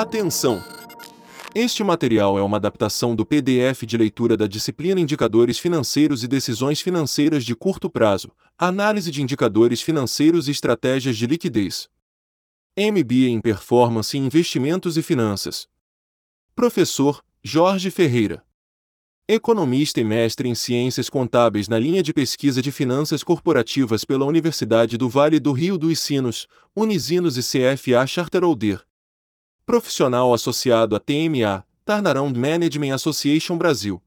Atenção! 0.00 0.62
Este 1.52 1.82
material 1.82 2.38
é 2.38 2.42
uma 2.42 2.56
adaptação 2.56 3.16
do 3.16 3.26
PDF 3.26 3.82
de 3.84 3.96
leitura 3.96 4.36
da 4.36 4.46
disciplina 4.46 5.00
Indicadores 5.00 5.58
Financeiros 5.58 6.22
e 6.22 6.28
Decisões 6.28 6.80
Financeiras 6.80 7.44
de 7.44 7.52
Curto 7.56 7.90
Prazo, 7.90 8.30
Análise 8.56 9.10
de 9.10 9.20
Indicadores 9.20 9.82
Financeiros 9.82 10.46
e 10.46 10.52
Estratégias 10.52 11.16
de 11.16 11.26
Liquidez. 11.26 11.88
MBA 12.78 13.28
em 13.28 13.40
Performance 13.40 14.16
em 14.16 14.24
Investimentos 14.24 14.96
e 14.96 15.02
Finanças. 15.02 15.66
Professor 16.54 17.20
Jorge 17.42 17.90
Ferreira. 17.90 18.44
Economista 19.26 20.00
e 20.00 20.04
mestre 20.04 20.48
em 20.48 20.54
Ciências 20.54 21.10
Contábeis 21.10 21.66
na 21.66 21.76
linha 21.76 22.04
de 22.04 22.12
pesquisa 22.12 22.62
de 22.62 22.70
finanças 22.70 23.24
corporativas 23.24 24.04
pela 24.04 24.26
Universidade 24.26 24.96
do 24.96 25.08
Vale 25.08 25.40
do 25.40 25.50
Rio 25.50 25.76
dos 25.76 25.98
Sinos, 25.98 26.46
Unisinos 26.76 27.36
e 27.36 27.42
CFA 27.42 28.06
Charterholder. 28.06 28.86
Profissional 29.68 30.32
associado 30.32 30.96
à 30.96 30.98
TMA, 30.98 31.62
Turnaround 31.84 32.40
Management 32.40 32.94
Association 32.94 33.58
Brasil. 33.58 34.00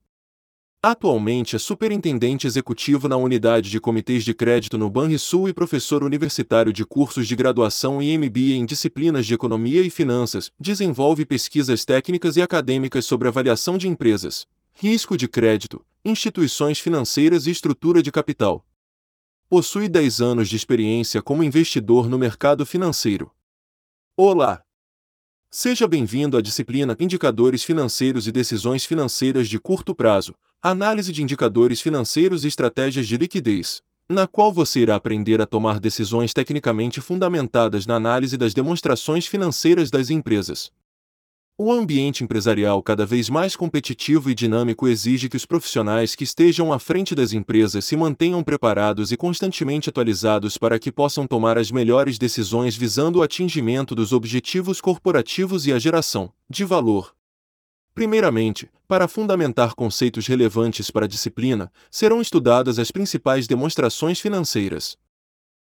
Atualmente 0.82 1.56
é 1.56 1.60
superintendente 1.60 2.48
executivo 2.48 3.08
na 3.08 3.16
unidade 3.16 3.70
de 3.70 3.80
comitês 3.80 4.24
de 4.24 4.34
crédito 4.34 4.76
no 4.76 4.90
Banrisul 4.90 5.48
e 5.48 5.54
professor 5.54 6.04
universitário 6.04 6.74
de 6.74 6.84
cursos 6.84 7.28
de 7.28 7.36
graduação 7.36 8.02
e 8.02 8.18
MBA 8.18 8.56
em 8.56 8.66
disciplinas 8.66 9.28
de 9.28 9.36
economia 9.36 9.84
e 9.84 9.92
finanças. 9.92 10.52
Desenvolve 10.60 11.28
pesquisas 11.28 11.86
técnicas 11.86 12.38
e 12.38 12.42
acadêmicas 12.42 13.06
sobre 13.06 13.28
avaliação 13.28 13.78
de 13.78 13.88
empresas, 13.88 14.48
risco 14.74 15.16
de 15.16 15.28
crédito, 15.28 15.86
instituições 16.04 16.80
financeiras 16.80 17.46
e 17.46 17.52
estrutura 17.52 18.02
de 18.02 18.12
capital. 18.12 18.66
Possui 19.48 19.88
10 19.88 20.22
anos 20.22 20.50
de 20.50 20.56
experiência 20.56 21.22
como 21.22 21.44
investidor 21.44 22.10
no 22.10 22.18
mercado 22.18 22.66
financeiro. 22.66 23.32
Olá! 24.18 24.64
Seja 25.54 25.86
bem-vindo 25.86 26.38
à 26.38 26.42
disciplina 26.42 26.96
Indicadores 26.98 27.62
Financeiros 27.62 28.26
e 28.26 28.32
Decisões 28.32 28.86
Financeiras 28.86 29.50
de 29.50 29.60
Curto 29.60 29.94
Prazo, 29.94 30.34
Análise 30.62 31.12
de 31.12 31.22
Indicadores 31.22 31.82
Financeiros 31.82 32.46
e 32.46 32.48
Estratégias 32.48 33.06
de 33.06 33.18
Liquidez, 33.18 33.82
na 34.08 34.26
qual 34.26 34.54
você 34.54 34.80
irá 34.80 34.96
aprender 34.96 35.42
a 35.42 35.46
tomar 35.46 35.82
decisões 35.82 36.32
tecnicamente 36.34 37.02
fundamentadas 37.02 37.86
na 37.86 37.96
análise 37.96 38.38
das 38.38 38.54
demonstrações 38.54 39.28
financeiras 39.28 39.92
das 39.92 40.10
empresas. 40.10 40.72
O 41.64 41.72
ambiente 41.72 42.24
empresarial 42.24 42.82
cada 42.82 43.06
vez 43.06 43.30
mais 43.30 43.56
competitivo 43.56 44.32
e 44.32 44.34
dinâmico 44.34 44.88
exige 44.88 45.30
que 45.30 45.38
os 45.38 45.46
profissionais 45.46 46.16
que 46.16 46.24
estejam 46.24 46.74
à 46.74 46.80
frente 46.80 47.14
das 47.14 47.34
empresas 47.34 47.86
se 47.86 47.96
mantenham 47.96 48.44
preparados 48.44 49.12
e 49.12 49.16
constantemente 49.16 49.88
atualizados 49.88 50.58
para 50.58 50.80
que 50.80 50.92
possam 50.92 51.28
tomar 51.28 51.60
as 51.60 51.70
melhores 51.70 52.18
decisões 52.18 52.76
visando 52.76 53.20
o 53.20 53.22
atingimento 53.22 53.94
dos 53.94 54.12
objetivos 54.12 54.82
corporativos 54.82 55.68
e 55.68 55.72
a 55.72 55.78
geração 55.78 56.34
de 56.50 56.66
valor. 56.66 57.14
Primeiramente, 57.94 58.68
para 58.88 59.08
fundamentar 59.08 59.76
conceitos 59.76 60.26
relevantes 60.26 60.90
para 60.90 61.06
a 61.06 61.08
disciplina, 61.08 61.72
serão 61.92 62.20
estudadas 62.20 62.80
as 62.80 62.90
principais 62.90 63.46
demonstrações 63.46 64.20
financeiras. 64.20 64.98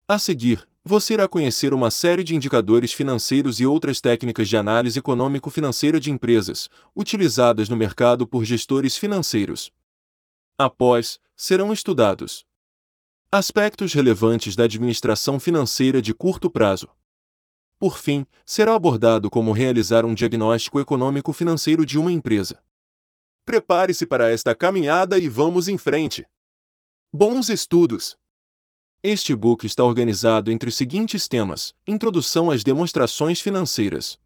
A 0.08 0.20
seguir, 0.20 0.68
você 0.84 1.16
irá 1.16 1.28
conhecer 1.28 1.74
uma 1.74 1.90
série 1.90 2.24
de 2.24 2.36
indicadores 2.36 2.94
financeiros 2.94 3.60
e 3.60 3.66
outras 3.66 4.00
técnicas 4.00 4.48
de 4.48 4.56
análise 4.56 5.00
econômico-financeira 5.00 6.00
de 6.00 6.12
empresas, 6.12 6.70
utilizadas 6.96 7.70
no 7.70 7.76
mercado 7.76 8.28
por 8.28 8.46
gestores 8.46 8.96
financeiros. 8.96 9.72
Após, 10.60 11.20
serão 11.36 11.74
estudados 11.74 12.46
aspectos 13.32 13.94
relevantes 13.94 14.56
da 14.56 14.64
administração 14.64 15.40
financeira 15.40 16.02
de 16.02 16.14
curto 16.14 16.50
prazo. 16.50 16.88
Por 17.78 17.98
fim, 17.98 18.26
será 18.46 18.76
abordado 18.76 19.30
como 19.30 19.52
realizar 19.52 20.06
um 20.06 20.14
diagnóstico 20.14 20.80
econômico-financeiro 20.80 21.86
de 21.86 21.98
uma 22.00 22.12
empresa. 22.12 22.64
Prepare-se 23.44 24.06
para 24.06 24.32
esta 24.32 24.56
caminhada 24.56 25.18
e 25.18 25.28
vamos 25.28 25.68
em 25.68 25.78
frente. 25.78 26.26
Bons 27.12 27.50
estudos! 27.50 28.16
Este 29.08 29.34
e-book 29.34 29.68
está 29.68 29.84
organizado 29.84 30.52
entre 30.52 30.68
os 30.68 30.76
seguintes 30.76 31.28
temas: 31.28 31.76
Introdução 31.86 32.50
às 32.50 32.64
demonstrações 32.64 33.40
financeiras, 33.40 34.20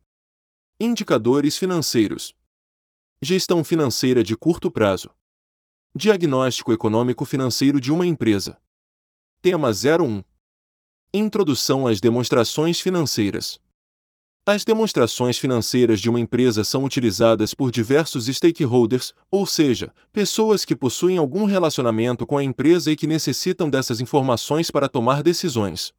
Indicadores 0.79 1.57
financeiros, 1.57 2.33
Gestão 3.21 3.61
financeira 3.61 4.23
de 4.23 4.37
curto 4.37 4.71
prazo, 4.71 5.09
Diagnóstico 5.93 6.71
econômico 6.71 7.25
financeiro 7.25 7.81
de 7.81 7.91
uma 7.91 8.05
empresa. 8.05 8.57
Tema 9.41 9.69
01 9.69 10.23
Introdução 11.13 11.85
às 11.85 11.99
demonstrações 11.99 12.79
financeiras. 12.79 13.59
As 14.45 14.63
demonstrações 14.63 15.37
financeiras 15.37 15.99
de 15.99 16.09
uma 16.09 16.19
empresa 16.19 16.63
são 16.63 16.83
utilizadas 16.83 17.53
por 17.53 17.71
diversos 17.71 18.25
stakeholders, 18.25 19.13
ou 19.29 19.45
seja, 19.45 19.93
pessoas 20.11 20.65
que 20.65 20.75
possuem 20.75 21.17
algum 21.17 21.45
relacionamento 21.45 22.25
com 22.25 22.37
a 22.37 22.43
empresa 22.43 22.91
e 22.91 22.95
que 22.95 23.05
necessitam 23.05 23.69
dessas 23.69 24.01
informações 24.01 24.71
para 24.71 24.89
tomar 24.89 25.21
decisões. 25.21 25.93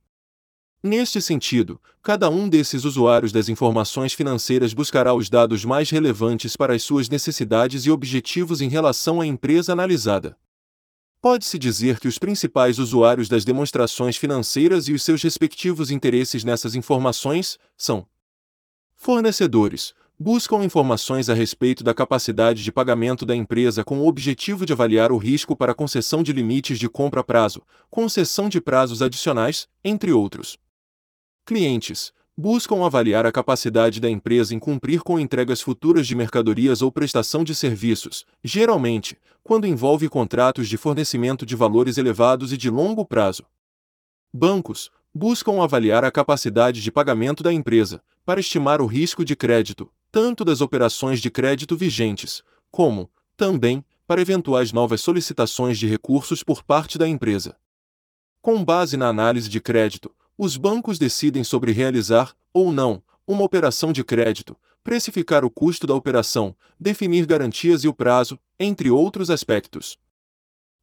Neste 0.82 1.20
sentido, 1.20 1.80
cada 2.02 2.30
um 2.30 2.48
desses 2.48 2.84
usuários 2.84 3.30
das 3.30 3.50
informações 3.50 4.14
financeiras 4.14 4.72
buscará 4.72 5.12
os 5.12 5.28
dados 5.28 5.64
mais 5.64 5.90
relevantes 5.90 6.56
para 6.56 6.74
as 6.74 6.82
suas 6.82 7.08
necessidades 7.08 7.84
e 7.84 7.90
objetivos 7.90 8.62
em 8.62 8.68
relação 8.68 9.20
à 9.20 9.26
empresa 9.26 9.72
analisada. 9.74 10.36
Pode-se 11.20 11.58
dizer 11.58 12.00
que 12.00 12.08
os 12.08 12.18
principais 12.18 12.78
usuários 12.78 13.28
das 13.28 13.44
demonstrações 13.44 14.16
financeiras 14.16 14.88
e 14.88 14.94
os 14.94 15.02
seus 15.02 15.22
respectivos 15.22 15.90
interesses 15.90 16.44
nessas 16.44 16.74
informações 16.74 17.58
são 17.76 18.06
Fornecedores 19.02 19.94
buscam 20.18 20.62
informações 20.62 21.30
a 21.30 21.34
respeito 21.34 21.82
da 21.82 21.94
capacidade 21.94 22.62
de 22.62 22.70
pagamento 22.70 23.24
da 23.24 23.34
empresa 23.34 23.82
com 23.82 23.98
o 23.98 24.06
objetivo 24.06 24.66
de 24.66 24.74
avaliar 24.74 25.10
o 25.10 25.16
risco 25.16 25.56
para 25.56 25.72
concessão 25.72 26.22
de 26.22 26.34
limites 26.34 26.78
de 26.78 26.86
compra 26.86 27.22
a 27.22 27.24
prazo, 27.24 27.62
concessão 27.88 28.46
de 28.46 28.60
prazos 28.60 29.00
adicionais, 29.00 29.66
entre 29.82 30.12
outros. 30.12 30.58
Clientes 31.46 32.12
buscam 32.36 32.84
avaliar 32.84 33.24
a 33.24 33.32
capacidade 33.32 34.00
da 34.00 34.10
empresa 34.10 34.54
em 34.54 34.58
cumprir 34.58 35.00
com 35.00 35.18
entregas 35.18 35.62
futuras 35.62 36.06
de 36.06 36.14
mercadorias 36.14 36.82
ou 36.82 36.92
prestação 36.92 37.42
de 37.42 37.54
serviços, 37.54 38.26
geralmente, 38.44 39.16
quando 39.42 39.66
envolve 39.66 40.10
contratos 40.10 40.68
de 40.68 40.76
fornecimento 40.76 41.46
de 41.46 41.56
valores 41.56 41.96
elevados 41.96 42.52
e 42.52 42.56
de 42.58 42.68
longo 42.68 43.06
prazo. 43.06 43.44
Bancos 44.30 44.90
buscam 45.14 45.62
avaliar 45.62 46.04
a 46.04 46.10
capacidade 46.10 46.82
de 46.82 46.92
pagamento 46.92 47.42
da 47.42 47.52
empresa, 47.52 48.02
para 48.30 48.38
estimar 48.38 48.80
o 48.80 48.86
risco 48.86 49.24
de 49.24 49.34
crédito, 49.34 49.90
tanto 50.12 50.44
das 50.44 50.60
operações 50.60 51.20
de 51.20 51.28
crédito 51.28 51.76
vigentes, 51.76 52.44
como, 52.70 53.10
também, 53.36 53.84
para 54.06 54.20
eventuais 54.20 54.72
novas 54.72 55.00
solicitações 55.00 55.76
de 55.76 55.88
recursos 55.88 56.44
por 56.44 56.62
parte 56.62 56.96
da 56.96 57.08
empresa. 57.08 57.56
Com 58.40 58.64
base 58.64 58.96
na 58.96 59.08
análise 59.08 59.48
de 59.48 59.60
crédito, 59.60 60.14
os 60.38 60.56
bancos 60.56 60.96
decidem 60.96 61.42
sobre 61.42 61.72
realizar, 61.72 62.32
ou 62.54 62.72
não, 62.72 63.02
uma 63.26 63.42
operação 63.42 63.92
de 63.92 64.04
crédito, 64.04 64.56
precificar 64.84 65.44
o 65.44 65.50
custo 65.50 65.84
da 65.84 65.96
operação, 65.96 66.54
definir 66.78 67.26
garantias 67.26 67.82
e 67.82 67.88
o 67.88 67.92
prazo, 67.92 68.38
entre 68.60 68.92
outros 68.92 69.28
aspectos. 69.28 69.98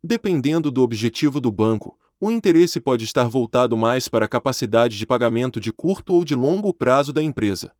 Dependendo 0.03 0.69
do 0.69 0.83
objetivo 0.83 1.39
do 1.39 1.49
banco, 1.49 1.97
o 2.19 2.31
interesse 2.31 2.79
pode 2.79 3.05
estar 3.05 3.27
voltado 3.27 3.77
mais 3.77 4.07
para 4.07 4.25
a 4.25 4.29
capacidade 4.29 4.97
de 4.97 5.05
pagamento 5.05 5.59
de 5.59 5.71
curto 5.71 6.13
ou 6.13 6.25
de 6.25 6.35
longo 6.35 6.73
prazo 6.73 7.13
da 7.13 7.21
empresa. 7.21 7.71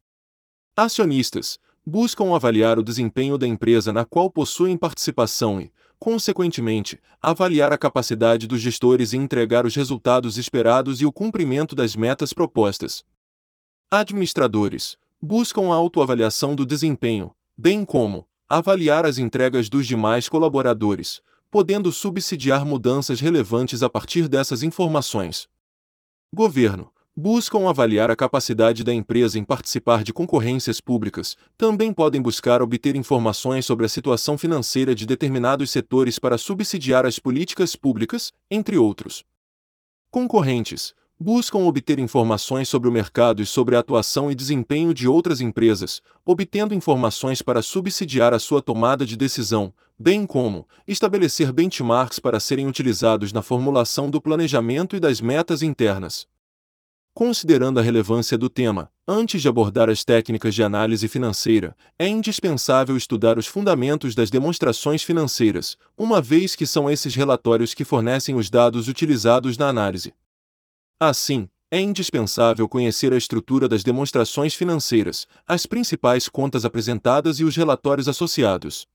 Acionistas 0.76 1.58
buscam 1.86 2.36
avaliar 2.36 2.78
o 2.78 2.84
desempenho 2.84 3.38
da 3.38 3.48
empresa 3.48 3.92
na 3.92 4.06
qual 4.06 4.30
possuem 4.30 4.78
participação 4.78 5.60
e, 5.60 5.72
consequentemente, 5.98 7.00
avaliar 7.22 7.74
a 7.74 7.78
capacidade 7.78 8.46
dos 8.46 8.62
gestores 8.62 9.14
em 9.14 9.24
entregar 9.24 9.66
os 9.66 9.76
resultados 9.76 10.38
esperados 10.38 11.02
e 11.02 11.06
o 11.06 11.12
cumprimento 11.12 11.76
das 11.76 11.96
metas 11.96 12.34
propostas. 12.34 13.04
Administradores 13.90 14.98
buscam 15.20 15.72
a 15.72 15.76
autoavaliação 15.76 16.54
do 16.56 16.66
desempenho, 16.66 17.32
bem 17.58 17.84
como 17.84 18.28
avaliar 18.48 19.06
as 19.06 19.18
entregas 19.18 19.68
dos 19.68 19.88
demais 19.88 20.30
colaboradores, 20.30 21.22
podendo 21.50 21.92
subsidiar 21.92 22.66
mudanças 22.66 23.20
relevantes 23.20 23.84
a 23.84 23.90
partir 23.90 24.28
dessas 24.28 24.64
informações. 24.64 25.48
Governo 26.34 26.92
buscam 27.20 27.68
avaliar 27.68 28.12
a 28.12 28.16
capacidade 28.16 28.84
da 28.84 28.94
empresa 28.94 29.40
em 29.40 29.44
participar 29.44 30.04
de 30.04 30.14
concorrências 30.14 30.80
públicas, 30.80 31.36
também 31.58 31.92
podem 31.92 32.22
buscar 32.22 32.62
obter 32.62 32.96
informações 32.96 33.66
sobre 33.66 33.88
a 33.88 33.90
situação 33.90 34.38
financeira 34.38 34.94
de 34.94 35.04
determinados 35.04 35.72
setores 35.72 36.20
para 36.20 36.38
subsidiar 36.38 37.08
as 37.08 37.18
políticas 37.18 37.76
públicas, 37.76 38.32
entre 38.52 38.78
outros. 38.78 39.24
Concorrentes 40.12 40.94
buscam 41.20 41.60
obter 41.60 42.00
informações 42.00 42.70
sobre 42.70 42.88
o 42.88 42.92
mercado 42.92 43.42
e 43.42 43.46
sobre 43.46 43.76
a 43.76 43.80
atuação 43.80 44.32
e 44.32 44.36
desempenho 44.36 44.94
de 44.94 45.08
outras 45.08 45.42
empresas, 45.42 46.02
obtendo 46.26 46.74
informações 46.74 47.42
para 47.42 47.62
subsidiar 47.62 48.34
a 48.34 48.40
sua 48.40 48.62
tomada 48.62 49.06
de 49.06 49.18
decisão, 49.18 49.74
bem 49.98 50.26
como 50.26 50.68
estabelecer 50.88 51.52
benchmarks 51.52 52.20
para 52.20 52.40
serem 52.40 52.68
utilizados 52.68 53.34
na 53.34 53.42
formulação 53.42 54.10
do 54.10 54.22
planejamento 54.22 54.96
e 54.96 55.00
das 55.00 55.20
metas 55.20 55.62
internas. 55.62 56.28
Considerando 57.14 57.80
a 57.80 57.84
relevância 57.84 58.38
do 58.38 58.50
tema, 58.50 58.92
Antes 59.10 59.42
de 59.42 59.48
abordar 59.48 59.90
as 59.90 60.04
técnicas 60.04 60.54
de 60.54 60.62
análise 60.62 61.08
financeira, 61.08 61.74
é 61.98 62.06
indispensável 62.10 62.98
estudar 62.98 63.38
os 63.38 63.48
fundamentos 63.48 64.14
das 64.14 64.30
demonstrações 64.30 65.02
financeiras, 65.02 65.78
uma 65.98 66.22
vez 66.22 66.58
que 66.58 66.68
são 66.68 66.90
esses 66.90 67.16
relatórios 67.16 67.74
que 67.74 67.86
fornecem 67.86 68.36
os 68.36 68.50
dados 68.50 68.90
utilizados 68.90 69.58
na 69.58 69.70
análise. 69.70 70.14
Assim, 71.00 71.48
é 71.70 71.80
indispensável 71.80 72.68
conhecer 72.68 73.14
a 73.14 73.18
estrutura 73.18 73.68
das 73.68 73.84
demonstrações 73.84 74.56
financeiras, 74.56 75.28
as 75.46 75.68
principais 75.68 76.28
contas 76.28 76.66
apresentadas 76.66 77.40
e 77.40 77.44
os 77.44 77.56
relatórios 77.56 78.08
associados. 78.08 78.88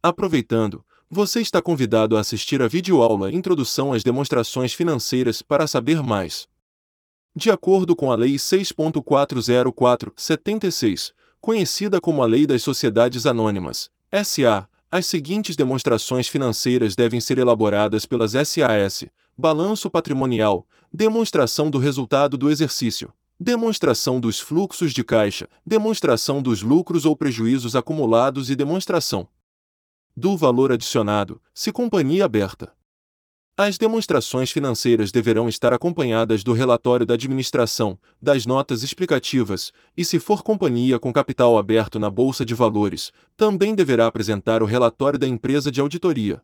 Aproveitando, 0.00 0.84
você 1.10 1.40
está 1.40 1.60
convidado 1.60 2.16
a 2.16 2.20
assistir 2.20 2.62
a 2.62 2.68
videoaula 2.68 3.32
Introdução 3.32 3.92
às 3.92 4.04
Demonstrações 4.04 4.72
Financeiras 4.72 5.42
para 5.42 5.66
saber 5.66 6.00
mais. 6.02 6.46
De 7.34 7.50
acordo 7.50 7.96
com 7.96 8.12
a 8.12 8.14
Lei 8.14 8.36
6.404/76, 8.36 11.12
conhecida 11.40 12.00
como 12.00 12.22
a 12.22 12.26
Lei 12.26 12.46
das 12.46 12.62
Sociedades 12.62 13.26
Anônimas, 13.26 13.90
SA, 14.12 14.68
as 14.90 15.06
seguintes 15.06 15.56
demonstrações 15.56 16.28
financeiras 16.28 16.94
devem 16.94 17.20
ser 17.20 17.38
elaboradas 17.38 18.06
pelas 18.06 18.32
SAS: 18.32 19.06
balanço 19.38 19.90
patrimonial, 19.90 20.66
demonstração 20.90 21.70
do 21.70 21.78
resultado 21.78 22.38
do 22.38 22.50
exercício, 22.50 23.12
demonstração 23.38 24.18
dos 24.18 24.40
fluxos 24.40 24.92
de 24.92 25.04
caixa, 25.04 25.46
demonstração 25.64 26.40
dos 26.40 26.62
lucros 26.62 27.04
ou 27.04 27.14
prejuízos 27.14 27.76
acumulados 27.76 28.48
e 28.48 28.56
demonstração 28.56 29.28
do 30.16 30.34
valor 30.34 30.72
adicionado, 30.72 31.42
se 31.52 31.70
companhia 31.70 32.24
aberta. 32.24 32.72
As 33.58 33.76
demonstrações 33.76 34.50
financeiras 34.50 35.12
deverão 35.12 35.46
estar 35.46 35.74
acompanhadas 35.74 36.42
do 36.42 36.54
relatório 36.54 37.04
da 37.04 37.14
administração, 37.14 37.98
das 38.20 38.46
notas 38.46 38.82
explicativas, 38.82 39.72
e 39.94 40.04
se 40.04 40.18
for 40.18 40.42
companhia 40.42 40.98
com 40.98 41.12
capital 41.12 41.58
aberto 41.58 41.98
na 41.98 42.08
Bolsa 42.08 42.46
de 42.46 42.54
Valores, 42.54 43.12
também 43.36 43.74
deverá 43.74 44.06
apresentar 44.06 44.62
o 44.62 44.66
relatório 44.66 45.18
da 45.18 45.26
empresa 45.26 45.70
de 45.70 45.80
auditoria. 45.80 46.42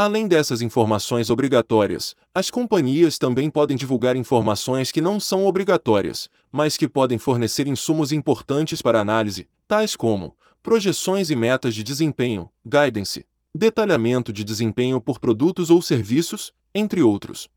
Além 0.00 0.28
dessas 0.28 0.62
informações 0.62 1.28
obrigatórias, 1.28 2.14
as 2.32 2.52
companhias 2.52 3.18
também 3.18 3.50
podem 3.50 3.76
divulgar 3.76 4.14
informações 4.14 4.92
que 4.92 5.00
não 5.00 5.18
são 5.18 5.44
obrigatórias, 5.44 6.28
mas 6.52 6.76
que 6.76 6.88
podem 6.88 7.18
fornecer 7.18 7.66
insumos 7.66 8.12
importantes 8.12 8.80
para 8.80 9.00
análise, 9.00 9.48
tais 9.66 9.96
como 9.96 10.36
projeções 10.62 11.30
e 11.30 11.34
metas 11.34 11.74
de 11.74 11.82
desempenho, 11.82 12.48
guidance, 12.64 13.26
detalhamento 13.52 14.32
de 14.32 14.44
desempenho 14.44 15.00
por 15.00 15.18
produtos 15.18 15.68
ou 15.68 15.82
serviços, 15.82 16.52
entre 16.72 17.02
outros. 17.02 17.48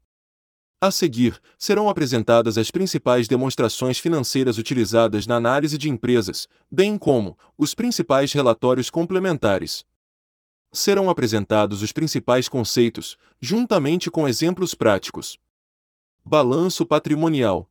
A 0.82 0.90
seguir, 0.90 1.40
serão 1.60 1.88
apresentadas 1.88 2.58
as 2.58 2.72
principais 2.72 3.28
demonstrações 3.28 4.00
financeiras 4.00 4.58
utilizadas 4.58 5.28
na 5.28 5.36
análise 5.36 5.78
de 5.78 5.92
empresas, 5.92 6.48
bem 6.72 6.98
como 6.98 7.38
os 7.56 7.76
principais 7.76 8.34
relatórios 8.34 8.90
complementares. 8.90 9.86
Serão 10.74 11.10
apresentados 11.10 11.82
os 11.82 11.92
principais 11.92 12.48
conceitos, 12.48 13.18
juntamente 13.42 14.10
com 14.10 14.26
exemplos 14.26 14.74
práticos. 14.74 15.38
Balanço 16.24 16.86
patrimonial. 16.86 17.70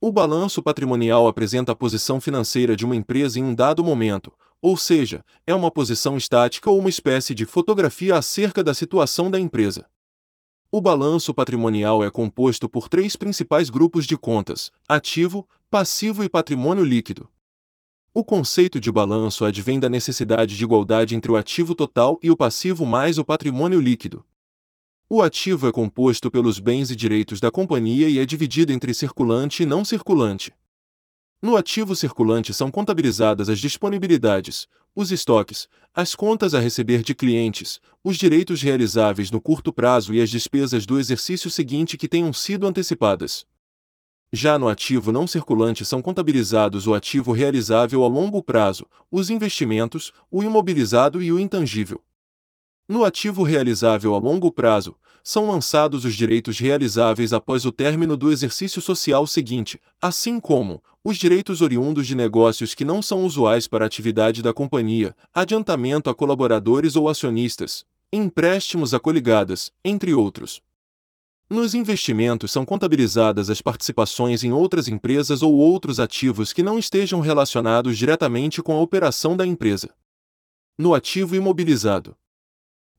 O 0.00 0.10
balanço 0.10 0.62
patrimonial 0.62 1.28
apresenta 1.28 1.72
a 1.72 1.76
posição 1.76 2.18
financeira 2.18 2.74
de 2.74 2.86
uma 2.86 2.96
empresa 2.96 3.38
em 3.38 3.42
um 3.42 3.54
dado 3.54 3.84
momento, 3.84 4.32
ou 4.62 4.78
seja, 4.78 5.22
é 5.46 5.54
uma 5.54 5.70
posição 5.70 6.16
estática 6.16 6.70
ou 6.70 6.78
uma 6.78 6.88
espécie 6.88 7.34
de 7.34 7.44
fotografia 7.44 8.16
acerca 8.16 8.64
da 8.64 8.72
situação 8.72 9.30
da 9.30 9.38
empresa. 9.38 9.86
O 10.72 10.80
balanço 10.80 11.34
patrimonial 11.34 12.02
é 12.02 12.10
composto 12.10 12.66
por 12.66 12.88
três 12.88 13.14
principais 13.14 13.68
grupos 13.68 14.06
de 14.06 14.16
contas: 14.16 14.72
ativo, 14.88 15.46
passivo 15.70 16.24
e 16.24 16.30
patrimônio 16.30 16.82
líquido. 16.82 17.28
O 18.18 18.24
conceito 18.24 18.80
de 18.80 18.90
balanço 18.90 19.44
advém 19.44 19.78
da 19.78 19.90
necessidade 19.90 20.56
de 20.56 20.64
igualdade 20.64 21.14
entre 21.14 21.30
o 21.30 21.36
ativo 21.36 21.74
total 21.74 22.18
e 22.22 22.30
o 22.30 22.36
passivo 22.36 22.86
mais 22.86 23.18
o 23.18 23.24
patrimônio 23.26 23.78
líquido. 23.78 24.24
O 25.06 25.20
ativo 25.20 25.68
é 25.68 25.70
composto 25.70 26.30
pelos 26.30 26.58
bens 26.58 26.90
e 26.90 26.96
direitos 26.96 27.40
da 27.40 27.50
companhia 27.50 28.08
e 28.08 28.18
é 28.18 28.24
dividido 28.24 28.72
entre 28.72 28.94
circulante 28.94 29.64
e 29.64 29.66
não 29.66 29.84
circulante. 29.84 30.50
No 31.42 31.58
ativo 31.58 31.94
circulante 31.94 32.54
são 32.54 32.70
contabilizadas 32.70 33.50
as 33.50 33.58
disponibilidades, 33.58 34.66
os 34.94 35.12
estoques, 35.12 35.68
as 35.92 36.14
contas 36.14 36.54
a 36.54 36.58
receber 36.58 37.02
de 37.02 37.14
clientes, 37.14 37.82
os 38.02 38.16
direitos 38.16 38.62
realizáveis 38.62 39.30
no 39.30 39.42
curto 39.42 39.70
prazo 39.74 40.14
e 40.14 40.22
as 40.22 40.30
despesas 40.30 40.86
do 40.86 40.98
exercício 40.98 41.50
seguinte 41.50 41.98
que 41.98 42.08
tenham 42.08 42.32
sido 42.32 42.66
antecipadas. 42.66 43.44
Já 44.32 44.58
no 44.58 44.68
ativo 44.68 45.12
não 45.12 45.26
circulante 45.26 45.84
são 45.84 46.02
contabilizados 46.02 46.86
o 46.86 46.94
ativo 46.94 47.32
realizável 47.32 48.02
a 48.02 48.08
longo 48.08 48.42
prazo, 48.42 48.86
os 49.10 49.30
investimentos, 49.30 50.12
o 50.30 50.42
imobilizado 50.42 51.22
e 51.22 51.32
o 51.32 51.38
intangível. 51.38 52.02
No 52.88 53.04
ativo 53.04 53.42
realizável 53.42 54.14
a 54.14 54.18
longo 54.18 54.50
prazo, 54.50 54.96
são 55.22 55.50
lançados 55.50 56.04
os 56.04 56.14
direitos 56.14 56.58
realizáveis 56.58 57.32
após 57.32 57.64
o 57.64 57.72
término 57.72 58.16
do 58.16 58.30
exercício 58.30 58.80
social 58.80 59.26
seguinte, 59.26 59.80
assim 60.00 60.38
como 60.38 60.80
os 61.02 61.16
direitos 61.16 61.62
oriundos 61.62 62.06
de 62.06 62.14
negócios 62.14 62.74
que 62.74 62.84
não 62.84 63.00
são 63.00 63.24
usuais 63.24 63.68
para 63.68 63.84
a 63.84 63.86
atividade 63.86 64.42
da 64.42 64.52
companhia, 64.52 65.14
adiantamento 65.32 66.10
a 66.10 66.14
colaboradores 66.14 66.96
ou 66.96 67.08
acionistas, 67.08 67.84
empréstimos 68.12 68.92
a 68.92 69.00
coligadas, 69.00 69.72
entre 69.84 70.14
outros. 70.14 70.60
Nos 71.48 71.74
investimentos 71.74 72.50
são 72.50 72.64
contabilizadas 72.64 73.48
as 73.48 73.62
participações 73.62 74.42
em 74.42 74.52
outras 74.52 74.88
empresas 74.88 75.42
ou 75.42 75.54
outros 75.54 76.00
ativos 76.00 76.52
que 76.52 76.60
não 76.60 76.76
estejam 76.76 77.20
relacionados 77.20 77.96
diretamente 77.96 78.60
com 78.60 78.76
a 78.76 78.80
operação 78.80 79.36
da 79.36 79.46
empresa. 79.46 79.94
No 80.76 80.92
ativo 80.92 81.36
imobilizado, 81.36 82.16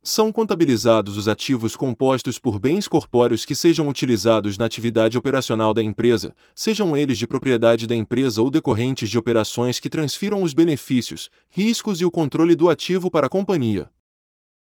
são 0.02 0.32
contabilizados 0.32 1.18
os 1.18 1.28
ativos 1.28 1.76
compostos 1.76 2.40
por 2.40 2.58
bens 2.58 2.88
corpóreos 2.88 3.44
que 3.44 3.54
sejam 3.54 3.90
utilizados 3.90 4.58
na 4.58 4.64
atividade 4.64 5.18
operacional 5.18 5.74
da 5.74 5.84
empresa, 5.84 6.34
sejam 6.56 6.96
eles 6.96 7.18
de 7.18 7.28
propriedade 7.28 7.86
da 7.86 7.96
empresa 7.96 8.42
ou 8.42 8.50
decorrentes 8.50 9.10
de 9.10 9.18
operações 9.18 9.78
que 9.78 9.90
transfiram 9.90 10.42
os 10.42 10.54
benefícios, 10.54 11.30
riscos 11.50 12.00
e 12.00 12.06
o 12.06 12.12
controle 12.12 12.56
do 12.56 12.70
ativo 12.70 13.12
para 13.12 13.28
a 13.28 13.30
companhia. 13.30 13.90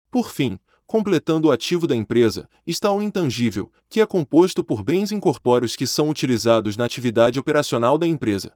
Por 0.10 0.32
fim, 0.32 0.58
completando 0.94 1.48
o 1.48 1.52
ativo 1.52 1.88
da 1.88 1.96
empresa, 1.96 2.48
está 2.68 2.92
o 2.92 3.02
intangível, 3.02 3.72
que 3.90 4.00
é 4.00 4.06
composto 4.06 4.64
por 4.64 4.84
bens 4.84 5.12
incorpóreos 5.12 5.76
que 5.76 5.88
são 5.88 6.08
utilizados 6.08 6.78
na 6.78 6.86
atividade 6.86 7.40
operacional 7.40 7.98
da 7.98 8.06
empresa. 8.06 8.54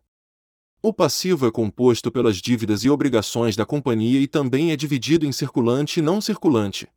O 0.80 0.94
passivo 0.94 1.48
é 1.48 1.52
composto 1.52 2.12
pelas 2.12 2.38
dívidas 2.38 2.84
e 2.84 2.92
obrigações 2.92 3.56
da 3.56 3.66
companhia 3.66 4.20
e 4.20 4.28
também 4.28 4.72
é 4.72 4.76
dividido 4.76 5.26
em 5.26 5.32
circulante 5.32 6.00
e 6.00 6.04
não 6.04 6.22
circulante. 6.22 6.88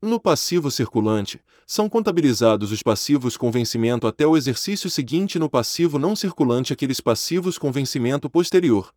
No 0.00 0.18
passivo 0.18 0.70
circulante, 0.70 1.42
são 1.66 1.86
contabilizados 1.86 2.72
os 2.72 2.82
passivos 2.82 3.36
com 3.36 3.50
vencimento 3.50 4.06
até 4.06 4.26
o 4.26 4.34
exercício 4.34 4.88
seguinte 4.88 5.38
no 5.38 5.50
passivo 5.50 5.98
não 5.98 6.16
circulante 6.16 6.72
aqueles 6.72 7.02
passivos 7.02 7.58
com 7.58 7.70
vencimento 7.70 8.30
posterior. 8.30 8.94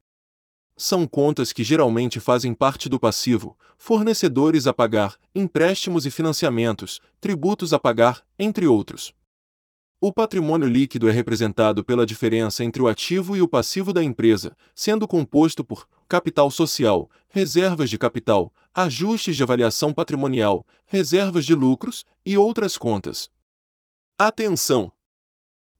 São 0.79 1.07
contas 1.07 1.51
que 1.51 1.63
geralmente 1.63 2.19
fazem 2.19 2.53
parte 2.53 2.87
do 2.87 2.99
passivo, 2.99 3.57
fornecedores 3.79 4.67
a 4.67 4.73
pagar, 4.73 5.17
empréstimos 5.33 6.05
e 6.05 6.11
financiamentos, 6.11 7.01
tributos 7.19 7.73
a 7.73 7.79
pagar, 7.79 8.23
entre 8.37 8.67
outros. 8.67 9.11
O 9.99 10.13
patrimônio 10.13 10.67
líquido 10.67 11.09
é 11.09 11.11
representado 11.11 11.83
pela 11.83 12.05
diferença 12.05 12.63
entre 12.63 12.79
o 12.79 12.87
ativo 12.87 13.35
e 13.35 13.41
o 13.41 13.47
passivo 13.47 13.91
da 13.91 14.03
empresa, 14.03 14.55
sendo 14.75 15.07
composto 15.07 15.63
por 15.63 15.87
capital 16.07 16.51
social, 16.51 17.09
reservas 17.27 17.89
de 17.89 17.97
capital, 17.97 18.53
ajustes 18.71 19.35
de 19.35 19.41
avaliação 19.41 19.91
patrimonial, 19.91 20.63
reservas 20.85 21.43
de 21.43 21.55
lucros 21.55 22.05
e 22.23 22.37
outras 22.37 22.77
contas. 22.77 23.31
Atenção! 24.19 24.91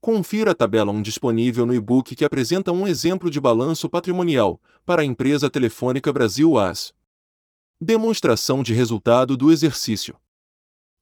Confira 0.00 0.52
a 0.52 0.54
tabela 0.54 0.92
1 0.92 1.02
disponível 1.02 1.66
no 1.66 1.74
e-book 1.74 2.14
que 2.14 2.24
apresenta 2.24 2.70
um 2.70 2.86
exemplo 2.86 3.28
de 3.28 3.40
balanço 3.40 3.90
patrimonial 3.90 4.60
para 4.86 5.02
a 5.02 5.04
empresa 5.04 5.50
Telefônica 5.50 6.12
Brasil 6.12 6.56
AS. 6.56 6.94
Demonstração 7.80 8.62
de 8.62 8.72
resultado 8.72 9.36
do 9.36 9.50
exercício. 9.50 10.16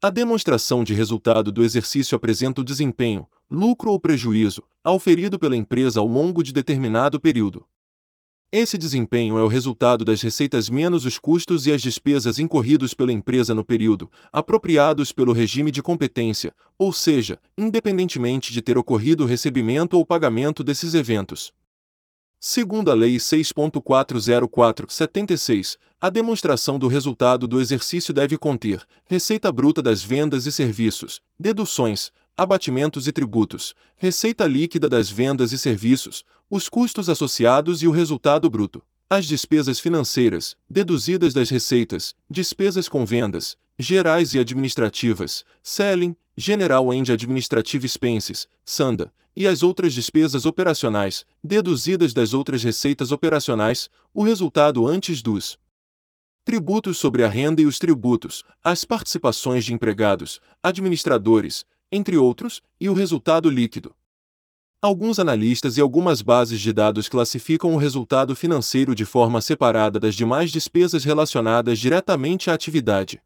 A 0.02 0.08
demonstração 0.08 0.82
de 0.82 0.94
resultado 0.94 1.52
do 1.52 1.62
exercício 1.62 2.16
apresenta 2.16 2.62
o 2.62 2.64
desempenho, 2.64 3.26
lucro 3.50 3.90
ou 3.90 4.00
prejuízo, 4.00 4.62
auferido 4.82 5.38
pela 5.38 5.56
empresa 5.56 6.00
ao 6.00 6.06
longo 6.06 6.42
de 6.42 6.52
determinado 6.52 7.20
período. 7.20 7.66
Esse 8.58 8.78
desempenho 8.78 9.36
é 9.36 9.42
o 9.42 9.48
resultado 9.48 10.02
das 10.02 10.22
receitas 10.22 10.70
menos 10.70 11.04
os 11.04 11.18
custos 11.18 11.66
e 11.66 11.72
as 11.72 11.82
despesas 11.82 12.38
incorridos 12.38 12.94
pela 12.94 13.12
empresa 13.12 13.54
no 13.54 13.62
período, 13.62 14.10
apropriados 14.32 15.12
pelo 15.12 15.34
regime 15.34 15.70
de 15.70 15.82
competência, 15.82 16.54
ou 16.78 16.90
seja, 16.90 17.38
independentemente 17.58 18.54
de 18.54 18.62
ter 18.62 18.78
ocorrido 18.78 19.24
o 19.24 19.26
recebimento 19.26 19.98
ou 19.98 20.06
pagamento 20.06 20.64
desses 20.64 20.94
eventos. 20.94 21.52
Segundo 22.40 22.90
a 22.90 22.94
Lei 22.94 23.16
6.404/76, 23.16 25.76
a 26.00 26.08
demonstração 26.08 26.78
do 26.78 26.88
resultado 26.88 27.46
do 27.46 27.60
exercício 27.60 28.14
deve 28.14 28.38
conter 28.38 28.82
receita 29.04 29.52
bruta 29.52 29.82
das 29.82 30.02
vendas 30.02 30.46
e 30.46 30.52
serviços, 30.52 31.20
deduções, 31.38 32.10
abatimentos 32.36 33.08
e 33.08 33.12
tributos, 33.12 33.74
receita 33.96 34.46
líquida 34.46 34.88
das 34.88 35.08
vendas 35.08 35.52
e 35.52 35.58
serviços, 35.58 36.24
os 36.50 36.68
custos 36.68 37.08
associados 37.08 37.82
e 37.82 37.88
o 37.88 37.90
resultado 37.90 38.50
bruto. 38.50 38.82
As 39.08 39.24
despesas 39.24 39.80
financeiras, 39.80 40.56
deduzidas 40.68 41.32
das 41.32 41.48
receitas, 41.48 42.14
despesas 42.28 42.88
com 42.88 43.06
vendas, 43.06 43.56
gerais 43.78 44.34
e 44.34 44.38
administrativas, 44.38 45.44
selling, 45.62 46.16
general 46.36 46.90
and 46.90 47.04
administrative 47.12 47.86
expenses, 47.86 48.46
SANDA, 48.64 49.12
e 49.34 49.46
as 49.46 49.62
outras 49.62 49.94
despesas 49.94 50.46
operacionais, 50.46 51.24
deduzidas 51.44 52.12
das 52.12 52.34
outras 52.34 52.62
receitas 52.64 53.12
operacionais, 53.12 53.88
o 54.12 54.22
resultado 54.22 54.86
antes 54.86 55.22
dos 55.22 55.58
tributos 56.44 56.98
sobre 56.98 57.24
a 57.24 57.28
renda 57.28 57.60
e 57.60 57.66
os 57.66 57.78
tributos, 57.78 58.44
as 58.62 58.84
participações 58.84 59.64
de 59.64 59.74
empregados, 59.74 60.40
administradores, 60.62 61.66
entre 61.90 62.16
outros, 62.16 62.62
e 62.80 62.88
o 62.88 62.94
resultado 62.94 63.48
líquido. 63.48 63.94
Alguns 64.80 65.18
analistas 65.18 65.76
e 65.76 65.80
algumas 65.80 66.20
bases 66.22 66.60
de 66.60 66.72
dados 66.72 67.08
classificam 67.08 67.74
o 67.74 67.78
resultado 67.78 68.36
financeiro 68.36 68.94
de 68.94 69.04
forma 69.04 69.40
separada 69.40 69.98
das 69.98 70.14
demais 70.14 70.52
despesas 70.52 71.02
relacionadas 71.02 71.78
diretamente 71.78 72.50
à 72.50 72.54
atividade. 72.54 73.20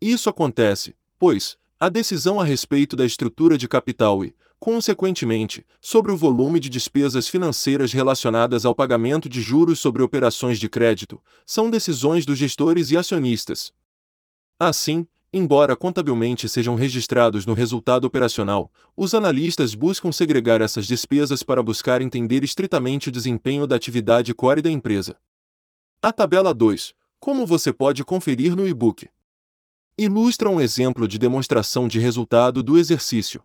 Isso 0.00 0.28
acontece, 0.28 0.94
pois, 1.18 1.56
a 1.80 1.88
decisão 1.88 2.38
a 2.38 2.44
respeito 2.44 2.94
da 2.94 3.04
estrutura 3.04 3.56
de 3.56 3.66
capital 3.66 4.24
e, 4.24 4.34
consequentemente, 4.60 5.64
sobre 5.80 6.12
o 6.12 6.16
volume 6.16 6.60
de 6.60 6.68
despesas 6.68 7.28
financeiras 7.28 7.92
relacionadas 7.92 8.64
ao 8.64 8.74
pagamento 8.74 9.28
de 9.28 9.40
juros 9.40 9.80
sobre 9.80 10.02
operações 10.02 10.58
de 10.58 10.68
crédito, 10.68 11.20
são 11.46 11.70
decisões 11.70 12.26
dos 12.26 12.38
gestores 12.38 12.90
e 12.90 12.96
acionistas. 12.96 13.72
Assim, 14.58 15.06
Embora 15.30 15.76
contabilmente 15.76 16.48
sejam 16.48 16.74
registrados 16.74 17.44
no 17.44 17.52
resultado 17.52 18.06
operacional, 18.06 18.72
os 18.96 19.12
analistas 19.12 19.74
buscam 19.74 20.10
segregar 20.10 20.62
essas 20.62 20.86
despesas 20.86 21.42
para 21.42 21.62
buscar 21.62 22.00
entender 22.00 22.42
estritamente 22.42 23.10
o 23.10 23.12
desempenho 23.12 23.66
da 23.66 23.76
atividade 23.76 24.32
core 24.32 24.62
da 24.62 24.70
empresa. 24.70 25.18
A 26.00 26.12
tabela 26.12 26.54
2, 26.54 26.94
como 27.20 27.44
você 27.44 27.74
pode 27.74 28.02
conferir 28.04 28.56
no 28.56 28.66
e-book, 28.66 29.06
ilustra 29.98 30.48
um 30.48 30.60
exemplo 30.60 31.06
de 31.06 31.18
demonstração 31.18 31.86
de 31.86 31.98
resultado 31.98 32.62
do 32.62 32.78
exercício. 32.78 33.42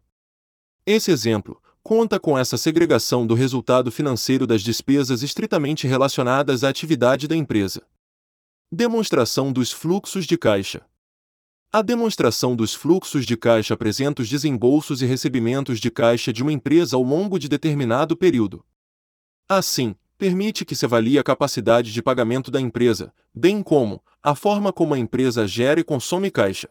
Esse 0.85 1.11
exemplo 1.11 1.61
conta 1.83 2.17
com 2.17 2.37
essa 2.37 2.55
segregação 2.55 3.27
do 3.27 3.33
resultado 3.33 3.91
financeiro 3.91 4.47
das 4.47 4.61
despesas 4.61 5.21
estritamente 5.21 5.85
relacionadas 5.85 6.63
à 6.63 6.69
atividade 6.69 7.27
da 7.27 7.35
empresa. 7.35 7.81
Demonstração 8.71 9.51
dos 9.51 9.73
fluxos 9.73 10.25
de 10.25 10.37
caixa. 10.37 10.85
A 11.75 11.81
demonstração 11.81 12.55
dos 12.55 12.75
fluxos 12.75 13.25
de 13.25 13.35
caixa 13.35 13.73
apresenta 13.73 14.21
os 14.21 14.29
desembolsos 14.29 15.01
e 15.01 15.07
recebimentos 15.07 15.79
de 15.79 15.89
caixa 15.89 16.31
de 16.31 16.43
uma 16.43 16.53
empresa 16.53 16.95
ao 16.95 17.01
longo 17.01 17.39
de 17.39 17.49
determinado 17.49 18.15
período. 18.15 18.63
Assim, 19.49 19.95
permite 20.15 20.65
que 20.65 20.75
se 20.75 20.85
avalie 20.85 21.17
a 21.17 21.23
capacidade 21.23 21.91
de 21.91 21.99
pagamento 21.99 22.51
da 22.51 22.61
empresa, 22.61 23.11
bem 23.33 23.63
como 23.63 24.03
a 24.21 24.35
forma 24.35 24.71
como 24.71 24.93
a 24.93 24.99
empresa 24.99 25.47
gera 25.47 25.79
e 25.79 25.83
consome 25.83 26.29
caixa. 26.29 26.69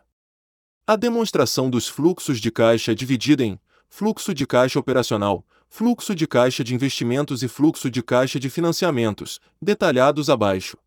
A 0.86 0.94
demonstração 0.94 1.68
dos 1.68 1.88
fluxos 1.88 2.40
de 2.40 2.52
caixa 2.52 2.92
é 2.92 2.94
dividida 2.94 3.44
em 3.44 3.58
fluxo 3.88 4.32
de 4.32 4.46
caixa 4.46 4.78
operacional, 4.78 5.44
fluxo 5.68 6.14
de 6.14 6.28
caixa 6.28 6.62
de 6.62 6.76
investimentos 6.76 7.42
e 7.42 7.48
fluxo 7.48 7.90
de 7.90 8.04
caixa 8.04 8.38
de 8.38 8.48
financiamentos, 8.48 9.40
detalhados 9.60 10.30
abaixo. 10.30 10.78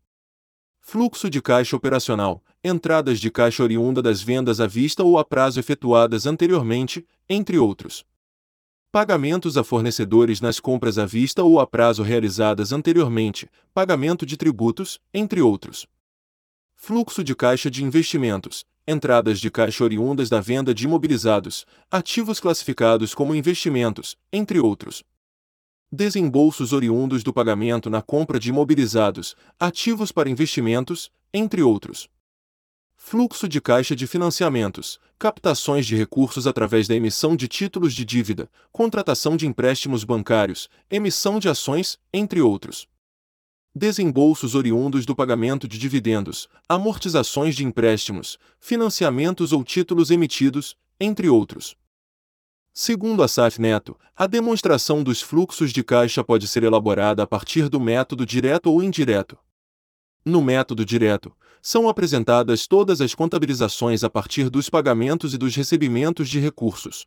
Fluxo 0.88 1.28
de 1.28 1.42
caixa 1.42 1.74
operacional, 1.74 2.44
entradas 2.62 3.18
de 3.18 3.28
caixa 3.28 3.60
oriunda 3.60 4.00
das 4.00 4.22
vendas 4.22 4.60
à 4.60 4.68
vista 4.68 5.02
ou 5.02 5.18
a 5.18 5.24
prazo 5.24 5.58
efetuadas 5.58 6.28
anteriormente, 6.28 7.04
entre 7.28 7.58
outros. 7.58 8.04
Pagamentos 8.92 9.56
a 9.56 9.64
fornecedores 9.64 10.40
nas 10.40 10.60
compras 10.60 10.96
à 10.96 11.04
vista 11.04 11.42
ou 11.42 11.58
a 11.58 11.66
prazo 11.66 12.04
realizadas 12.04 12.72
anteriormente, 12.72 13.50
pagamento 13.74 14.24
de 14.24 14.36
tributos, 14.36 15.00
entre 15.12 15.42
outros. 15.42 15.88
Fluxo 16.76 17.24
de 17.24 17.34
caixa 17.34 17.68
de 17.68 17.82
investimentos, 17.82 18.64
entradas 18.86 19.40
de 19.40 19.50
caixa 19.50 19.82
oriundas 19.82 20.28
da 20.28 20.40
venda 20.40 20.72
de 20.72 20.84
imobilizados, 20.84 21.66
ativos 21.90 22.38
classificados 22.38 23.12
como 23.12 23.34
investimentos, 23.34 24.16
entre 24.32 24.60
outros 24.60 25.02
desembolsos 25.90 26.72
oriundos 26.72 27.22
do 27.22 27.32
pagamento 27.32 27.88
na 27.88 28.02
compra 28.02 28.38
de 28.38 28.50
imobilizados, 28.50 29.36
ativos 29.58 30.10
para 30.10 30.28
investimentos, 30.28 31.10
entre 31.32 31.62
outros. 31.62 32.08
Fluxo 32.96 33.48
de 33.48 33.60
caixa 33.60 33.94
de 33.94 34.06
financiamentos, 34.06 34.98
captações 35.18 35.86
de 35.86 35.94
recursos 35.94 36.46
através 36.46 36.88
da 36.88 36.94
emissão 36.94 37.36
de 37.36 37.46
títulos 37.46 37.94
de 37.94 38.04
dívida, 38.04 38.50
contratação 38.72 39.36
de 39.36 39.46
empréstimos 39.46 40.02
bancários, 40.02 40.68
emissão 40.90 41.38
de 41.38 41.48
ações, 41.48 41.98
entre 42.12 42.40
outros. 42.40 42.88
Desembolsos 43.74 44.54
oriundos 44.54 45.04
do 45.04 45.14
pagamento 45.14 45.68
de 45.68 45.78
dividendos, 45.78 46.48
amortizações 46.68 47.54
de 47.54 47.64
empréstimos, 47.64 48.38
financiamentos 48.58 49.52
ou 49.52 49.62
títulos 49.62 50.10
emitidos, 50.10 50.76
entre 50.98 51.28
outros. 51.28 51.76
Segundo 52.78 53.22
Asaf 53.22 53.58
Neto, 53.58 53.96
a 54.14 54.26
demonstração 54.26 55.02
dos 55.02 55.22
fluxos 55.22 55.72
de 55.72 55.82
caixa 55.82 56.22
pode 56.22 56.46
ser 56.46 56.62
elaborada 56.62 57.22
a 57.22 57.26
partir 57.26 57.70
do 57.70 57.80
método 57.80 58.26
direto 58.26 58.70
ou 58.70 58.82
indireto. 58.82 59.38
No 60.22 60.42
método 60.42 60.84
direto, 60.84 61.34
são 61.62 61.88
apresentadas 61.88 62.66
todas 62.66 63.00
as 63.00 63.14
contabilizações 63.14 64.04
a 64.04 64.10
partir 64.10 64.50
dos 64.50 64.68
pagamentos 64.68 65.32
e 65.32 65.38
dos 65.38 65.56
recebimentos 65.56 66.28
de 66.28 66.38
recursos. 66.38 67.06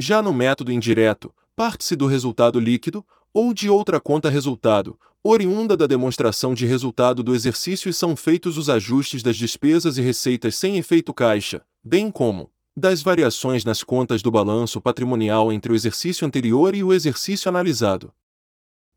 Já 0.00 0.22
no 0.22 0.32
método 0.32 0.72
indireto, 0.72 1.30
parte-se 1.54 1.94
do 1.94 2.06
resultado 2.06 2.58
líquido, 2.58 3.04
ou 3.34 3.52
de 3.52 3.68
outra 3.68 4.00
conta 4.00 4.30
resultado, 4.30 4.98
oriunda 5.22 5.76
da 5.76 5.86
demonstração 5.86 6.54
de 6.54 6.64
resultado 6.64 7.22
do 7.22 7.34
exercício 7.34 7.90
e 7.90 7.92
são 7.92 8.16
feitos 8.16 8.56
os 8.56 8.70
ajustes 8.70 9.22
das 9.22 9.36
despesas 9.36 9.98
e 9.98 10.00
receitas 10.00 10.56
sem 10.56 10.78
efeito 10.78 11.12
caixa, 11.12 11.60
bem 11.84 12.10
como 12.10 12.50
das 12.80 13.02
variações 13.02 13.64
nas 13.64 13.84
contas 13.84 14.22
do 14.22 14.30
balanço 14.30 14.80
patrimonial 14.80 15.52
entre 15.52 15.70
o 15.70 15.76
exercício 15.76 16.26
anterior 16.26 16.74
e 16.74 16.82
o 16.82 16.92
exercício 16.92 17.48
analisado. 17.48 18.12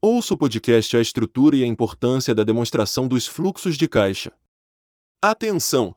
Ouça 0.02 0.34
o 0.34 0.38
podcast 0.38 0.96
A 0.96 1.02
Estrutura 1.02 1.58
e 1.58 1.64
a 1.64 1.68
Importância 1.68 2.34
da 2.34 2.44
Demonstração 2.44 3.08
dos 3.08 3.28
Fluxos 3.28 3.78
de 3.78 3.88
Caixa. 3.88 4.32
Atenção! 5.22 5.94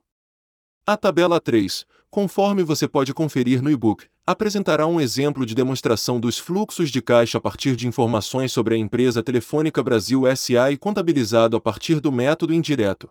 A 0.85 0.97
tabela 0.97 1.40
3, 1.40 1.87
conforme 2.11 2.62
você 2.62 2.88
pode 2.88 3.14
conferir 3.14 3.62
no 3.62 3.71
e-book, 3.71 4.07
apresentará 4.26 4.87
um 4.87 5.00
exemplo 5.00 5.47
de 5.47 5.55
demonstração 5.55 6.19
dos 6.19 6.38
fluxos 6.38 6.90
de 6.90 7.00
caixa 7.00 7.38
a 7.38 7.40
partir 7.40 7.76
de 7.76 7.87
informações 7.87 8.50
sobre 8.50 8.75
a 8.75 8.78
empresa 8.78 9.23
Telefônica 9.23 9.81
Brasil 9.83 10.23
SA 10.37 10.73
e 10.73 10.76
contabilizado 10.76 11.57
a 11.57 11.61
partir 11.61 12.00
do 12.00 12.11
método 12.11 12.52
indireto. 12.52 13.09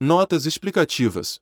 Notas 0.00 0.46
explicativas. 0.46 1.40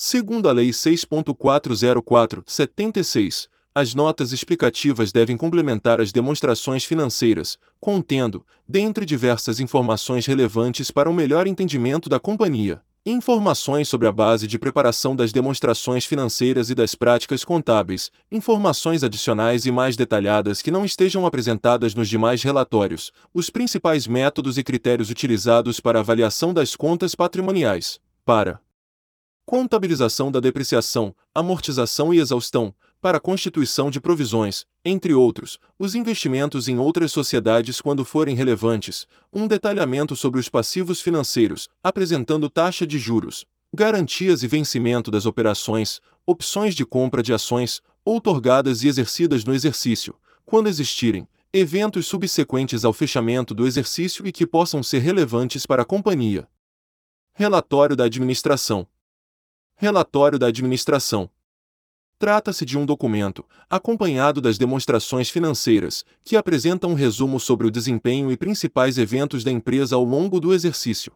Segundo 0.00 0.48
a 0.48 0.52
Lei 0.52 0.70
6.404/76, 0.70 3.48
as 3.74 3.96
notas 3.96 4.30
explicativas 4.30 5.10
devem 5.10 5.36
complementar 5.36 6.00
as 6.00 6.12
demonstrações 6.12 6.84
financeiras, 6.84 7.58
contendo, 7.80 8.46
dentre 8.66 9.04
diversas 9.04 9.58
informações 9.58 10.24
relevantes 10.24 10.92
para 10.92 11.10
um 11.10 11.12
melhor 11.12 11.48
entendimento 11.48 12.08
da 12.08 12.20
companhia, 12.20 12.80
informações 13.04 13.88
sobre 13.88 14.06
a 14.06 14.12
base 14.12 14.46
de 14.46 14.56
preparação 14.56 15.16
das 15.16 15.32
demonstrações 15.32 16.04
financeiras 16.04 16.70
e 16.70 16.76
das 16.76 16.94
práticas 16.94 17.44
contábeis, 17.44 18.12
informações 18.30 19.02
adicionais 19.02 19.66
e 19.66 19.72
mais 19.72 19.96
detalhadas 19.96 20.62
que 20.62 20.70
não 20.70 20.84
estejam 20.84 21.26
apresentadas 21.26 21.96
nos 21.96 22.08
demais 22.08 22.40
relatórios, 22.44 23.10
os 23.34 23.50
principais 23.50 24.06
métodos 24.06 24.58
e 24.58 24.62
critérios 24.62 25.10
utilizados 25.10 25.80
para 25.80 25.98
avaliação 25.98 26.54
das 26.54 26.76
contas 26.76 27.16
patrimoniais. 27.16 27.98
Para 28.24 28.60
contabilização 29.48 30.30
da 30.30 30.40
depreciação, 30.40 31.16
amortização 31.34 32.12
e 32.12 32.18
exaustão, 32.18 32.74
para 33.00 33.18
constituição 33.18 33.90
de 33.90 33.98
provisões, 33.98 34.66
entre 34.84 35.14
outros, 35.14 35.58
os 35.78 35.94
investimentos 35.94 36.68
em 36.68 36.78
outras 36.78 37.12
sociedades 37.12 37.80
quando 37.80 38.04
forem 38.04 38.36
relevantes, 38.36 39.06
um 39.32 39.46
detalhamento 39.46 40.14
sobre 40.14 40.38
os 40.38 40.50
passivos 40.50 41.00
financeiros, 41.00 41.66
apresentando 41.82 42.50
taxa 42.50 42.86
de 42.86 42.98
juros, 42.98 43.46
garantias 43.74 44.42
e 44.42 44.46
vencimento 44.46 45.10
das 45.10 45.24
operações, 45.24 46.02
opções 46.26 46.74
de 46.74 46.84
compra 46.84 47.22
de 47.22 47.32
ações, 47.32 47.80
outorgadas 48.04 48.82
e 48.82 48.88
exercidas 48.88 49.46
no 49.46 49.54
exercício, 49.54 50.14
quando 50.44 50.68
existirem, 50.68 51.26
eventos 51.54 52.06
subsequentes 52.06 52.84
ao 52.84 52.92
fechamento 52.92 53.54
do 53.54 53.66
exercício 53.66 54.26
e 54.26 54.30
que 54.30 54.46
possam 54.46 54.82
ser 54.82 54.98
relevantes 54.98 55.64
para 55.64 55.84
a 55.84 55.86
companhia. 55.86 56.46
Relatório 57.32 57.96
da 57.96 58.04
Administração 58.04 58.86
Relatório 59.80 60.40
da 60.40 60.48
Administração. 60.48 61.30
Trata-se 62.18 62.64
de 62.64 62.76
um 62.76 62.84
documento, 62.84 63.44
acompanhado 63.70 64.40
das 64.40 64.58
demonstrações 64.58 65.30
financeiras, 65.30 66.04
que 66.24 66.36
apresenta 66.36 66.88
um 66.88 66.94
resumo 66.94 67.38
sobre 67.38 67.64
o 67.64 67.70
desempenho 67.70 68.32
e 68.32 68.36
principais 68.36 68.98
eventos 68.98 69.44
da 69.44 69.52
empresa 69.52 69.94
ao 69.94 70.02
longo 70.02 70.40
do 70.40 70.52
exercício. 70.52 71.12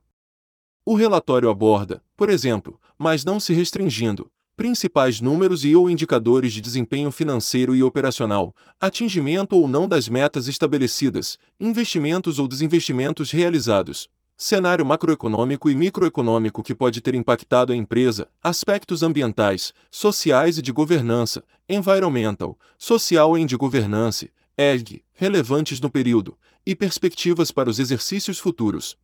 O 0.86 0.94
relatório 0.94 1.50
aborda, 1.50 2.04
por 2.16 2.30
exemplo, 2.30 2.80
mas 2.96 3.24
não 3.24 3.40
se 3.40 3.52
restringindo, 3.52 4.30
principais 4.56 5.20
números 5.20 5.64
e 5.64 5.74
ou 5.74 5.90
indicadores 5.90 6.52
de 6.52 6.60
desempenho 6.60 7.10
financeiro 7.10 7.74
e 7.74 7.82
operacional, 7.82 8.54
atingimento 8.80 9.56
ou 9.56 9.66
não 9.66 9.88
das 9.88 10.08
metas 10.08 10.46
estabelecidas, 10.46 11.36
investimentos 11.58 12.38
ou 12.38 12.46
desinvestimentos 12.46 13.32
realizados, 13.32 14.08
cenário 14.36 14.84
macroeconômico 14.84 15.70
e 15.70 15.74
microeconômico 15.74 16.62
que 16.62 16.74
pode 16.74 17.00
ter 17.00 17.14
impactado 17.14 17.72
a 17.72 17.76
empresa, 17.76 18.28
aspectos 18.42 19.02
ambientais, 19.02 19.72
sociais 19.90 20.58
e 20.58 20.62
de 20.62 20.72
governança, 20.72 21.44
environmental, 21.68 22.58
social 22.76 23.38
e 23.38 23.44
de 23.44 23.56
governança, 23.56 24.28
ESG, 24.56 25.04
relevantes 25.14 25.80
no 25.80 25.90
período, 25.90 26.36
e 26.66 26.74
perspectivas 26.74 27.50
para 27.50 27.70
os 27.70 27.78
exercícios 27.78 28.38
futuros. 28.38 28.96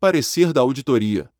Parecer 0.00 0.52
da 0.52 0.60
auditoria. 0.60 1.30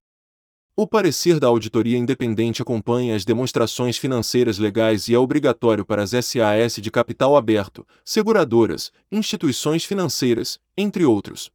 O 0.76 0.86
parecer 0.86 1.40
da 1.40 1.48
auditoria 1.48 1.98
independente 1.98 2.62
acompanha 2.62 3.16
as 3.16 3.24
demonstrações 3.24 3.98
financeiras 3.98 4.58
legais 4.58 5.08
e 5.08 5.14
é 5.14 5.18
obrigatório 5.18 5.84
para 5.84 6.02
as 6.02 6.10
SAS 6.10 6.74
de 6.74 6.88
capital 6.88 7.36
aberto, 7.36 7.84
seguradoras, 8.04 8.92
instituições 9.10 9.84
financeiras, 9.84 10.60
entre 10.76 11.04
outros. 11.04 11.50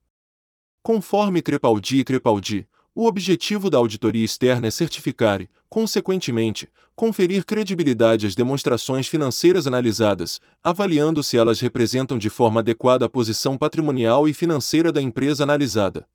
Conforme 0.84 1.42
Crepaldi 1.42 2.00
e 2.00 2.04
Crepaldi, 2.04 2.68
o 2.94 3.08
objetivo 3.08 3.70
da 3.70 3.78
auditoria 3.78 4.26
externa 4.26 4.68
é 4.68 4.70
certificar 4.70 5.42
e, 5.42 5.50
consequentemente, 5.70 6.68
conferir 6.94 7.46
credibilidade 7.46 8.28
às 8.28 8.36
demonstrações 8.36 9.08
financeiras 9.08 9.66
analisadas, 9.66 10.42
avaliando 10.62 11.24
se 11.24 11.38
elas 11.38 11.62
representam 11.62 12.18
de 12.18 12.30
forma 12.30 12.60
adequada 12.60 13.06
a 13.06 13.10
posição 13.10 13.58
patrimonial 13.58 14.28
e 14.28 14.34
financeira 14.34 14.92
da 14.92 15.02
empresa 15.02 15.44
analisada. 15.44 16.06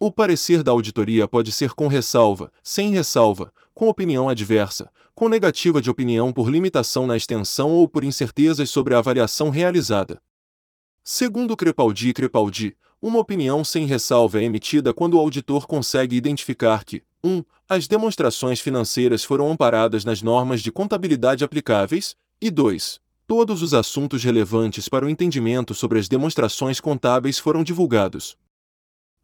O 0.00 0.10
parecer 0.10 0.62
da 0.62 0.72
auditoria 0.72 1.28
pode 1.28 1.52
ser 1.52 1.74
com 1.74 1.86
ressalva, 1.86 2.50
sem 2.62 2.92
ressalva, 2.92 3.52
com 3.74 3.88
opinião 3.88 4.26
adversa, 4.26 4.90
com 5.14 5.28
negativa 5.28 5.82
de 5.82 5.90
opinião 5.90 6.32
por 6.32 6.48
limitação 6.48 7.06
na 7.06 7.14
extensão 7.14 7.68
ou 7.68 7.86
por 7.86 8.04
incertezas 8.04 8.70
sobre 8.70 8.94
a 8.94 8.98
avaliação 9.00 9.50
realizada. 9.50 10.18
Segundo 11.04 11.54
Crepaldi 11.54 12.08
e 12.08 12.12
Crepaldi, 12.14 12.74
uma 13.02 13.18
opinião 13.18 13.64
sem 13.64 13.84
ressalva 13.84 14.40
é 14.40 14.44
emitida 14.44 14.94
quando 14.94 15.14
o 15.14 15.18
auditor 15.18 15.66
consegue 15.66 16.14
identificar 16.14 16.84
que 16.84 17.02
1. 17.24 17.28
Um, 17.28 17.44
as 17.68 17.88
demonstrações 17.88 18.60
financeiras 18.60 19.24
foram 19.24 19.50
amparadas 19.50 20.04
nas 20.04 20.22
normas 20.22 20.62
de 20.62 20.70
contabilidade 20.70 21.42
aplicáveis, 21.42 22.14
e 22.40 22.48
2. 22.50 23.00
Todos 23.26 23.62
os 23.62 23.74
assuntos 23.74 24.22
relevantes 24.22 24.88
para 24.88 25.04
o 25.04 25.08
entendimento 25.10 25.74
sobre 25.74 25.98
as 25.98 26.08
demonstrações 26.08 26.78
contábeis 26.78 27.38
foram 27.38 27.64
divulgados. 27.64 28.36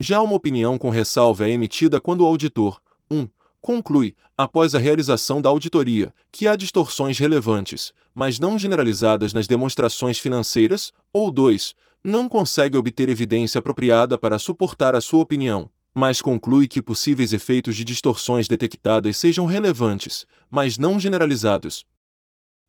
Já 0.00 0.20
uma 0.20 0.35
opinião 0.35 0.76
com 0.76 0.90
ressalva 0.90 1.49
é 1.49 1.50
emitida 1.50 2.00
quando 2.00 2.23
o 2.23 2.26
auditor 2.26 2.80
1. 3.11 3.18
Um, 3.18 3.28
conclui, 3.61 4.14
após 4.37 4.75
a 4.75 4.78
realização 4.78 5.40
da 5.42 5.49
auditoria, 5.49 6.12
que 6.32 6.49
há 6.49 6.56
distorções 6.56 7.18
relevantes, 7.18 7.92
mas 8.14 8.38
não 8.38 8.58
generalizadas 8.58 9.32
nas 9.32 9.47
demonstrações 9.47 10.18
financeiras, 10.18 10.92
ou 11.12 11.30
2. 11.30 11.75
Não 12.02 12.28
consegue 12.28 12.76
obter 12.76 13.09
evidência 13.09 13.59
apropriada 13.59 14.17
para 14.17 14.38
suportar 14.38 14.95
a 14.95 15.00
sua 15.00 15.21
opinião, 15.21 15.71
mas 15.95 16.23
conclui 16.23 16.69
que 16.69 16.83
possíveis 16.83 17.33
efeitos 17.33 17.76
de 17.76 17.85
distorções 17.85 18.47
detectadas 18.47 19.17
sejam 19.17 19.47
relevantes, 19.47 20.26
mas 20.50 20.78
não 20.78 20.99
generalizados, 20.99 21.85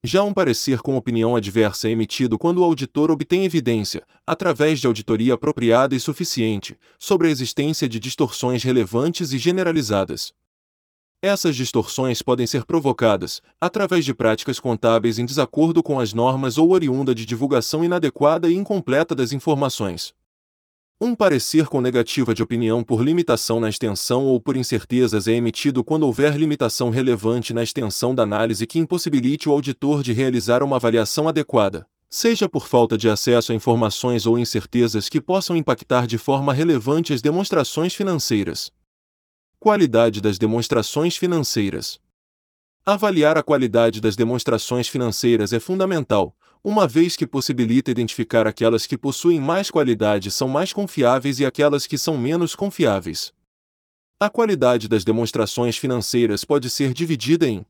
já 0.02 0.24
um 0.24 0.34
parecer 0.34 0.80
com 0.80 0.96
opinião 0.96 1.36
adversa 1.36 1.90
é 1.90 1.92
emitido 1.92 2.40
quando 2.40 2.60
o 2.60 2.64
auditor 2.64 3.12
obtém 3.12 3.44
evidência, 3.44 4.02
através 4.26 4.80
de 4.80 4.88
auditoria 4.88 5.34
apropriada 5.34 5.94
e 5.94 6.00
suficiente, 6.00 6.78
sobre 6.98 7.28
a 7.28 7.30
existência 7.30 7.88
de 7.88 8.00
distorções 8.00 8.64
relevantes 8.64 9.34
e 9.34 9.38
generalizadas. 9.38 10.34
Essas 11.22 11.54
distorções 11.54 12.22
podem 12.22 12.48
ser 12.48 12.64
provocadas, 12.64 13.42
através 13.60 14.06
de 14.06 14.14
práticas 14.14 14.58
contábeis 14.58 15.20
em 15.20 15.26
desacordo 15.26 15.84
com 15.84 16.00
as 16.00 16.14
normas 16.14 16.58
ou 16.58 16.72
oriunda 16.72 17.14
de 17.14 17.26
divulgação 17.26 17.84
inadequada 17.84 18.50
e 18.50 18.56
incompleta 18.56 19.14
das 19.14 19.34
informações. 19.34 20.14
Um 21.02 21.14
parecer 21.14 21.68
com 21.68 21.82
negativa 21.82 22.34
de 22.34 22.42
opinião 22.42 22.86
por 22.86 23.04
limitação 23.04 23.60
na 23.60 23.68
extensão 23.68 24.28
ou 24.28 24.40
por 24.40 24.56
incertezas 24.56 25.28
é 25.28 25.34
emitido 25.34 25.84
quando 25.84 26.04
houver 26.04 26.38
limitação 26.38 26.90
relevante 26.90 27.54
na 27.54 27.64
extensão 27.64 28.16
da 28.16 28.24
análise 28.24 28.66
que 28.66 28.80
impossibilite 28.80 29.50
o 29.50 29.52
auditor 29.52 30.02
de 30.02 30.14
realizar 30.14 30.64
uma 30.64 30.78
avaliação 30.78 31.28
adequada, 31.28 31.86
seja 32.10 32.48
por 32.48 32.66
falta 32.66 32.98
de 32.98 33.10
acesso 33.10 33.52
a 33.52 33.56
informações 33.56 34.26
ou 34.26 34.40
incertezas 34.40 35.10
que 35.10 35.20
possam 35.20 35.58
impactar 35.58 36.08
de 36.08 36.18
forma 36.18 36.54
relevante 36.54 37.12
as 37.12 37.22
demonstrações 37.22 37.94
financeiras. 37.94 38.72
Qualidade 39.62 40.22
das 40.22 40.38
demonstrações 40.38 41.18
financeiras. 41.18 42.00
Avaliar 42.86 43.38
a 43.38 43.44
qualidade 43.44 44.00
das 44.00 44.16
demonstrações 44.16 44.88
financeiras 44.88 45.52
é 45.52 45.60
fundamental, 45.60 46.34
uma 46.64 46.88
vez 46.88 47.18
que 47.18 47.28
possibilita 47.28 47.92
identificar 47.92 48.48
aquelas 48.48 48.88
que 48.88 48.98
possuem 48.98 49.38
mais 49.38 49.70
qualidade 49.70 50.32
são 50.32 50.48
mais 50.48 50.72
confiáveis 50.72 51.42
e 51.42 51.46
aquelas 51.46 51.86
que 51.86 51.98
são 51.98 52.18
menos 52.18 52.56
confiáveis. 52.56 53.34
A 54.18 54.30
qualidade 54.30 54.88
das 54.88 55.04
demonstrações 55.04 55.78
financeiras 55.78 56.46
pode 56.46 56.70
ser 56.70 56.94
dividida 56.94 57.46
em 57.46 57.66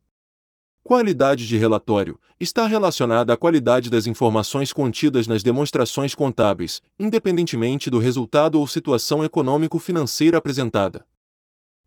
Qualidade 0.83 1.47
de 1.47 1.57
relatório 1.57 2.19
está 2.39 2.67
relacionada 2.67 3.33
à 3.33 3.37
qualidade 3.37 3.89
das 3.89 4.05
informações 4.05 4.71
contidas 4.71 5.25
nas 5.25 5.41
demonstrações 5.41 6.13
contábeis, 6.13 6.83
independentemente 6.99 7.89
do 7.89 7.97
resultado 7.97 8.59
ou 8.59 8.67
situação 8.67 9.23
econômico-financeira 9.23 10.37
apresentada. 10.37 11.03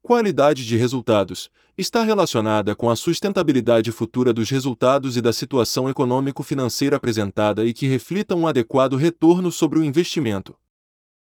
Qualidade 0.02 0.66
de 0.66 0.76
resultados 0.76 1.48
está 1.78 2.02
relacionada 2.02 2.74
com 2.74 2.90
a 2.90 2.96
sustentabilidade 2.96 3.92
futura 3.92 4.32
dos 4.32 4.50
resultados 4.50 5.16
e 5.16 5.20
da 5.20 5.32
situação 5.32 5.88
econômico-financeira 5.88 6.96
apresentada 6.96 7.64
e 7.64 7.72
que 7.72 7.86
reflitam 7.86 8.40
um 8.40 8.48
adequado 8.48 8.96
retorno 8.96 9.52
sobre 9.52 9.78
o 9.78 9.84
investimento. 9.84 10.58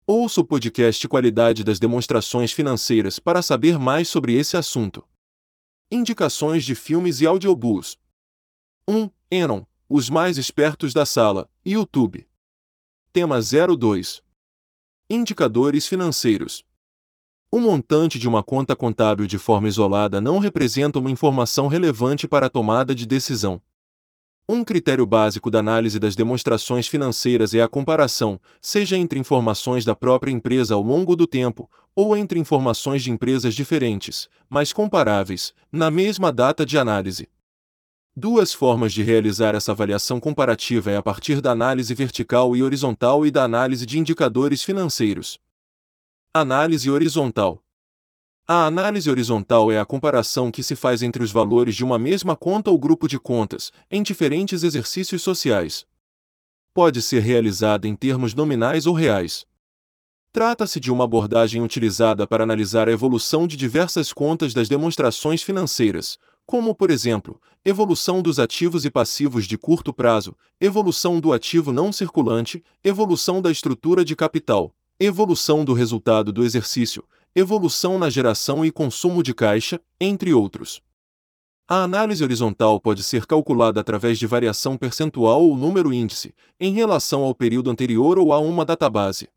Ouça 0.06 0.42
o 0.42 0.46
podcast 0.46 1.08
Qualidade 1.08 1.64
das 1.64 1.80
Demonstrações 1.80 2.52
Financeiras 2.52 3.20
para 3.20 3.42
saber 3.42 3.80
mais 3.80 4.10
sobre 4.10 4.34
esse 4.34 4.58
assunto. 4.58 5.08
Indicações 5.90 6.66
de 6.66 6.76
filmes 6.76 7.22
e 7.22 7.26
audiobooks. 7.26 7.98
1. 8.86 9.10
Enon, 9.32 9.64
Os 9.88 10.10
Mais 10.10 10.38
Espertos 10.38 10.94
da 10.94 11.06
Sala, 11.06 11.50
YouTube. 11.66 12.28
Tema 13.14 13.40
02. 13.40 14.22
Indicadores 15.10 15.88
financeiros. 15.88 16.66
O 17.50 17.62
montante 17.62 18.20
de 18.20 18.28
uma 18.28 18.44
conta 18.44 18.76
contábil 18.76 19.26
de 19.26 19.38
forma 19.38 19.70
isolada 19.70 20.20
não 20.20 20.38
representa 20.38 21.00
uma 21.00 21.10
informação 21.10 21.68
relevante 21.68 22.28
para 22.28 22.48
a 22.48 22.50
tomada 22.50 22.94
de 22.94 23.06
decisão. 23.06 23.62
Um 24.50 24.66
critério 24.66 25.06
básico 25.06 25.50
da 25.50 25.60
análise 25.60 25.98
das 25.98 26.14
demonstrações 26.14 26.88
financeiras 26.88 27.54
é 27.54 27.62
a 27.62 27.68
comparação, 27.68 28.40
seja 28.62 28.98
entre 28.98 29.18
informações 29.18 29.86
da 29.86 29.96
própria 29.96 30.32
empresa 30.32 30.74
ao 30.74 30.82
longo 30.82 31.16
do 31.16 31.26
tempo, 31.26 31.70
ou 31.96 32.18
entre 32.18 32.38
informações 32.38 33.02
de 33.02 33.12
empresas 33.12 33.56
diferentes, 33.56 34.28
mas 34.50 34.74
comparáveis, 34.74 35.54
na 35.72 35.90
mesma 35.90 36.34
data 36.34 36.66
de 36.66 36.78
análise. 36.78 37.30
Duas 38.14 38.54
formas 38.54 38.92
de 38.92 39.04
realizar 39.04 39.56
essa 39.56 39.72
avaliação 39.72 40.20
comparativa 40.20 40.92
é 40.92 40.98
a 40.98 41.04
partir 41.04 41.40
da 41.40 41.52
análise 41.52 41.94
vertical 41.94 42.58
e 42.58 42.64
horizontal 42.64 43.26
e 43.26 43.32
da 43.32 43.44
análise 43.44 43.86
de 43.86 43.98
indicadores 43.98 44.64
financeiros. 44.64 45.40
Análise 46.40 46.92
horizontal. 46.92 47.64
A 48.48 48.68
análise 48.68 49.10
horizontal 49.10 49.72
é 49.72 49.80
a 49.80 49.86
comparação 49.86 50.52
que 50.52 50.62
se 50.62 50.76
faz 50.76 51.02
entre 51.02 51.24
os 51.24 51.32
valores 51.32 51.76
de 51.76 51.84
uma 51.84 51.98
mesma 51.98 52.36
conta 52.36 52.70
ou 52.70 52.78
grupo 52.78 53.08
de 53.08 53.18
contas, 53.18 53.72
em 53.90 54.04
diferentes 54.04 54.62
exercícios 54.62 55.24
sociais. 55.24 55.88
Pode 56.76 57.02
ser 57.02 57.22
realizada 57.22 57.88
em 57.88 57.96
termos 57.96 58.36
nominais 58.36 58.86
ou 58.86 58.94
reais. 58.94 59.48
Trata-se 60.32 60.80
de 60.80 60.92
uma 60.92 61.06
abordagem 61.06 61.64
utilizada 61.64 62.28
para 62.28 62.44
analisar 62.44 62.88
a 62.88 62.92
evolução 62.92 63.48
de 63.48 63.58
diversas 63.58 64.14
contas 64.14 64.54
das 64.54 64.70
demonstrações 64.70 65.42
financeiras, 65.42 66.20
como, 66.46 66.76
por 66.76 66.92
exemplo, 66.92 67.42
evolução 67.66 68.22
dos 68.22 68.38
ativos 68.38 68.86
e 68.86 68.92
passivos 68.92 69.48
de 69.48 69.58
curto 69.58 69.92
prazo, 69.92 70.38
evolução 70.62 71.20
do 71.20 71.34
ativo 71.34 71.74
não 71.74 71.92
circulante, 71.92 72.64
evolução 72.84 73.42
da 73.42 73.50
estrutura 73.50 74.06
de 74.06 74.16
capital, 74.16 74.77
evolução 75.00 75.64
do 75.64 75.74
resultado 75.74 76.32
do 76.34 76.44
exercício, 76.44 77.04
evolução 77.36 78.00
na 78.00 78.10
geração 78.10 78.66
e 78.66 78.72
consumo 78.72 79.22
de 79.22 79.32
caixa, 79.32 79.80
entre 80.02 80.34
outros. 80.34 80.82
A 81.68 81.84
análise 81.84 82.24
horizontal 82.24 82.80
pode 82.80 83.04
ser 83.04 83.28
calculada 83.28 83.80
através 83.80 84.18
de 84.18 84.26
variação 84.26 84.76
percentual 84.76 85.44
ou 85.44 85.56
número 85.56 85.94
índice, 85.94 86.34
em 86.60 86.74
relação 86.74 87.24
ao 87.24 87.36
período 87.36 87.70
anterior 87.70 88.18
ou 88.18 88.34
a 88.34 88.40
uma 88.40 88.66
database. 88.66 89.30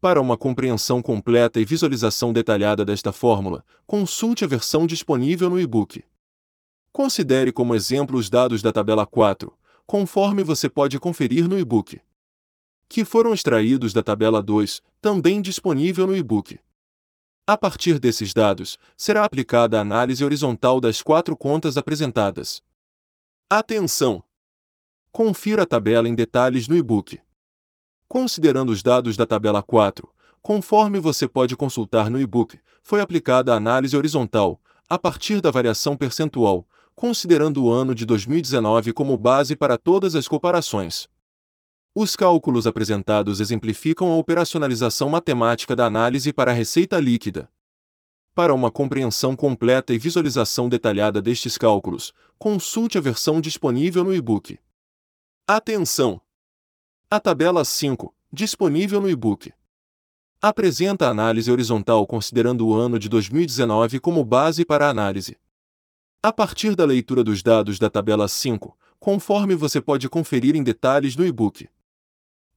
Para 0.00 0.18
uma 0.18 0.38
compreensão 0.38 1.02
completa 1.02 1.60
e 1.60 1.64
visualização 1.64 2.32
detalhada 2.32 2.82
desta 2.82 3.12
fórmula, 3.12 3.62
consulte 3.86 4.44
a 4.44 4.48
versão 4.48 4.86
disponível 4.86 5.50
no 5.50 5.60
e-book. 5.60 6.02
Considere 6.90 7.52
como 7.52 7.74
exemplo 7.74 8.18
os 8.18 8.30
dados 8.30 8.62
da 8.62 8.72
tabela 8.72 9.04
4, 9.04 9.52
conforme 9.86 10.42
você 10.42 10.70
pode 10.70 10.98
conferir 10.98 11.46
no 11.46 11.58
e-book 11.58 12.00
que 12.90 13.04
foram 13.04 13.32
extraídos 13.32 13.92
da 13.92 14.02
tabela 14.02 14.42
2, 14.42 14.82
também 15.00 15.40
disponível 15.40 16.08
no 16.08 16.16
e-book. 16.16 16.58
A 17.46 17.56
partir 17.56 18.00
desses 18.00 18.34
dados, 18.34 18.76
será 18.96 19.24
aplicada 19.24 19.78
a 19.78 19.80
análise 19.80 20.24
horizontal 20.24 20.80
das 20.80 21.00
quatro 21.00 21.36
contas 21.36 21.76
apresentadas. 21.76 22.60
Atenção! 23.48 24.24
Confira 25.12 25.62
a 25.62 25.66
tabela 25.66 26.08
em 26.08 26.16
detalhes 26.16 26.66
no 26.66 26.76
e-book. 26.76 27.20
Considerando 28.08 28.70
os 28.70 28.82
dados 28.82 29.16
da 29.16 29.24
tabela 29.24 29.62
4, 29.62 30.12
conforme 30.42 30.98
você 30.98 31.28
pode 31.28 31.56
consultar 31.56 32.10
no 32.10 32.20
e-book, 32.20 32.58
foi 32.82 33.00
aplicada 33.00 33.54
a 33.54 33.56
análise 33.56 33.96
horizontal, 33.96 34.60
a 34.88 34.98
partir 34.98 35.40
da 35.40 35.52
variação 35.52 35.96
percentual, 35.96 36.66
considerando 36.96 37.62
o 37.62 37.70
ano 37.70 37.94
de 37.94 38.04
2019 38.04 38.92
como 38.92 39.16
base 39.16 39.54
para 39.54 39.78
todas 39.78 40.16
as 40.16 40.26
comparações. 40.26 41.08
Os 42.02 42.16
cálculos 42.16 42.66
apresentados 42.66 43.40
exemplificam 43.40 44.10
a 44.10 44.16
operacionalização 44.16 45.10
matemática 45.10 45.76
da 45.76 45.84
análise 45.84 46.32
para 46.32 46.50
a 46.50 46.54
receita 46.54 46.98
líquida. 46.98 47.46
Para 48.34 48.54
uma 48.54 48.70
compreensão 48.70 49.36
completa 49.36 49.92
e 49.92 49.98
visualização 49.98 50.66
detalhada 50.66 51.20
destes 51.20 51.58
cálculos, 51.58 52.14
consulte 52.38 52.96
a 52.96 53.02
versão 53.02 53.38
disponível 53.38 54.02
no 54.02 54.14
e-book. 54.14 54.58
Atenção! 55.46 56.18
A 57.10 57.20
tabela 57.20 57.66
5, 57.66 58.14
disponível 58.32 59.02
no 59.02 59.10
e-book, 59.10 59.52
apresenta 60.40 61.06
a 61.06 61.10
análise 61.10 61.52
horizontal 61.52 62.06
considerando 62.06 62.66
o 62.66 62.74
ano 62.74 62.98
de 62.98 63.10
2019 63.10 64.00
como 64.00 64.24
base 64.24 64.64
para 64.64 64.86
a 64.86 64.88
análise. 64.88 65.36
A 66.22 66.32
partir 66.32 66.74
da 66.74 66.86
leitura 66.86 67.22
dos 67.22 67.42
dados 67.42 67.78
da 67.78 67.90
tabela 67.90 68.26
5, 68.26 68.74
conforme 68.98 69.54
você 69.54 69.82
pode 69.82 70.08
conferir 70.08 70.56
em 70.56 70.62
detalhes 70.62 71.14
no 71.14 71.26
e-book. 71.26 71.68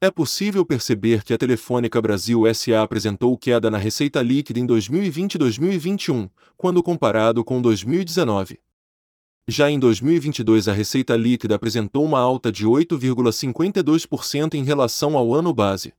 É 0.03 0.11
possível 0.11 0.65
perceber 0.65 1.23
que 1.23 1.33
a 1.33 1.37
Telefônica 1.37 2.01
Brasil 2.01 2.41
SA 2.53 2.81
apresentou 2.81 3.37
queda 3.37 3.71
na 3.71 3.77
receita 3.77 4.21
líquida 4.21 4.59
em 4.59 4.65
2020 4.65 5.35
e 5.35 5.37
2021, 5.37 6.29
quando 6.57 6.83
comparado 6.83 7.41
com 7.41 7.61
2019. 7.61 8.59
Já 9.47 9.71
em 9.71 9.79
2022, 9.79 10.67
a 10.67 10.73
receita 10.73 11.15
líquida 11.15 11.55
apresentou 11.55 12.03
uma 12.03 12.19
alta 12.19 12.51
de 12.51 12.67
8,52% 12.67 14.55
em 14.55 14.65
relação 14.65 15.17
ao 15.17 15.33
ano 15.33 15.53
base. 15.53 15.93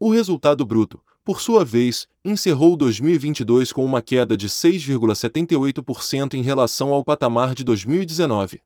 O 0.00 0.10
resultado 0.10 0.66
bruto, 0.66 1.00
por 1.24 1.40
sua 1.40 1.64
vez, 1.64 2.08
encerrou 2.24 2.76
2022 2.76 3.72
com 3.72 3.84
uma 3.84 4.02
queda 4.02 4.36
de 4.36 4.48
6,78% 4.48 6.34
em 6.34 6.42
relação 6.42 6.92
ao 6.92 7.04
patamar 7.04 7.54
de 7.54 7.62
2019. 7.62 8.60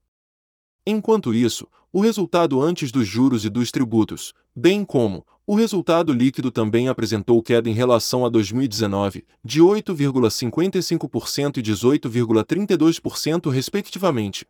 Enquanto 0.86 1.34
isso, 1.34 1.68
o 1.96 2.00
resultado 2.00 2.60
antes 2.60 2.92
dos 2.92 3.08
juros 3.08 3.46
e 3.46 3.48
dos 3.48 3.70
tributos, 3.70 4.34
bem 4.54 4.84
como 4.84 5.26
o 5.46 5.54
resultado 5.54 6.12
líquido 6.12 6.50
também 6.50 6.88
apresentou 6.90 7.42
queda 7.42 7.70
em 7.70 7.72
relação 7.72 8.26
a 8.26 8.28
2019, 8.28 9.24
de 9.42 9.62
8,55% 9.62 11.56
e 11.56 11.62
18,32%, 11.62 13.50
respectivamente. 13.50 14.46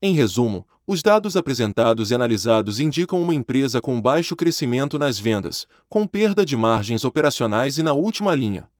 Em 0.00 0.14
resumo, 0.14 0.64
os 0.86 1.02
dados 1.02 1.36
apresentados 1.36 2.12
e 2.12 2.14
analisados 2.14 2.78
indicam 2.78 3.20
uma 3.20 3.34
empresa 3.34 3.80
com 3.80 4.00
baixo 4.00 4.36
crescimento 4.36 4.96
nas 5.00 5.18
vendas, 5.18 5.66
com 5.88 6.06
perda 6.06 6.46
de 6.46 6.56
margens 6.56 7.04
operacionais 7.04 7.76
e 7.76 7.82
na 7.82 7.92
última 7.92 8.36
linha. 8.36 8.70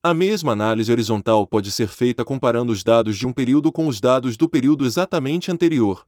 A 0.00 0.14
mesma 0.14 0.52
análise 0.52 0.92
horizontal 0.92 1.44
pode 1.44 1.72
ser 1.72 1.88
feita 1.88 2.24
comparando 2.24 2.70
os 2.70 2.84
dados 2.84 3.18
de 3.18 3.26
um 3.26 3.32
período 3.32 3.72
com 3.72 3.88
os 3.88 4.00
dados 4.00 4.36
do 4.36 4.48
período 4.48 4.86
exatamente 4.86 5.50
anterior. 5.50 6.06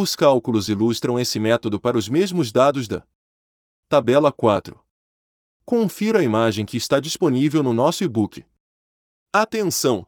Os 0.00 0.14
cálculos 0.14 0.68
ilustram 0.68 1.18
esse 1.18 1.40
método 1.40 1.80
para 1.80 1.98
os 1.98 2.08
mesmos 2.08 2.52
dados 2.52 2.86
da 2.86 3.02
Tabela 3.88 4.30
4. 4.30 4.78
Confira 5.64 6.20
a 6.20 6.22
imagem 6.22 6.64
que 6.64 6.76
está 6.76 7.00
disponível 7.00 7.64
no 7.64 7.72
nosso 7.72 8.04
e-book. 8.04 8.44
Atenção! 9.32 10.06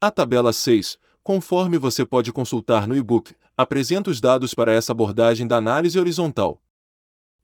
A 0.00 0.10
tabela 0.10 0.54
6, 0.54 0.96
conforme 1.22 1.76
você 1.76 2.06
pode 2.06 2.32
consultar 2.32 2.88
no 2.88 2.96
e-book, 2.96 3.36
apresenta 3.54 4.08
os 4.08 4.22
dados 4.22 4.54
para 4.54 4.72
essa 4.72 4.92
abordagem 4.92 5.46
da 5.46 5.58
análise 5.58 6.00
horizontal. 6.00 6.62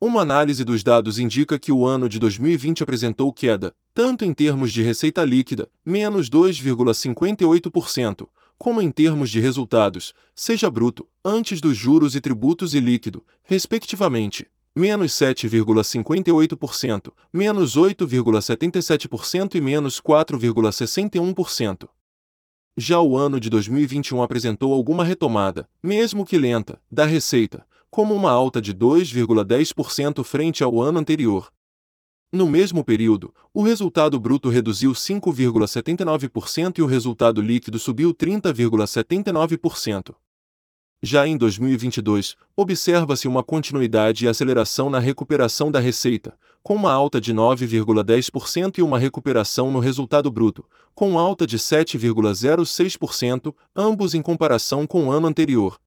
Uma 0.01 0.23
análise 0.23 0.65
dos 0.65 0.83
dados 0.83 1.19
indica 1.19 1.59
que 1.59 1.71
o 1.71 1.85
ano 1.87 2.09
de 2.09 2.19
2020 2.19 2.83
apresentou 2.83 3.31
queda, 3.35 3.77
tanto 3.93 4.25
em 4.25 4.33
termos 4.33 4.73
de 4.73 4.81
receita 4.81 5.23
líquida, 5.27 5.71
menos 5.85 6.31
2,58%, 6.31 8.27
como 8.61 8.83
em 8.83 8.91
termos 8.91 9.31
de 9.31 9.41
resultados, 9.41 10.13
seja 10.35 10.71
bruto, 10.71 11.09
antes 11.25 11.63
dos 11.63 11.75
juros 11.75 12.15
e 12.15 12.21
tributos 12.21 12.75
e 12.75 12.81
líquido, 12.81 13.25
respectivamente, 13.43 14.47
menos 14.77 15.13
7,58%, 15.13 17.11
menos 17.33 17.75
8,77% 17.75 19.55
e 19.55 19.63
menos 19.63 19.99
4,61%. 19.99 21.89
Já 22.77 23.01
o 23.01 23.17
ano 23.17 23.41
de 23.41 23.49
2021 23.49 24.23
apresentou 24.23 24.75
alguma 24.75 25.05
retomada, 25.05 25.67
mesmo 25.83 26.27
que 26.27 26.37
lenta, 26.37 26.79
da 26.93 27.07
receita, 27.07 27.67
como 27.91 28.15
uma 28.15 28.31
alta 28.31 28.61
de 28.61 28.75
2,10% 28.75 30.23
frente 30.23 30.63
ao 30.63 30.83
ano 30.83 30.99
anterior. 30.99 31.51
No 32.33 32.47
mesmo 32.47 32.85
período, 32.85 33.35
o 33.53 33.61
resultado 33.61 34.21
bruto 34.21 34.49
reduziu 34.49 34.93
5,79% 34.93 36.79
e 36.79 36.83
o 36.83 36.87
resultado 36.87 37.43
líquido 37.43 37.77
subiu 37.77 38.15
30,79%. 38.15 40.15
Já 41.03 41.27
em 41.27 41.37
2022, 41.37 42.37
observa-se 42.55 43.27
uma 43.27 43.43
continuidade 43.43 44.25
e 44.25 44.29
aceleração 44.29 44.89
na 44.89 45.01
recuperação 45.01 45.73
da 45.73 45.81
receita, 45.81 46.39
com 46.63 46.77
uma 46.77 46.93
alta 46.93 47.21
de 47.21 47.35
9,10% 47.35 48.79
e 48.79 48.83
uma 48.83 48.99
recuperação 48.99 49.73
no 49.73 49.81
resultado 49.81 50.31
bruto, 50.31 50.65
com 50.95 51.19
alta 51.19 51.45
de 51.47 51.59
7,06%, 51.59 53.53
ambos 53.75 54.15
em 54.15 54.23
comparação 54.23 54.87
com 54.87 55.07
o 55.07 55.11
ano 55.11 55.27
anterior. 55.27 55.81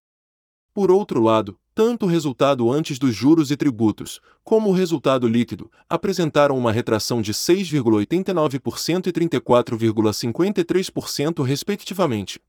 Por 0.74 0.92
outro 0.92 1.22
lado, 1.22 1.58
tanto 1.76 2.06
o 2.06 2.10
resultado 2.10 2.72
antes 2.72 2.98
dos 3.00 3.16
juros 3.16 3.50
e 3.52 3.58
tributos, 3.58 4.22
como 4.44 4.70
o 4.70 4.74
resultado 4.74 5.28
líquido, 5.28 5.72
apresentaram 5.90 6.56
uma 6.58 6.72
retração 6.72 7.22
de 7.22 7.34
6,89% 7.34 9.08
e 9.08 9.12
34,53%, 9.12 11.44
respectivamente. 11.44 12.40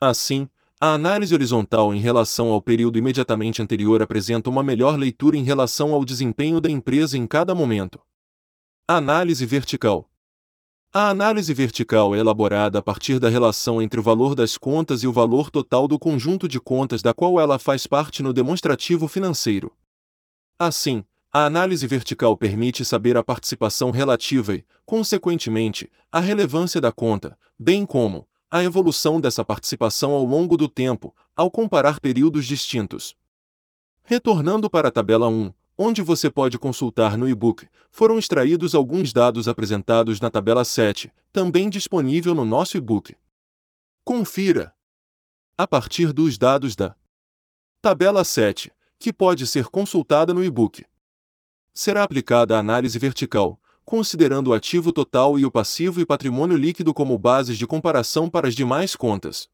Assim, 0.00 0.48
a 0.80 0.92
análise 0.92 1.32
horizontal 1.32 1.94
em 1.94 2.00
relação 2.00 2.48
ao 2.48 2.60
período 2.60 2.98
imediatamente 2.98 3.62
anterior 3.62 4.02
apresenta 4.02 4.50
uma 4.50 4.62
melhor 4.62 4.98
leitura 4.98 5.36
em 5.36 5.42
relação 5.42 5.94
ao 5.94 6.04
desempenho 6.04 6.60
da 6.60 6.70
empresa 6.70 7.16
em 7.16 7.26
cada 7.26 7.54
momento. 7.54 8.00
Análise 8.86 9.46
vertical. 9.46 10.10
A 10.96 11.08
análise 11.08 11.52
vertical 11.52 12.14
é 12.14 12.20
elaborada 12.20 12.78
a 12.78 12.82
partir 12.82 13.18
da 13.18 13.28
relação 13.28 13.82
entre 13.82 13.98
o 13.98 14.02
valor 14.02 14.36
das 14.36 14.56
contas 14.56 15.02
e 15.02 15.08
o 15.08 15.12
valor 15.12 15.50
total 15.50 15.88
do 15.88 15.98
conjunto 15.98 16.46
de 16.46 16.60
contas 16.60 17.02
da 17.02 17.12
qual 17.12 17.40
ela 17.40 17.58
faz 17.58 17.84
parte 17.84 18.22
no 18.22 18.32
demonstrativo 18.32 19.08
financeiro. 19.08 19.72
Assim, 20.56 21.04
a 21.32 21.46
análise 21.46 21.84
vertical 21.84 22.36
permite 22.36 22.84
saber 22.84 23.16
a 23.16 23.24
participação 23.24 23.90
relativa 23.90 24.54
e, 24.54 24.64
consequentemente, 24.86 25.90
a 26.12 26.20
relevância 26.20 26.80
da 26.80 26.92
conta, 26.92 27.36
bem 27.58 27.84
como 27.84 28.24
a 28.48 28.62
evolução 28.62 29.20
dessa 29.20 29.44
participação 29.44 30.12
ao 30.12 30.24
longo 30.24 30.56
do 30.56 30.68
tempo, 30.68 31.12
ao 31.34 31.50
comparar 31.50 31.98
períodos 31.98 32.46
distintos. 32.46 33.16
Retornando 34.04 34.70
para 34.70 34.86
a 34.86 34.92
tabela 34.92 35.26
1, 35.26 35.52
onde 35.76 36.02
você 36.02 36.30
pode 36.30 36.58
consultar 36.58 37.16
no 37.16 37.28
e-book, 37.28 37.68
foram 37.90 38.18
extraídos 38.18 38.74
alguns 38.74 39.12
dados 39.12 39.48
apresentados 39.48 40.20
na 40.20 40.30
tabela 40.30 40.64
7, 40.64 41.12
também 41.32 41.68
disponível 41.68 42.34
no 42.34 42.44
nosso 42.44 42.76
e-book. 42.76 43.16
Confira! 44.04 44.74
A 45.56 45.66
partir 45.66 46.12
dos 46.12 46.36
dados 46.36 46.74
da 46.74 46.96
tabela 47.80 48.24
7, 48.24 48.72
que 48.98 49.12
pode 49.12 49.46
ser 49.46 49.66
consultada 49.66 50.32
no 50.32 50.44
e-book, 50.44 50.84
será 51.72 52.02
aplicada 52.02 52.56
a 52.56 52.60
análise 52.60 52.98
vertical, 52.98 53.60
considerando 53.84 54.48
o 54.48 54.54
ativo 54.54 54.92
total 54.92 55.38
e 55.38 55.44
o 55.44 55.50
passivo 55.50 56.00
e 56.00 56.06
patrimônio 56.06 56.56
líquido 56.56 56.94
como 56.94 57.18
bases 57.18 57.58
de 57.58 57.66
comparação 57.66 58.30
para 58.30 58.48
as 58.48 58.54
demais 58.54 58.96
contas. 58.96 59.48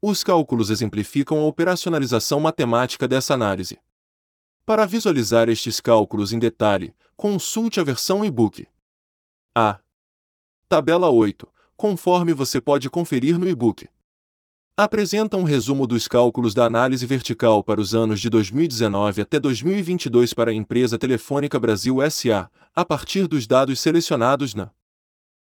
Os 0.00 0.22
cálculos 0.22 0.70
exemplificam 0.70 1.38
a 1.40 1.44
operacionalização 1.44 2.40
matemática 2.40 3.08
dessa 3.08 3.34
análise. 3.34 3.78
Para 4.70 4.86
visualizar 4.86 5.48
estes 5.48 5.80
cálculos 5.80 6.32
em 6.32 6.38
detalhe, 6.38 6.94
consulte 7.16 7.80
a 7.80 7.82
versão 7.82 8.24
e-book. 8.24 8.68
A. 9.52 9.80
Tabela 10.68 11.10
8, 11.10 11.48
conforme 11.76 12.32
você 12.32 12.60
pode 12.60 12.88
conferir 12.88 13.36
no 13.36 13.48
e-book. 13.48 13.88
Apresenta 14.76 15.36
um 15.36 15.42
resumo 15.42 15.88
dos 15.88 16.06
cálculos 16.06 16.54
da 16.54 16.66
análise 16.66 17.04
vertical 17.04 17.64
para 17.64 17.80
os 17.80 17.96
anos 17.96 18.20
de 18.20 18.30
2019 18.30 19.22
até 19.22 19.40
2022 19.40 20.32
para 20.32 20.52
a 20.52 20.54
empresa 20.54 20.96
Telefônica 20.96 21.58
Brasil 21.58 21.96
SA, 22.08 22.48
a 22.72 22.84
partir 22.84 23.26
dos 23.26 23.48
dados 23.48 23.80
selecionados 23.80 24.54
na 24.54 24.70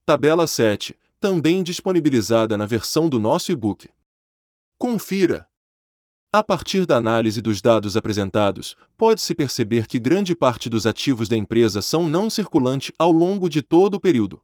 Tabela 0.06 0.46
7, 0.46 0.96
também 1.18 1.64
disponibilizada 1.64 2.56
na 2.56 2.66
versão 2.66 3.08
do 3.08 3.18
nosso 3.18 3.50
e-book. 3.50 3.90
Confira! 4.78 5.48
A 6.30 6.42
partir 6.42 6.84
da 6.84 6.98
análise 6.98 7.40
dos 7.40 7.62
dados 7.62 7.96
apresentados, 7.96 8.76
pode-se 8.98 9.34
perceber 9.34 9.86
que 9.86 9.98
grande 9.98 10.36
parte 10.36 10.68
dos 10.68 10.86
ativos 10.86 11.26
da 11.26 11.34
empresa 11.34 11.80
são 11.80 12.06
não 12.06 12.28
circulante 12.28 12.92
ao 12.98 13.10
longo 13.10 13.48
de 13.48 13.62
todo 13.62 13.94
o 13.94 14.00
período. 14.00 14.38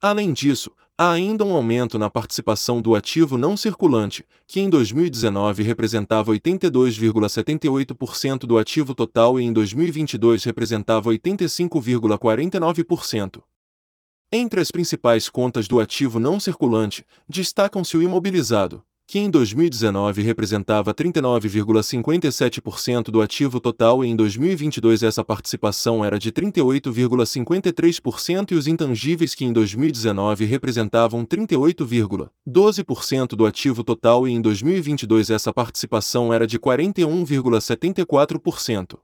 Além 0.00 0.32
disso, 0.32 0.70
há 0.96 1.10
ainda 1.10 1.44
um 1.44 1.56
aumento 1.56 1.98
na 1.98 2.08
participação 2.08 2.80
do 2.80 2.94
ativo 2.94 3.36
não 3.36 3.56
circulante, 3.56 4.24
que 4.46 4.60
em 4.60 4.70
2019 4.70 5.64
representava 5.64 6.30
82,78% 6.30 8.46
do 8.46 8.56
ativo 8.56 8.94
total 8.94 9.40
e 9.40 9.42
em 9.42 9.52
2022 9.52 10.44
representava 10.44 11.10
85,49%. 11.10 13.42
Entre 14.30 14.60
as 14.60 14.70
principais 14.70 15.28
contas 15.28 15.66
do 15.66 15.80
ativo 15.80 16.20
não 16.20 16.38
circulante, 16.38 17.04
destacam-se 17.28 17.96
o 17.96 18.02
imobilizado, 18.02 18.84
que 19.12 19.18
em 19.18 19.28
2019 19.28 20.22
representava 20.22 20.94
39,57% 20.94 23.10
do 23.10 23.20
ativo 23.20 23.60
total 23.60 24.02
e 24.02 24.08
em 24.08 24.16
2022 24.16 25.02
essa 25.02 25.22
participação 25.22 26.02
era 26.02 26.18
de 26.18 26.32
38,53% 26.32 28.52
e 28.52 28.54
os 28.54 28.66
intangíveis 28.66 29.34
que 29.34 29.44
em 29.44 29.52
2019 29.52 30.46
representavam 30.46 31.26
38,12% 31.26 33.36
do 33.36 33.44
ativo 33.44 33.84
total 33.84 34.26
e 34.26 34.32
em 34.32 34.40
2022 34.40 35.28
essa 35.28 35.52
participação 35.52 36.32
era 36.32 36.46
de 36.46 36.58
41,74%. 36.58 38.98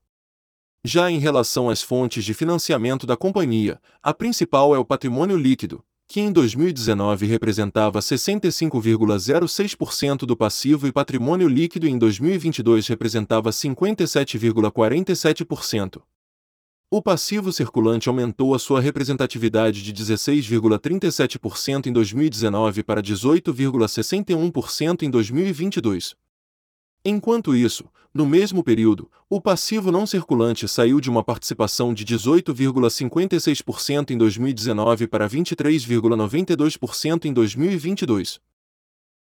Já 0.83 1.11
em 1.11 1.19
relação 1.19 1.69
às 1.69 1.83
fontes 1.83 2.25
de 2.25 2.33
financiamento 2.33 3.07
da 3.07 3.15
companhia, 3.15 3.79
a 4.03 4.15
principal 4.15 4.75
é 4.75 4.79
o 4.79 4.87
patrimônio 4.87 5.37
líquido, 5.37 5.85
que 6.09 6.21
em 6.21 6.33
2019 6.33 7.27
representava 7.27 7.99
65,06% 7.99 10.21
do 10.21 10.35
passivo 10.35 10.87
e 10.87 10.93
patrimônio 10.93 11.47
líquido 11.47 11.87
e 11.87 11.91
em 11.91 11.99
2022 11.99 12.89
representava 12.89 13.51
57,47%. 13.51 16.01
O 16.91 17.03
passivo 17.03 17.53
circulante 17.53 18.09
aumentou 18.09 18.55
a 18.55 18.59
sua 18.59 18.81
representatividade 18.81 19.83
de 19.83 19.93
16,37% 19.93 21.89
em 21.89 21.93
2019 21.93 22.83
para 22.83 23.03
18,61% 23.03 25.03
em 25.03 25.11
2022. 25.11 26.17
Enquanto 27.05 27.55
isso, 27.55 27.85
no 28.13 28.27
mesmo 28.27 28.65
período, 28.65 29.09
o 29.31 29.41
passivo 29.41 29.93
não 29.93 30.05
circulante 30.07 30.67
saiu 30.67 31.01
de 31.01 31.09
uma 31.09 31.23
participação 31.23 31.95
de 31.95 32.05
18,56% 32.05 34.11
em 34.11 34.19
2019 34.19 35.07
para 35.07 35.29
23,92% 35.29 37.27
em 37.27 37.33
2022. 37.33 38.41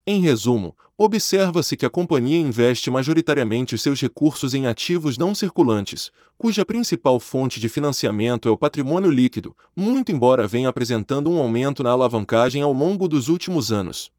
Em 0.09 0.21
resumo, 0.21 0.73
observa-se 0.97 1.75
que 1.75 1.85
a 1.85 1.89
companhia 1.89 2.39
investe 2.39 2.89
majoritariamente 2.89 3.77
seus 3.77 3.99
recursos 3.99 4.53
em 4.53 4.65
ativos 4.65 5.17
não 5.17 5.35
circulantes, 5.35 6.11
cuja 6.37 6.65
principal 6.65 7.19
fonte 7.19 7.59
de 7.59 7.67
financiamento 7.67 8.47
é 8.47 8.51
o 8.51 8.57
patrimônio 8.57 9.11
líquido, 9.11 9.53
muito 9.75 10.11
embora 10.11 10.47
venha 10.47 10.69
apresentando 10.69 11.29
um 11.29 11.37
aumento 11.37 11.83
na 11.83 11.91
alavancagem 11.91 12.61
ao 12.61 12.71
longo 12.71 13.05
dos 13.05 13.27
últimos 13.27 13.69
anos. 13.69 14.09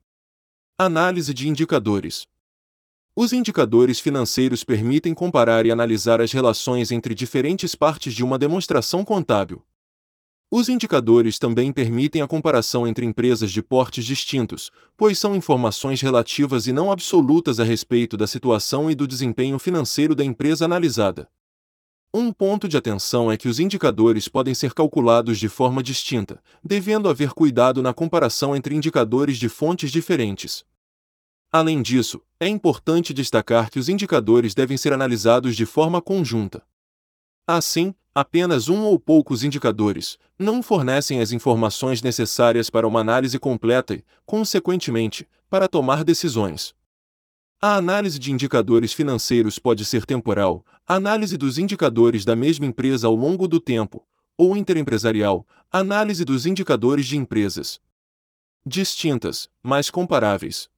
Análise 0.79 1.33
de 1.33 1.49
indicadores. 1.49 2.27
Os 3.21 3.33
indicadores 3.33 3.99
financeiros 3.99 4.63
permitem 4.63 5.13
comparar 5.13 5.67
e 5.67 5.73
analisar 5.73 6.21
as 6.21 6.31
relações 6.31 6.93
entre 6.93 7.17
diferentes 7.17 7.75
partes 7.75 8.15
de 8.15 8.23
uma 8.23 8.39
demonstração 8.39 9.05
contábil. 9.05 9.61
Os 10.49 10.69
indicadores 10.69 11.37
também 11.37 11.73
permitem 11.73 12.23
a 12.23 12.29
comparação 12.29 12.87
entre 12.87 13.05
empresas 13.05 13.51
de 13.51 13.61
portes 13.61 14.05
distintos, 14.05 14.71
pois 14.97 15.19
são 15.19 15.35
informações 15.35 16.01
relativas 16.01 16.69
e 16.69 16.73
não 16.73 16.93
absolutas 16.93 17.59
a 17.59 17.65
respeito 17.65 18.17
da 18.17 18.29
situação 18.29 18.89
e 18.89 18.95
do 18.95 19.05
desempenho 19.05 19.59
financeiro 19.59 20.15
da 20.15 20.25
empresa 20.25 20.65
analisada. 20.65 21.29
Um 22.15 22.33
ponto 22.33 22.69
de 22.69 22.77
atenção 22.77 23.33
é 23.33 23.37
que 23.37 23.49
os 23.49 23.59
indicadores 23.59 24.29
podem 24.29 24.55
ser 24.55 24.73
calculados 24.73 25.41
de 25.41 25.49
forma 25.49 25.83
distinta, 25.83 26.41
devendo 26.63 27.09
haver 27.09 27.33
cuidado 27.33 27.83
na 27.83 27.93
comparação 27.93 28.55
entre 28.55 28.77
indicadores 28.77 29.39
de 29.39 29.49
fontes 29.49 29.91
diferentes. 29.91 30.65
Além 31.51 31.81
disso, 31.81 32.21
é 32.39 32.47
importante 32.47 33.15
destacar 33.15 33.71
que 33.71 33.79
os 33.79 33.89
indicadores 33.89 34.55
devem 34.55 34.77
ser 34.77 34.93
analisados 34.93 35.57
de 35.57 35.65
forma 35.65 36.03
conjunta. 36.03 36.63
Assim, 37.47 37.95
apenas 38.15 38.69
um 38.69 38.83
ou 38.83 38.99
poucos 38.99 39.43
indicadores 39.43 40.19
não 40.39 40.63
fornecem 40.63 41.21
as 41.21 41.33
informações 41.33 42.03
necessárias 42.03 42.69
para 42.69 42.87
uma 42.87 43.01
análise 43.01 43.39
completa 43.39 43.95
e, 43.95 44.05
consequentemente, 44.27 45.27
para 45.49 45.67
tomar 45.67 46.05
decisões. 46.05 46.75
A 47.61 47.77
análise 47.77 48.19
de 48.19 48.31
indicadores 48.31 48.93
financeiros 48.93 49.59
pode 49.59 49.85
ser 49.85 50.05
temporal, 50.05 50.65
análise 50.87 51.37
dos 51.39 51.59
indicadores 51.59 52.25
da 52.25 52.37
mesma 52.37 52.67
empresa 52.67 53.07
ao 53.07 53.15
longo 53.15 53.49
do 53.49 53.59
tempo, 53.59 54.07
ou 54.37 54.57
interempresarial, 54.57 55.47
análise 55.73 56.25
dos 56.25 56.45
indicadores 56.45 57.07
de 57.07 57.17
empresas 57.17 57.81
distintas, 58.65 59.49
mas 59.63 59.89
comparáveis. 59.89 60.69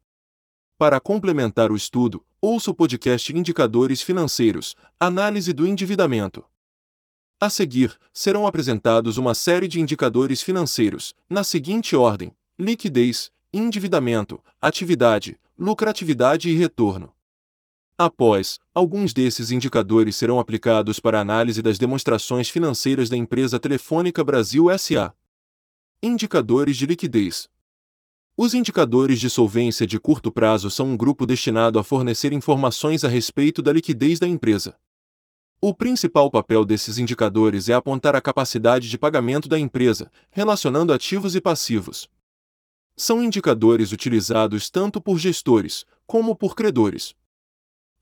Para 0.81 0.99
complementar 0.99 1.71
o 1.71 1.77
estudo, 1.77 2.25
ouça 2.41 2.71
o 2.71 2.75
podcast 2.75 3.37
Indicadores 3.37 4.01
Financeiros 4.01 4.75
Análise 4.99 5.53
do 5.53 5.67
Endividamento. 5.67 6.43
A 7.39 7.51
seguir, 7.51 7.99
serão 8.15 8.47
apresentados 8.47 9.19
uma 9.19 9.35
série 9.35 9.69
de 9.69 9.79
indicadores 9.79 10.41
financeiros, 10.41 11.15
na 11.29 11.45
seguinte 11.45 11.95
ordem: 11.95 12.33
liquidez, 12.59 13.31
endividamento, 13.53 14.43
atividade, 14.59 15.39
lucratividade 15.59 16.49
e 16.49 16.57
retorno. 16.57 17.13
Após, 17.99 18.59
alguns 18.73 19.13
desses 19.13 19.51
indicadores 19.51 20.17
serão 20.17 20.41
aplicados 20.41 20.99
para 20.99 21.21
análise 21.21 21.61
das 21.61 21.77
demonstrações 21.77 22.49
financeiras 22.49 23.11
da 23.11 23.19
empresa 23.19 23.61
Telefônica 23.61 24.25
Brasil 24.25 24.69
SA. 24.79 25.13
Indicadores 26.03 26.79
de 26.79 26.87
liquidez. 26.87 27.51
Os 28.43 28.55
indicadores 28.55 29.21
de 29.21 29.29
solvência 29.29 29.87
de 29.87 30.01
curto 30.01 30.33
prazo 30.33 30.71
são 30.71 30.87
um 30.87 30.97
grupo 30.97 31.27
destinado 31.27 31.79
a 31.79 31.85
fornecer 31.85 32.33
informações 32.33 33.05
a 33.05 33.09
respeito 33.09 33.61
da 33.61 33.71
liquidez 33.71 34.19
da 34.19 34.27
empresa. 34.27 34.79
O 35.61 35.75
principal 35.75 36.31
papel 36.31 36.65
desses 36.65 36.97
indicadores 36.97 37.69
é 37.69 37.75
apontar 37.75 38.17
a 38.17 38.21
capacidade 38.23 38.89
de 38.89 38.97
pagamento 38.97 39.47
da 39.47 39.59
empresa, 39.59 40.11
relacionando 40.31 40.91
ativos 40.91 41.37
e 41.37 41.41
passivos. 41.43 42.09
São 42.97 43.23
indicadores 43.23 43.93
utilizados 43.93 44.71
tanto 44.71 45.03
por 45.03 45.19
gestores 45.19 45.85
como 46.07 46.35
por 46.35 46.57
credores. 46.57 47.15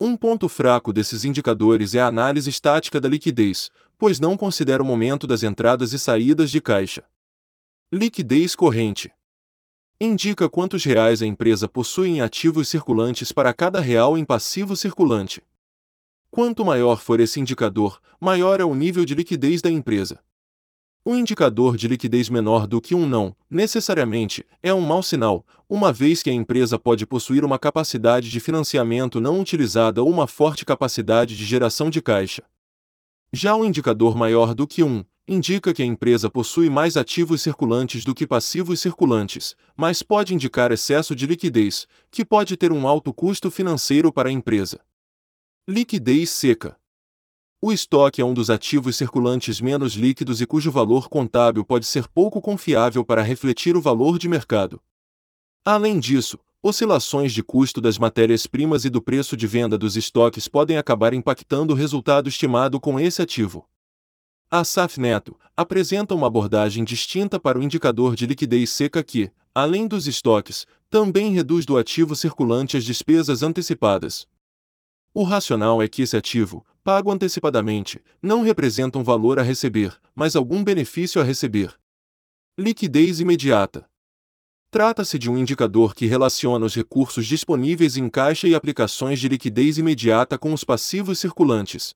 Um 0.01 0.17
ponto 0.17 0.49
fraco 0.49 0.93
desses 0.93 1.25
indicadores 1.25 1.97
é 1.97 2.01
a 2.01 2.07
análise 2.07 2.49
estática 2.49 3.01
da 3.01 3.09
liquidez, 3.09 3.73
pois 3.99 4.21
não 4.21 4.37
considera 4.37 4.85
o 4.85 4.87
momento 4.87 5.27
das 5.27 5.43
entradas 5.43 5.93
e 5.93 5.99
saídas 5.99 6.49
de 6.49 6.61
caixa. 6.61 7.03
Liquidez 7.93 8.55
corrente 8.55 9.11
indica 10.01 10.49
quantos 10.49 10.85
reais 10.85 11.23
a 11.23 11.27
empresa 11.27 11.69
possui 11.69 12.09
em 12.09 12.21
ativos 12.21 12.69
circulantes 12.69 13.33
para 13.33 13.53
cada 13.53 13.81
real 13.81 14.17
em 14.17 14.25
passivo 14.25 14.77
circulante. 14.77 15.43
Quanto 16.31 16.65
maior 16.65 17.01
for 17.01 17.19
esse 17.19 17.41
indicador, 17.41 18.01
maior 18.21 18.61
é 18.61 18.65
o 18.65 18.75
nível 18.75 19.05
de 19.05 19.15
liquidez 19.15 19.61
da 19.61 19.71
empresa. 19.71 20.21
O 21.05 21.15
indicador 21.15 21.77
de 21.77 21.89
liquidez 21.89 22.29
menor 22.29 22.67
do 22.67 22.81
que 22.81 22.95
um 22.95 23.09
não, 23.09 23.35
necessariamente, 23.51 24.47
é 24.63 24.73
um 24.73 24.83
mau 24.83 25.03
sinal, 25.03 25.45
uma 25.69 25.93
vez 25.93 26.23
que 26.23 26.31
a 26.31 26.35
empresa 26.35 26.79
pode 26.79 27.05
possuir 27.07 27.45
uma 27.45 27.59
capacidade 27.59 28.31
de 28.31 28.41
financiamento 28.41 29.21
não 29.21 29.41
utilizada 29.41 30.03
ou 30.03 30.11
uma 30.11 30.27
forte 30.27 30.65
capacidade 30.65 31.37
de 31.37 31.45
geração 31.45 31.91
de 31.91 32.01
caixa. 32.01 32.45
Já 33.33 33.57
o 33.57 33.65
indicador 33.65 34.17
maior 34.17 34.55
do 34.55 34.67
que 34.67 34.83
um, 34.83 35.05
indica 35.29 35.75
que 35.75 35.83
a 35.83 35.87
empresa 35.87 36.31
possui 36.31 36.71
mais 36.71 36.97
ativos 36.97 37.43
circulantes 37.43 38.03
do 38.03 38.15
que 38.15 38.27
passivos 38.27 38.81
circulantes, 38.81 39.55
mas 39.77 40.03
pode 40.03 40.35
indicar 40.35 40.73
excesso 40.73 41.15
de 41.15 41.27
liquidez, 41.27 41.87
que 42.11 42.25
pode 42.25 42.57
ter 42.57 42.73
um 42.73 42.89
alto 42.89 43.13
custo 43.13 43.51
financeiro 43.51 44.11
para 44.11 44.31
a 44.31 44.33
empresa. 44.33 44.81
Liquidez 45.69 46.31
seca. 46.31 46.79
O 47.61 47.71
estoque 47.71 48.23
é 48.23 48.25
um 48.25 48.33
dos 48.33 48.49
ativos 48.49 48.97
circulantes 48.97 49.61
menos 49.61 49.93
líquidos 49.93 50.41
e 50.41 50.47
cujo 50.47 50.71
valor 50.71 51.11
contábil 51.11 51.63
pode 51.63 51.85
ser 51.85 52.09
pouco 52.09 52.41
confiável 52.41 53.05
para 53.05 53.21
refletir 53.21 53.77
o 53.77 53.83
valor 53.83 54.19
de 54.19 54.29
mercado. 54.29 54.81
Além 55.63 56.01
disso, 56.01 56.39
oscilações 56.63 57.33
de 57.33 57.43
custo 57.43 57.81
das 57.81 57.99
matérias-primas 57.99 58.87
e 58.87 58.91
do 58.91 59.03
preço 59.03 59.37
de 59.37 59.47
venda 59.47 59.77
dos 59.77 59.97
estoques 59.97 60.49
podem 60.49 60.79
acabar 60.79 61.13
impactando 61.13 61.75
o 61.75 61.77
resultado 61.77 62.29
estimado 62.29 62.81
com 62.81 62.99
esse 62.99 63.21
ativo. 63.21 63.69
A 64.51 64.65
SAF 64.65 64.99
Neto 64.99 65.39
apresenta 65.55 66.15
uma 66.15 66.27
abordagem 66.27 66.83
distinta 66.83 67.39
para 67.39 67.59
o 67.59 67.63
indicador 67.63 68.17
de 68.17 68.25
liquidez 68.25 68.71
seca 68.71 69.05
que, 69.05 69.31
além 69.55 69.87
dos 69.87 70.07
estoques, 70.07 70.67
também 70.89 71.35
reduz 71.35 71.67
do 71.67 71.77
ativo 71.77 72.17
circulante 72.17 72.75
as 72.75 72.83
despesas 72.83 73.43
antecipadas. 73.43 74.27
O 75.13 75.23
racional 75.23 75.83
é 75.83 75.89
que 75.89 76.01
esse 76.01 76.17
ativo, 76.17 76.65
pago 76.83 77.13
antecipadamente, 77.13 78.01
não 78.23 78.41
representa 78.41 78.99
um 78.99 79.05
valor 79.05 79.39
a 79.39 79.43
receber, 79.43 79.95
mas 80.15 80.35
algum 80.35 80.65
benefício 80.65 81.21
a 81.21 81.25
receber. 81.25 81.79
Liquidez 82.59 83.21
imediata. 83.21 83.85
Trata-se 84.71 85.19
de 85.19 85.31
um 85.31 85.37
indicador 85.37 85.95
que 85.95 86.07
relaciona 86.07 86.65
os 86.65 86.75
recursos 86.75 87.27
disponíveis 87.27 87.99
em 87.99 88.09
caixa 88.09 88.49
e 88.49 88.55
aplicações 88.55 89.21
de 89.21 89.29
liquidez 89.29 89.77
imediata 89.77 90.39
com 90.39 90.55
os 90.55 90.65
passivos 90.65 91.19
circulantes. 91.19 91.95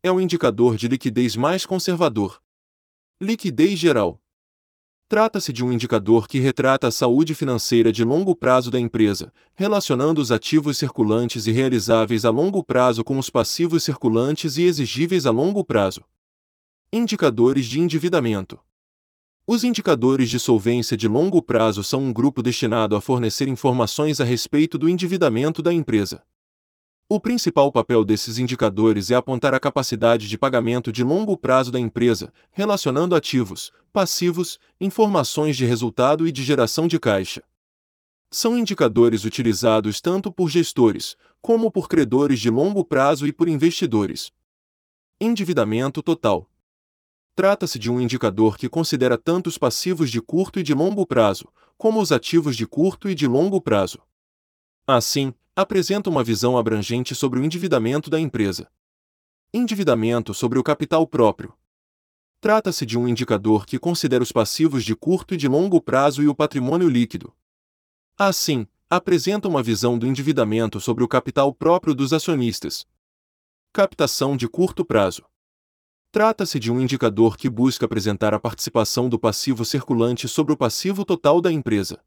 É 0.00 0.12
o 0.12 0.20
indicador 0.20 0.76
de 0.76 0.86
liquidez 0.86 1.34
mais 1.34 1.66
conservador. 1.66 2.40
Liquidez 3.20 3.76
geral. 3.76 4.22
Trata-se 5.08 5.52
de 5.52 5.64
um 5.64 5.72
indicador 5.72 6.28
que 6.28 6.38
retrata 6.38 6.86
a 6.86 6.92
saúde 6.92 7.34
financeira 7.34 7.90
de 7.90 8.04
longo 8.04 8.36
prazo 8.36 8.70
da 8.70 8.78
empresa, 8.78 9.32
relacionando 9.56 10.20
os 10.20 10.30
ativos 10.30 10.78
circulantes 10.78 11.48
e 11.48 11.50
realizáveis 11.50 12.24
a 12.24 12.30
longo 12.30 12.62
prazo 12.62 13.02
com 13.02 13.18
os 13.18 13.28
passivos 13.28 13.82
circulantes 13.82 14.56
e 14.56 14.62
exigíveis 14.62 15.26
a 15.26 15.32
longo 15.32 15.64
prazo. 15.64 16.04
Indicadores 16.92 17.66
de 17.66 17.80
endividamento. 17.80 18.56
Os 19.48 19.64
indicadores 19.64 20.30
de 20.30 20.38
solvência 20.38 20.96
de 20.96 21.08
longo 21.08 21.42
prazo 21.42 21.82
são 21.82 22.04
um 22.04 22.12
grupo 22.12 22.40
destinado 22.40 22.94
a 22.94 23.00
fornecer 23.00 23.48
informações 23.48 24.20
a 24.20 24.24
respeito 24.24 24.78
do 24.78 24.88
endividamento 24.88 25.60
da 25.60 25.72
empresa. 25.72 26.22
O 27.10 27.18
principal 27.18 27.72
papel 27.72 28.04
desses 28.04 28.36
indicadores 28.36 29.10
é 29.10 29.14
apontar 29.14 29.54
a 29.54 29.60
capacidade 29.60 30.28
de 30.28 30.36
pagamento 30.36 30.92
de 30.92 31.02
longo 31.02 31.38
prazo 31.38 31.72
da 31.72 31.80
empresa, 31.80 32.30
relacionando 32.52 33.14
ativos, 33.14 33.72
passivos, 33.90 34.60
informações 34.78 35.56
de 35.56 35.64
resultado 35.64 36.28
e 36.28 36.32
de 36.32 36.42
geração 36.42 36.86
de 36.86 37.00
caixa. 37.00 37.42
São 38.30 38.58
indicadores 38.58 39.24
utilizados 39.24 40.02
tanto 40.02 40.30
por 40.30 40.50
gestores, 40.50 41.16
como 41.40 41.70
por 41.70 41.88
credores 41.88 42.40
de 42.40 42.50
longo 42.50 42.84
prazo 42.84 43.26
e 43.26 43.32
por 43.32 43.48
investidores. 43.48 44.30
Endividamento 45.18 46.02
total. 46.02 46.46
Trata-se 47.34 47.78
de 47.78 47.90
um 47.90 47.98
indicador 47.98 48.58
que 48.58 48.68
considera 48.68 49.16
tanto 49.16 49.46
os 49.46 49.56
passivos 49.56 50.10
de 50.10 50.20
curto 50.20 50.60
e 50.60 50.62
de 50.62 50.74
longo 50.74 51.06
prazo, 51.06 51.48
como 51.78 52.02
os 52.02 52.12
ativos 52.12 52.54
de 52.54 52.66
curto 52.66 53.08
e 53.08 53.14
de 53.14 53.26
longo 53.26 53.62
prazo. 53.62 53.98
Assim, 54.86 55.32
apresenta 55.60 56.08
uma 56.08 56.22
visão 56.22 56.56
abrangente 56.56 57.16
sobre 57.16 57.40
o 57.40 57.44
endividamento 57.44 58.08
da 58.08 58.20
empresa. 58.20 58.70
Endividamento 59.52 60.32
sobre 60.32 60.56
o 60.56 60.62
capital 60.62 61.04
próprio. 61.04 61.52
Trata-se 62.40 62.86
de 62.86 62.96
um 62.96 63.08
indicador 63.08 63.66
que 63.66 63.76
considera 63.76 64.22
os 64.22 64.30
passivos 64.30 64.84
de 64.84 64.94
curto 64.94 65.34
e 65.34 65.36
de 65.36 65.48
longo 65.48 65.82
prazo 65.82 66.22
e 66.22 66.28
o 66.28 66.34
patrimônio 66.34 66.88
líquido. 66.88 67.34
Assim, 68.16 68.68
apresenta 68.88 69.48
uma 69.48 69.60
visão 69.60 69.98
do 69.98 70.06
endividamento 70.06 70.80
sobre 70.80 71.02
o 71.02 71.08
capital 71.08 71.52
próprio 71.52 71.92
dos 71.92 72.12
acionistas. 72.12 72.86
Captação 73.72 74.36
de 74.36 74.46
curto 74.46 74.84
prazo. 74.84 75.24
Trata-se 76.12 76.60
de 76.60 76.70
um 76.70 76.80
indicador 76.80 77.36
que 77.36 77.50
busca 77.50 77.84
apresentar 77.84 78.32
a 78.32 78.38
participação 78.38 79.08
do 79.08 79.18
passivo 79.18 79.64
circulante 79.64 80.28
sobre 80.28 80.52
o 80.52 80.56
passivo 80.56 81.04
total 81.04 81.40
da 81.40 81.50
empresa. 81.50 82.00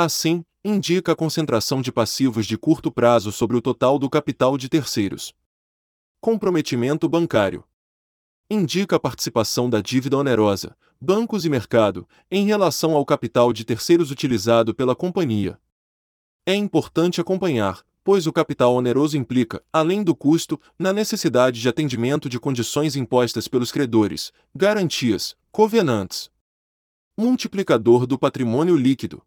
Assim, 0.00 0.44
indica 0.64 1.10
a 1.10 1.16
concentração 1.16 1.82
de 1.82 1.90
passivos 1.90 2.46
de 2.46 2.56
curto 2.56 2.88
prazo 2.88 3.32
sobre 3.32 3.56
o 3.56 3.60
total 3.60 3.98
do 3.98 4.08
capital 4.08 4.56
de 4.56 4.68
terceiros. 4.68 5.34
Comprometimento 6.20 7.08
bancário. 7.08 7.64
Indica 8.48 8.94
a 8.94 9.00
participação 9.00 9.68
da 9.68 9.80
dívida 9.80 10.16
onerosa, 10.16 10.76
bancos 11.00 11.44
e 11.44 11.50
mercado, 11.50 12.08
em 12.30 12.46
relação 12.46 12.92
ao 12.94 13.04
capital 13.04 13.52
de 13.52 13.64
terceiros 13.64 14.12
utilizado 14.12 14.72
pela 14.72 14.94
companhia. 14.94 15.58
É 16.46 16.54
importante 16.54 17.20
acompanhar, 17.20 17.84
pois 18.04 18.28
o 18.28 18.32
capital 18.32 18.74
oneroso 18.74 19.16
implica, 19.16 19.60
além 19.72 20.04
do 20.04 20.14
custo, 20.14 20.60
na 20.78 20.92
necessidade 20.92 21.60
de 21.60 21.68
atendimento 21.68 22.28
de 22.28 22.38
condições 22.38 22.94
impostas 22.94 23.48
pelos 23.48 23.72
credores, 23.72 24.32
garantias, 24.54 25.36
covenantes. 25.50 26.30
Multiplicador 27.18 28.06
do 28.06 28.16
patrimônio 28.16 28.76
líquido. 28.76 29.20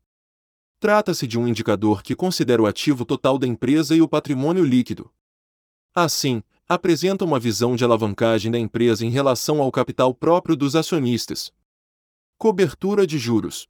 Trata-se 0.82 1.28
de 1.28 1.38
um 1.38 1.48
indicador 1.48 2.02
que 2.02 2.16
considera 2.16 2.60
o 2.60 2.66
ativo 2.66 3.06
total 3.06 3.38
da 3.38 3.46
empresa 3.46 3.96
e 3.96 4.02
o 4.02 4.08
patrimônio 4.08 4.66
líquido. 4.66 5.12
Assim, 5.94 6.42
apresenta 6.68 7.24
uma 7.24 7.40
visão 7.40 7.76
de 7.76 7.84
alavancagem 7.84 8.52
da 8.52 8.58
empresa 8.58 9.06
em 9.06 9.12
relação 9.12 9.62
ao 9.62 9.72
capital 9.72 10.12
próprio 10.12 10.56
dos 10.56 10.76
acionistas. 10.76 11.54
Cobertura 12.36 13.06
de 13.06 13.20
juros. 13.20 13.70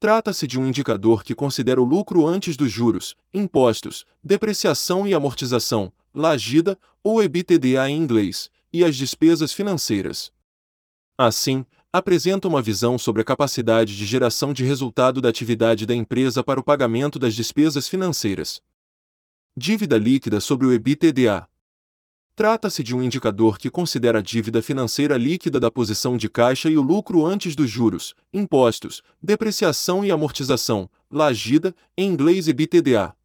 Trata-se 0.00 0.48
de 0.48 0.58
um 0.58 0.66
indicador 0.66 1.22
que 1.22 1.32
considera 1.32 1.80
o 1.80 1.84
lucro 1.84 2.26
antes 2.26 2.56
dos 2.56 2.72
juros, 2.72 3.14
impostos, 3.32 4.04
depreciação 4.20 5.06
e 5.06 5.14
amortização, 5.14 5.92
lagida, 6.12 6.76
ou 7.04 7.22
EBITDA 7.22 7.88
em 7.88 7.96
inglês, 7.96 8.50
e 8.72 8.84
as 8.84 8.96
despesas 8.96 9.52
financeiras. 9.52 10.32
Assim, 11.16 11.64
apresenta 11.96 12.46
uma 12.46 12.60
visão 12.60 12.98
sobre 12.98 13.22
a 13.22 13.24
capacidade 13.24 13.96
de 13.96 14.04
geração 14.04 14.52
de 14.52 14.62
resultado 14.62 15.18
da 15.18 15.30
atividade 15.30 15.86
da 15.86 15.94
empresa 15.94 16.44
para 16.44 16.60
o 16.60 16.62
pagamento 16.62 17.18
das 17.18 17.34
despesas 17.34 17.88
financeiras. 17.88 18.60
Dívida 19.56 19.96
líquida 19.96 20.38
sobre 20.38 20.66
o 20.66 20.74
EBITDA. 20.74 21.48
Trata-se 22.34 22.82
de 22.82 22.94
um 22.94 23.02
indicador 23.02 23.56
que 23.56 23.70
considera 23.70 24.18
a 24.18 24.22
dívida 24.22 24.60
financeira 24.60 25.16
líquida 25.16 25.58
da 25.58 25.70
posição 25.70 26.18
de 26.18 26.28
caixa 26.28 26.68
e 26.68 26.76
o 26.76 26.82
lucro 26.82 27.24
antes 27.24 27.56
dos 27.56 27.70
juros, 27.70 28.14
impostos, 28.30 29.02
depreciação 29.22 30.04
e 30.04 30.10
amortização, 30.10 30.90
lagida, 31.10 31.74
em 31.96 32.10
inglês 32.10 32.46
EBITDA. 32.46 33.16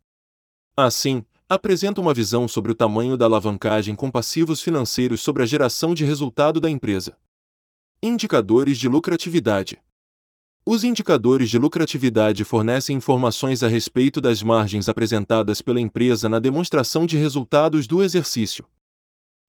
Assim, 0.77 1.25
apresenta 1.49 1.99
uma 1.99 2.13
visão 2.13 2.47
sobre 2.47 2.71
o 2.71 2.75
tamanho 2.75 3.17
da 3.17 3.25
alavancagem 3.25 3.97
com 3.97 4.09
passivos 4.09 4.61
financeiros 4.61 5.19
sobre 5.19 5.43
a 5.43 5.45
geração 5.45 5.93
de 5.93 6.05
resultado 6.05 6.61
da 6.61 6.69
empresa. 6.69 7.17
Indicadores 8.03 8.79
de 8.79 8.89
lucratividade. 8.89 9.79
Os 10.65 10.83
indicadores 10.83 11.51
de 11.51 11.59
lucratividade 11.59 12.43
fornecem 12.43 12.97
informações 12.97 13.61
a 13.61 13.67
respeito 13.67 14.19
das 14.19 14.41
margens 14.41 14.89
apresentadas 14.89 15.61
pela 15.61 15.79
empresa 15.79 16.27
na 16.27 16.39
demonstração 16.39 17.05
de 17.05 17.15
resultados 17.15 17.85
do 17.85 18.01
exercício. 18.01 18.67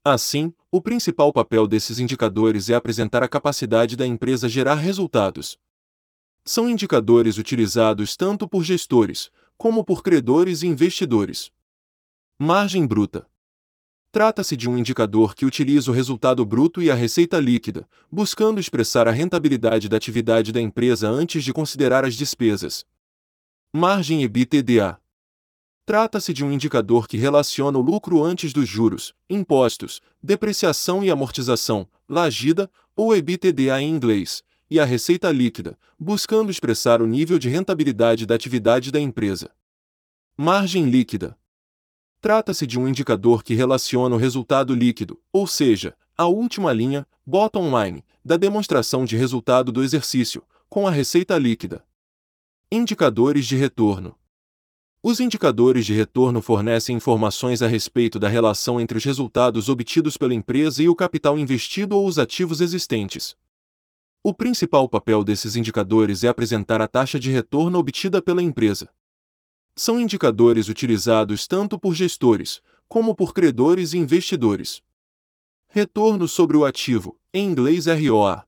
Assim, 0.04 0.52
o 0.70 0.82
principal 0.82 1.32
papel 1.32 1.66
desses 1.66 1.98
indicadores 1.98 2.68
é 2.68 2.74
apresentar 2.74 3.22
a 3.22 3.28
capacidade 3.28 3.96
da 3.96 4.06
empresa 4.06 4.50
gerar 4.50 4.74
resultados. 4.74 5.58
São 6.44 6.68
indicadores 6.68 7.38
utilizados 7.38 8.18
tanto 8.18 8.46
por 8.46 8.62
gestores, 8.64 9.30
como 9.56 9.82
por 9.82 10.02
credores 10.02 10.62
e 10.62 10.66
investidores. 10.66 11.50
Margem 12.38 12.86
bruta. 12.86 13.26
Trata-se 14.12 14.58
de 14.58 14.68
um 14.68 14.76
indicador 14.76 15.34
que 15.34 15.46
utiliza 15.46 15.90
o 15.90 15.94
resultado 15.94 16.44
bruto 16.44 16.82
e 16.82 16.90
a 16.90 16.94
receita 16.94 17.40
líquida, 17.40 17.88
buscando 18.10 18.60
expressar 18.60 19.08
a 19.08 19.10
rentabilidade 19.10 19.88
da 19.88 19.96
atividade 19.96 20.52
da 20.52 20.60
empresa 20.60 21.08
antes 21.08 21.42
de 21.42 21.50
considerar 21.50 22.04
as 22.04 22.14
despesas. 22.14 22.84
Margem 23.72 24.22
EBITDA. 24.22 25.00
Trata-se 25.86 26.34
de 26.34 26.44
um 26.44 26.52
indicador 26.52 27.08
que 27.08 27.16
relaciona 27.16 27.78
o 27.78 27.80
lucro 27.80 28.22
antes 28.22 28.52
dos 28.52 28.68
juros, 28.68 29.14
impostos, 29.30 30.02
depreciação 30.22 31.02
e 31.02 31.10
amortização, 31.10 31.88
lagida, 32.06 32.70
ou 32.94 33.16
EBITDA 33.16 33.80
em 33.80 33.88
inglês, 33.88 34.42
e 34.70 34.78
a 34.78 34.84
receita 34.84 35.32
líquida, 35.32 35.78
buscando 35.98 36.50
expressar 36.50 37.00
o 37.00 37.06
nível 37.06 37.38
de 37.38 37.48
rentabilidade 37.48 38.26
da 38.26 38.34
atividade 38.34 38.92
da 38.92 39.00
empresa. 39.00 39.50
Margem 40.36 40.90
líquida. 40.90 41.34
Trata-se 42.22 42.68
de 42.68 42.78
um 42.78 42.86
indicador 42.86 43.42
que 43.42 43.52
relaciona 43.52 44.14
o 44.14 44.18
resultado 44.18 44.76
líquido, 44.76 45.20
ou 45.32 45.44
seja, 45.44 45.92
a 46.16 46.24
última 46.26 46.72
linha, 46.72 47.04
bottom 47.26 47.76
line, 47.76 48.04
da 48.24 48.36
demonstração 48.36 49.04
de 49.04 49.16
resultado 49.16 49.72
do 49.72 49.82
exercício, 49.82 50.40
com 50.68 50.86
a 50.86 50.90
receita 50.92 51.36
líquida. 51.36 51.84
Indicadores 52.70 53.44
de 53.44 53.56
retorno. 53.56 54.16
Os 55.02 55.18
indicadores 55.18 55.84
de 55.84 55.94
retorno 55.94 56.40
fornecem 56.40 56.94
informações 56.94 57.60
a 57.60 57.66
respeito 57.66 58.20
da 58.20 58.28
relação 58.28 58.80
entre 58.80 58.96
os 58.96 59.04
resultados 59.04 59.68
obtidos 59.68 60.16
pela 60.16 60.32
empresa 60.32 60.80
e 60.80 60.88
o 60.88 60.94
capital 60.94 61.36
investido 61.36 61.96
ou 61.96 62.06
os 62.06 62.20
ativos 62.20 62.60
existentes. 62.60 63.36
O 64.22 64.32
principal 64.32 64.88
papel 64.88 65.24
desses 65.24 65.56
indicadores 65.56 66.22
é 66.22 66.28
apresentar 66.28 66.80
a 66.80 66.86
taxa 66.86 67.18
de 67.18 67.32
retorno 67.32 67.80
obtida 67.80 68.22
pela 68.22 68.40
empresa. 68.40 68.88
São 69.74 69.98
indicadores 69.98 70.68
utilizados 70.68 71.46
tanto 71.46 71.78
por 71.78 71.94
gestores, 71.94 72.60
como 72.88 73.14
por 73.14 73.32
credores 73.32 73.92
e 73.92 73.98
investidores. 73.98 74.82
Retorno 75.68 76.28
sobre 76.28 76.56
o 76.56 76.64
ativo, 76.64 77.18
em 77.32 77.46
inglês 77.46 77.86
ROA, 77.86 78.46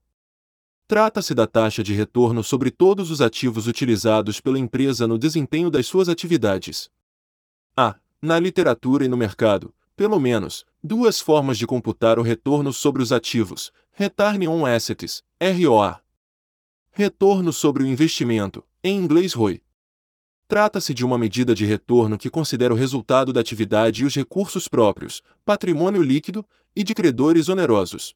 Trata-se 0.87 1.33
da 1.33 1.47
taxa 1.47 1.81
de 1.81 1.95
retorno 1.95 2.43
sobre 2.43 2.69
todos 2.69 3.09
os 3.09 3.19
ativos 3.19 3.65
utilizados 3.65 4.39
pela 4.39 4.59
empresa 4.59 5.07
no 5.07 5.17
desempenho 5.17 5.71
das 5.71 5.87
suas 5.87 6.07
atividades. 6.07 6.91
Há, 7.75 7.95
na 8.21 8.37
literatura 8.37 9.03
e 9.03 9.07
no 9.07 9.17
mercado, 9.17 9.73
pelo 9.95 10.19
menos, 10.19 10.63
duas 10.83 11.19
formas 11.19 11.57
de 11.57 11.65
computar 11.65 12.19
o 12.19 12.21
retorno 12.21 12.71
sobre 12.71 13.01
os 13.01 13.11
ativos: 13.11 13.71
Return 13.93 14.47
on 14.47 14.63
Assets, 14.63 15.23
ROA. 15.41 15.99
Retorno 16.91 17.51
sobre 17.51 17.81
o 17.83 17.87
investimento, 17.87 18.63
em 18.83 18.95
inglês 18.95 19.33
ROI. 19.33 19.63
Trata-se 20.47 20.93
de 20.93 21.03
uma 21.03 21.17
medida 21.17 21.55
de 21.55 21.65
retorno 21.65 22.19
que 22.19 22.29
considera 22.29 22.73
o 22.73 22.77
resultado 22.77 23.33
da 23.33 23.41
atividade 23.41 24.03
e 24.03 24.05
os 24.05 24.13
recursos 24.13 24.67
próprios, 24.67 25.23
patrimônio 25.43 26.03
líquido 26.03 26.45
e 26.75 26.83
de 26.83 26.93
credores 26.93 27.49
onerosos. 27.49 28.15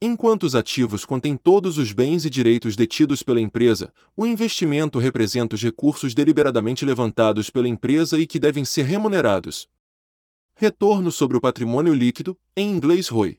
Enquanto 0.00 0.44
os 0.44 0.54
ativos 0.54 1.04
contêm 1.04 1.36
todos 1.36 1.76
os 1.76 1.92
bens 1.92 2.24
e 2.24 2.30
direitos 2.30 2.76
detidos 2.76 3.22
pela 3.22 3.40
empresa, 3.40 3.92
o 4.16 4.26
investimento 4.26 4.98
representa 4.98 5.54
os 5.54 5.62
recursos 5.62 6.14
deliberadamente 6.14 6.84
levantados 6.84 7.50
pela 7.50 7.68
empresa 7.68 8.18
e 8.18 8.26
que 8.26 8.38
devem 8.38 8.64
ser 8.64 8.84
remunerados. 8.84 9.68
Retorno 10.56 11.12
sobre 11.12 11.36
o 11.36 11.40
patrimônio 11.40 11.92
líquido, 11.92 12.38
em 12.56 12.70
inglês 12.70 13.08
ROI. 13.08 13.38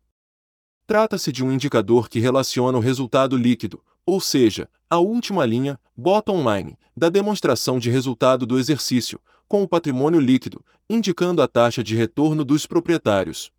Trata-se 0.85 1.31
de 1.31 1.43
um 1.43 1.51
indicador 1.51 2.07
que 2.07 2.19
relaciona 2.19 2.77
o 2.77 2.81
resultado 2.81 3.35
líquido, 3.35 3.83
ou 4.05 4.21
seja, 4.21 4.69
a 4.89 4.99
última 4.99 5.45
linha, 5.45 5.79
bottom 5.97 6.43
line, 6.49 6.77
da 6.95 7.09
demonstração 7.09 7.79
de 7.79 7.89
resultado 7.89 8.45
do 8.45 8.59
exercício, 8.59 9.19
com 9.47 9.63
o 9.63 9.67
patrimônio 9.67 10.19
líquido, 10.19 10.63
indicando 10.89 11.41
a 11.41 11.47
taxa 11.47 11.83
de 11.83 11.95
retorno 11.95 12.45
dos 12.45 12.65
proprietários. 12.65 13.51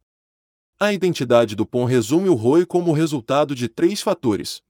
A 0.78 0.92
identidade 0.92 1.56
do 1.56 1.66
POM 1.66 1.84
resume 1.84 2.28
o 2.28 2.34
ROI 2.34 2.66
como 2.66 2.92
resultado 2.92 3.54
de 3.54 3.68
três 3.68 4.00
fatores: 4.00 4.62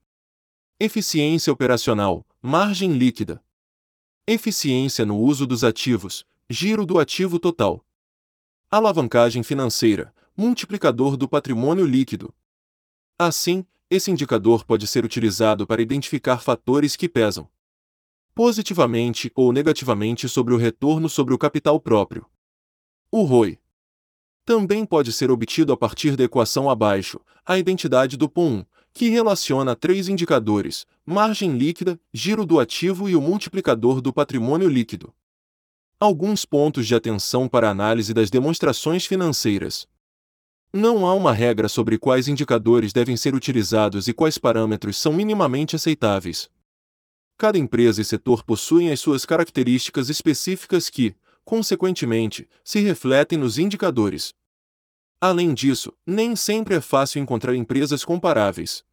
eficiência 0.80 1.52
operacional, 1.52 2.24
margem 2.40 2.92
líquida, 2.92 3.42
eficiência 4.26 5.04
no 5.04 5.18
uso 5.18 5.46
dos 5.46 5.64
ativos, 5.64 6.24
giro 6.48 6.86
do 6.86 6.98
ativo 6.98 7.38
total, 7.38 7.84
alavancagem 8.70 9.42
financeira, 9.42 10.14
multiplicador 10.36 11.16
do 11.16 11.28
patrimônio 11.28 11.86
líquido. 11.86 12.34
Assim, 13.18 13.64
esse 13.90 14.10
indicador 14.10 14.64
pode 14.64 14.86
ser 14.86 15.04
utilizado 15.04 15.66
para 15.66 15.82
identificar 15.82 16.38
fatores 16.38 16.96
que 16.96 17.08
pesam 17.08 17.48
positivamente 18.34 19.32
ou 19.34 19.50
negativamente 19.50 20.28
sobre 20.28 20.52
o 20.52 20.58
retorno 20.58 21.08
sobre 21.08 21.32
o 21.32 21.38
capital 21.38 21.80
próprio. 21.80 22.26
O 23.10 23.22
ROI 23.22 23.58
também 24.44 24.84
pode 24.84 25.10
ser 25.10 25.30
obtido 25.30 25.72
a 25.72 25.76
partir 25.76 26.16
da 26.16 26.24
equação 26.24 26.68
abaixo, 26.68 27.18
a 27.44 27.58
identidade 27.58 28.16
do 28.16 28.28
POM, 28.28 28.64
que 28.92 29.08
relaciona 29.08 29.74
três 29.74 30.08
indicadores: 30.08 30.86
margem 31.04 31.56
líquida, 31.56 31.98
giro 32.12 32.44
do 32.44 32.60
ativo 32.60 33.08
e 33.08 33.16
o 33.16 33.20
multiplicador 33.20 34.00
do 34.00 34.12
patrimônio 34.12 34.68
líquido. 34.68 35.14
Alguns 35.98 36.44
pontos 36.44 36.86
de 36.86 36.94
atenção 36.94 37.48
para 37.48 37.68
a 37.68 37.70
análise 37.70 38.12
das 38.12 38.28
demonstrações 38.28 39.06
financeiras. 39.06 39.88
Não 40.72 41.06
há 41.06 41.14
uma 41.14 41.32
regra 41.32 41.68
sobre 41.68 41.98
quais 41.98 42.28
indicadores 42.28 42.92
devem 42.92 43.16
ser 43.16 43.34
utilizados 43.34 44.08
e 44.08 44.12
quais 44.12 44.36
parâmetros 44.36 44.96
são 44.98 45.12
minimamente 45.12 45.76
aceitáveis. 45.76 46.50
Cada 47.38 47.58
empresa 47.58 48.00
e 48.00 48.04
setor 48.04 48.42
possuem 48.42 48.90
as 48.90 49.00
suas 49.00 49.24
características 49.24 50.08
específicas 50.08 50.88
que, 50.90 51.14
consequentemente, 51.44 52.48
se 52.64 52.80
refletem 52.80 53.38
nos 53.38 53.58
indicadores. 53.58 54.34
Além 55.20 55.54
disso, 55.54 55.92
nem 56.06 56.36
sempre 56.36 56.74
é 56.74 56.80
fácil 56.80 57.22
encontrar 57.22 57.54
empresas 57.54 58.04
comparáveis. 58.04 58.84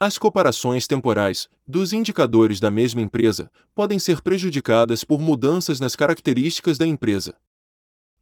As 0.00 0.18
comparações 0.18 0.86
temporais 0.86 1.48
dos 1.66 1.92
indicadores 1.92 2.60
da 2.60 2.70
mesma 2.70 3.00
empresa 3.00 3.50
podem 3.74 3.98
ser 3.98 4.20
prejudicadas 4.22 5.04
por 5.04 5.20
mudanças 5.20 5.80
nas 5.80 5.94
características 5.94 6.76
da 6.78 6.86
empresa. 6.86 7.34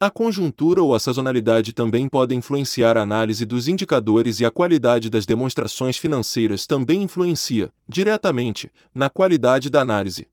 A 0.05 0.11
conjuntura 0.11 0.83
ou 0.83 0.97
a 0.97 0.99
sazonalidade 0.99 1.73
também 1.73 2.09
podem 2.09 2.39
influenciar 2.39 2.97
a 2.99 3.03
análise 3.03 3.47
dos 3.47 3.69
indicadores 3.69 4.41
e 4.41 4.45
a 4.45 4.51
qualidade 4.51 5.09
das 5.09 5.25
demonstrações 5.25 5.97
financeiras 5.97 6.67
também 6.67 7.05
influencia, 7.05 7.73
diretamente, 7.89 8.69
na 8.93 9.09
qualidade 9.09 9.71
da 9.71 9.81
análise. 9.81 10.27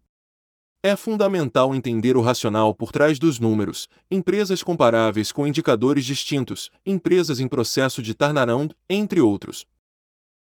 É 0.81 0.95
fundamental 0.95 1.75
entender 1.75 2.17
o 2.17 2.21
racional 2.21 2.73
por 2.73 2.91
trás 2.91 3.19
dos 3.19 3.39
números, 3.39 3.87
empresas 4.09 4.63
comparáveis 4.63 5.31
com 5.31 5.45
indicadores 5.45 6.03
distintos, 6.03 6.71
empresas 6.83 7.39
em 7.39 7.47
processo 7.47 8.01
de 8.01 8.15
turnaround, 8.15 8.75
entre 8.89 9.21
outros. 9.21 9.67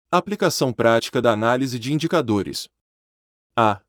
Aplicação 0.09 0.73
prática 0.73 1.21
da 1.21 1.33
análise 1.33 1.81
de 1.81 1.93
indicadores. 1.93 2.69
A. 3.59 3.81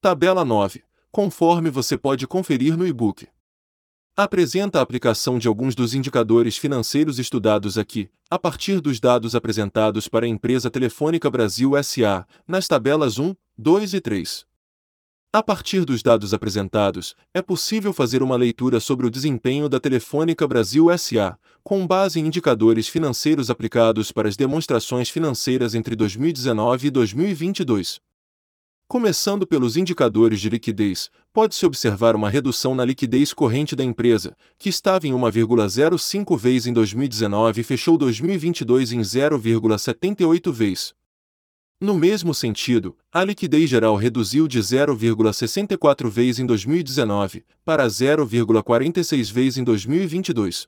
Tabela 0.00 0.44
9. 0.44 0.82
Conforme 1.12 1.70
você 1.70 1.96
pode 1.96 2.26
conferir 2.26 2.76
no 2.76 2.84
e-book. 2.84 3.28
Apresenta 4.20 4.80
a 4.80 4.82
aplicação 4.82 5.38
de 5.38 5.46
alguns 5.46 5.76
dos 5.76 5.94
indicadores 5.94 6.56
financeiros 6.56 7.20
estudados 7.20 7.78
aqui, 7.78 8.10
a 8.28 8.36
partir 8.36 8.80
dos 8.80 8.98
dados 8.98 9.36
apresentados 9.36 10.08
para 10.08 10.26
a 10.26 10.28
empresa 10.28 10.68
Telefônica 10.68 11.30
Brasil 11.30 11.80
SA, 11.84 12.26
nas 12.44 12.66
tabelas 12.66 13.20
1, 13.20 13.32
2 13.56 13.94
e 13.94 14.00
3. 14.00 14.44
A 15.32 15.40
partir 15.40 15.84
dos 15.84 16.02
dados 16.02 16.34
apresentados, 16.34 17.14
é 17.32 17.40
possível 17.40 17.92
fazer 17.92 18.20
uma 18.20 18.34
leitura 18.34 18.80
sobre 18.80 19.06
o 19.06 19.10
desempenho 19.10 19.68
da 19.68 19.78
Telefônica 19.78 20.48
Brasil 20.48 20.86
SA, 20.98 21.38
com 21.62 21.86
base 21.86 22.18
em 22.18 22.26
indicadores 22.26 22.88
financeiros 22.88 23.50
aplicados 23.50 24.10
para 24.10 24.28
as 24.28 24.36
demonstrações 24.36 25.08
financeiras 25.08 25.76
entre 25.76 25.94
2019 25.94 26.88
e 26.88 26.90
2022. 26.90 28.07
Começando 28.90 29.46
pelos 29.46 29.76
indicadores 29.76 30.40
de 30.40 30.48
liquidez, 30.48 31.10
pode-se 31.30 31.66
observar 31.66 32.16
uma 32.16 32.30
redução 32.30 32.74
na 32.74 32.86
liquidez 32.86 33.34
corrente 33.34 33.76
da 33.76 33.84
empresa, 33.84 34.34
que 34.58 34.70
estava 34.70 35.06
em 35.06 35.12
1,05 35.12 36.38
vezes 36.38 36.66
em 36.68 36.72
2019 36.72 37.60
e 37.60 37.64
fechou 37.64 37.98
2022 37.98 38.92
em 38.92 39.00
0,78 39.00 40.50
vezes. 40.50 40.94
No 41.78 41.92
mesmo 41.92 42.32
sentido, 42.32 42.96
a 43.12 43.22
liquidez 43.22 43.68
geral 43.68 43.94
reduziu 43.94 44.48
de 44.48 44.58
0,64 44.58 46.08
vezes 46.08 46.38
em 46.38 46.46
2019 46.46 47.44
para 47.66 47.86
0,46 47.86 49.30
vezes 49.30 49.58
em 49.58 49.64
2022. 49.64 50.66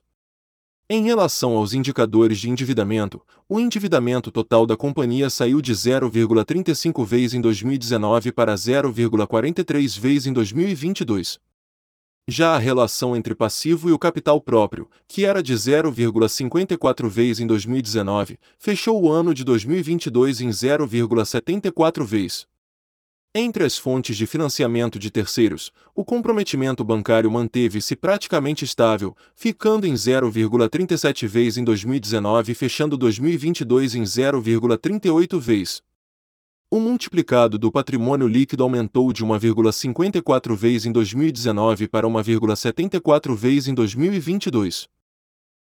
Em 0.93 1.03
relação 1.03 1.55
aos 1.55 1.73
indicadores 1.73 2.37
de 2.37 2.49
endividamento, 2.49 3.21
o 3.47 3.61
endividamento 3.61 4.29
total 4.29 4.65
da 4.65 4.75
companhia 4.75 5.29
saiu 5.29 5.61
de 5.61 5.71
0,35 5.71 7.05
vezes 7.05 7.33
em 7.33 7.39
2019 7.39 8.33
para 8.33 8.53
0,43 8.53 9.97
vezes 9.97 10.27
em 10.27 10.33
2022. 10.33 11.39
Já 12.27 12.55
a 12.55 12.57
relação 12.57 13.15
entre 13.15 13.33
passivo 13.33 13.87
e 13.87 13.93
o 13.93 13.97
capital 13.97 14.41
próprio, 14.41 14.89
que 15.07 15.23
era 15.23 15.41
de 15.41 15.53
0,54 15.53 17.07
vezes 17.07 17.39
em 17.39 17.47
2019, 17.47 18.37
fechou 18.59 19.01
o 19.01 19.09
ano 19.09 19.33
de 19.33 19.45
2022 19.45 20.41
em 20.41 20.49
0,74 20.49 22.03
vezes. 22.03 22.50
Entre 23.33 23.63
as 23.63 23.77
fontes 23.77 24.17
de 24.17 24.27
financiamento 24.27 24.99
de 24.99 25.09
terceiros, 25.09 25.71
o 25.95 26.03
comprometimento 26.03 26.83
bancário 26.83 27.31
manteve-se 27.31 27.95
praticamente 27.95 28.65
estável, 28.65 29.15
ficando 29.33 29.87
em 29.87 29.93
0,37 29.93 31.27
vezes 31.27 31.57
em 31.57 31.63
2019 31.63 32.51
e 32.51 32.55
fechando 32.55 32.97
2022 32.97 33.95
em 33.95 34.03
0,38 34.03 35.39
vezes. 35.39 35.81
O 36.69 36.77
multiplicado 36.81 37.57
do 37.57 37.71
patrimônio 37.71 38.27
líquido 38.27 38.63
aumentou 38.63 39.13
de 39.13 39.25
1,54 39.25 40.53
vezes 40.53 40.85
em 40.85 40.91
2019 40.91 41.87
para 41.87 42.07
1,74 42.07 43.33
vezes 43.33 43.69
em 43.69 43.73
2022. 43.73 44.89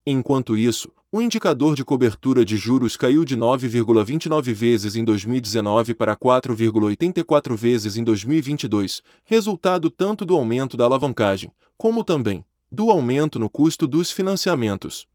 Enquanto 0.03 0.57
isso, 0.57 0.91
o 1.13 1.21
indicador 1.21 1.75
de 1.75 1.83
cobertura 1.83 2.45
de 2.45 2.55
juros 2.55 2.95
caiu 2.95 3.25
de 3.25 3.35
9,29 3.35 4.53
vezes 4.53 4.95
em 4.95 5.03
2019 5.03 5.93
para 5.93 6.15
4,84 6.15 7.53
vezes 7.53 7.97
em 7.97 8.03
2022, 8.03 9.01
resultado 9.25 9.89
tanto 9.89 10.23
do 10.23 10.33
aumento 10.35 10.77
da 10.77 10.85
alavancagem, 10.85 11.51
como 11.77 12.05
também 12.05 12.45
do 12.71 12.89
aumento 12.89 13.37
no 13.37 13.49
custo 13.49 13.85
dos 13.85 14.09
financiamentos. 14.09 15.05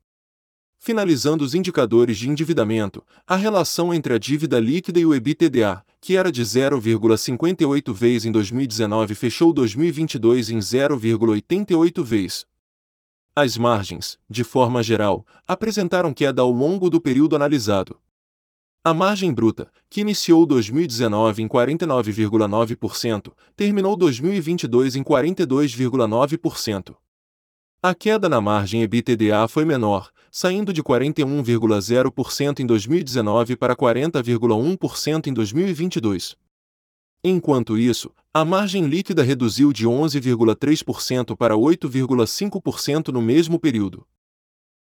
Finalizando 0.79 1.43
os 1.43 1.55
indicadores 1.55 2.19
de 2.19 2.29
endividamento, 2.29 3.03
a 3.27 3.35
relação 3.35 3.95
entre 3.95 4.13
a 4.13 4.19
dívida 4.19 4.61
líquida 4.61 5.01
e 5.01 5.07
o 5.07 5.15
EBITDA, 5.15 5.83
que 5.99 6.15
era 6.15 6.31
de 6.31 6.43
0,58 6.43 7.95
vezes 7.95 8.27
em 8.27 8.33
2019 8.33 9.15
fechou 9.15 9.51
2022 9.51 10.51
em 10.51 10.59
0,88 10.59 12.05
vezes. 12.05 12.56
As 13.39 13.59
margens, 13.59 14.19
de 14.31 14.43
forma 14.43 14.83
geral, 14.83 15.27
apresentaram 15.47 16.15
queda 16.15 16.41
ao 16.41 16.51
longo 16.51 16.89
do 16.89 16.99
período 16.99 17.37
analisado. 17.37 18.01
A 18.83 18.95
margem 18.95 19.31
bruta, 19.31 19.71
que 19.91 20.01
iniciou 20.01 20.47
2019 20.47 21.43
em 21.43 21.47
49,9%, 21.47 23.35
terminou 23.55 23.95
2022 23.95 24.97
em 24.97 25.03
42,9%. 25.03 26.97
A 27.83 27.95
queda 27.95 28.27
na 28.27 28.41
margem 28.41 28.81
EBITDA 28.81 29.47
foi 29.49 29.67
menor, 29.67 30.11
saindo 30.31 30.73
de 30.73 30.83
41,0% 30.83 32.61
em 32.61 32.67
2019 32.67 33.55
para 33.55 33.77
40,1% 33.77 35.27
em 35.27 35.35
2022. 35.35 36.35
Enquanto 37.23 37.77
isso, 37.77 38.11
a 38.39 38.45
margem 38.45 38.85
líquida 38.85 39.23
reduziu 39.23 39.73
de 39.73 39.87
11,3% 39.87 41.35
para 41.35 41.55
8,5% 41.55 43.09
no 43.09 43.23
mesmo 43.23 43.59
período. 43.59 44.07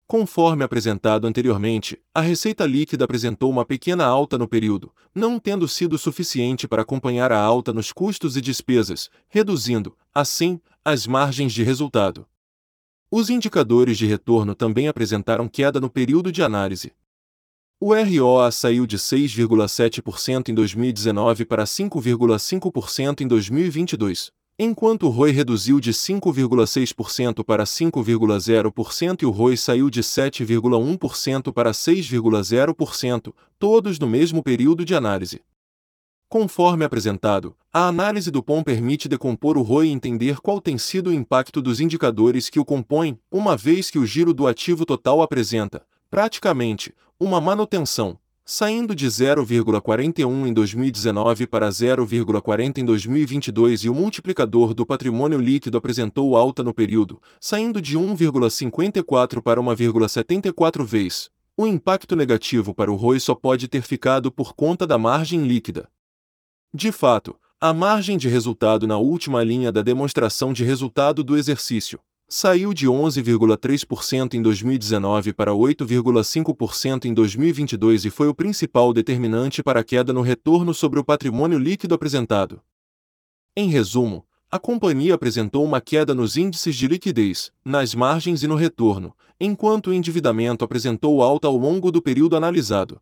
Conforme 0.06 0.64
apresentado 0.64 1.26
anteriormente, 1.26 2.00
a 2.14 2.22
receita 2.22 2.64
líquida 2.64 3.04
apresentou 3.04 3.50
uma 3.50 3.66
pequena 3.66 4.06
alta 4.06 4.38
no 4.38 4.48
período, 4.48 4.90
não 5.14 5.38
tendo 5.38 5.68
sido 5.68 5.98
suficiente 5.98 6.66
para 6.66 6.80
acompanhar 6.80 7.30
a 7.30 7.38
alta 7.38 7.74
nos 7.74 7.92
custos 7.92 8.38
e 8.38 8.40
despesas, 8.40 9.10
reduzindo, 9.28 9.94
assim, 10.14 10.58
as 10.82 11.06
margens 11.06 11.52
de 11.52 11.62
resultado. 11.62 12.26
Os 13.10 13.28
indicadores 13.28 13.98
de 13.98 14.06
retorno 14.06 14.54
também 14.54 14.88
apresentaram 14.88 15.46
queda 15.46 15.78
no 15.78 15.90
período 15.90 16.32
de 16.32 16.42
análise. 16.42 16.94
O 17.84 17.92
ROA 17.92 18.52
saiu 18.52 18.86
de 18.86 18.96
6,7% 18.96 20.50
em 20.50 20.54
2019 20.54 21.44
para 21.44 21.64
5,5% 21.64 23.22
em 23.22 23.26
2022, 23.26 24.30
enquanto 24.56 25.08
o 25.08 25.08
ROI 25.08 25.32
reduziu 25.32 25.80
de 25.80 25.92
5,6% 25.92 27.42
para 27.42 27.64
5,0% 27.64 29.22
e 29.22 29.26
o 29.26 29.30
ROI 29.30 29.56
saiu 29.56 29.90
de 29.90 30.00
7,1% 30.00 31.52
para 31.52 31.72
6,0%, 31.72 33.34
todos 33.58 33.98
no 33.98 34.06
mesmo 34.06 34.44
período 34.44 34.84
de 34.84 34.94
análise. 34.94 35.40
Conforme 36.28 36.84
apresentado, 36.84 37.56
a 37.72 37.88
análise 37.88 38.30
do 38.30 38.44
POM 38.44 38.62
permite 38.62 39.08
decompor 39.08 39.58
o 39.58 39.62
ROI 39.62 39.88
e 39.88 39.90
entender 39.90 40.40
qual 40.40 40.60
tem 40.60 40.78
sido 40.78 41.10
o 41.10 41.12
impacto 41.12 41.60
dos 41.60 41.80
indicadores 41.80 42.48
que 42.48 42.60
o 42.60 42.64
compõem, 42.64 43.18
uma 43.28 43.56
vez 43.56 43.90
que 43.90 43.98
o 43.98 44.06
giro 44.06 44.32
do 44.32 44.46
ativo 44.46 44.86
total 44.86 45.20
apresenta, 45.20 45.84
praticamente, 46.12 46.94
uma 47.18 47.40
manutenção, 47.40 48.18
saindo 48.44 48.94
de 48.94 49.06
0,41 49.06 50.46
em 50.46 50.52
2019 50.52 51.46
para 51.46 51.70
0,40 51.70 52.76
em 52.76 52.84
2022 52.84 53.84
e 53.84 53.88
o 53.88 53.94
multiplicador 53.94 54.74
do 54.74 54.84
patrimônio 54.84 55.38
líquido 55.38 55.78
apresentou 55.78 56.36
alta 56.36 56.62
no 56.62 56.74
período, 56.74 57.18
saindo 57.40 57.80
de 57.80 57.98
1,54 57.98 59.40
para 59.40 59.58
1,74 59.58 60.84
vezes. 60.84 61.30
O 61.56 61.66
impacto 61.66 62.14
negativo 62.14 62.74
para 62.74 62.92
o 62.92 62.94
ROI 62.94 63.18
só 63.18 63.34
pode 63.34 63.66
ter 63.66 63.80
ficado 63.80 64.30
por 64.30 64.52
conta 64.52 64.86
da 64.86 64.98
margem 64.98 65.46
líquida. 65.46 65.88
De 66.74 66.92
fato, 66.92 67.34
a 67.58 67.72
margem 67.72 68.18
de 68.18 68.28
resultado 68.28 68.86
na 68.86 68.98
última 68.98 69.42
linha 69.42 69.72
da 69.72 69.80
demonstração 69.80 70.52
de 70.52 70.62
resultado 70.62 71.24
do 71.24 71.38
exercício 71.38 71.98
saiu 72.34 72.72
de 72.72 72.86
11,3% 72.86 74.32
em 74.32 74.40
2019 74.40 75.34
para 75.34 75.52
8,5% 75.52 77.04
em 77.04 77.12
2022 77.12 78.06
e 78.06 78.10
foi 78.10 78.26
o 78.26 78.34
principal 78.34 78.94
determinante 78.94 79.62
para 79.62 79.80
a 79.80 79.84
queda 79.84 80.14
no 80.14 80.22
retorno 80.22 80.72
sobre 80.72 80.98
o 80.98 81.04
patrimônio 81.04 81.58
líquido 81.58 81.94
apresentado. 81.94 82.62
Em 83.54 83.68
resumo, 83.68 84.24
a 84.50 84.58
companhia 84.58 85.14
apresentou 85.14 85.62
uma 85.62 85.78
queda 85.78 86.14
nos 86.14 86.38
índices 86.38 86.74
de 86.74 86.88
liquidez, 86.88 87.52
nas 87.62 87.94
margens 87.94 88.42
e 88.42 88.46
no 88.46 88.54
retorno, 88.54 89.14
enquanto 89.38 89.88
o 89.88 89.92
endividamento 89.92 90.64
apresentou 90.64 91.22
alta 91.22 91.48
ao 91.48 91.56
longo 91.58 91.92
do 91.92 92.00
período 92.00 92.34
analisado. 92.34 92.98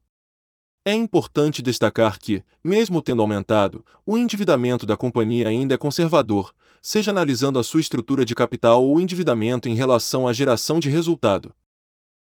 É 0.84 0.92
importante 0.92 1.62
destacar 1.62 2.18
que, 2.18 2.42
mesmo 2.64 3.00
tendo 3.00 3.22
aumentado, 3.22 3.84
o 4.04 4.18
endividamento 4.18 4.84
da 4.84 4.96
companhia 4.96 5.46
ainda 5.46 5.76
é 5.76 5.78
conservador, 5.78 6.52
seja 6.82 7.10
analisando 7.10 7.58
a 7.58 7.62
sua 7.62 7.80
estrutura 7.80 8.24
de 8.24 8.34
capital 8.34 8.84
ou 8.84 9.00
endividamento 9.00 9.68
em 9.68 9.74
relação 9.74 10.26
à 10.26 10.32
geração 10.32 10.80
de 10.80 10.88
resultado. 10.88 11.54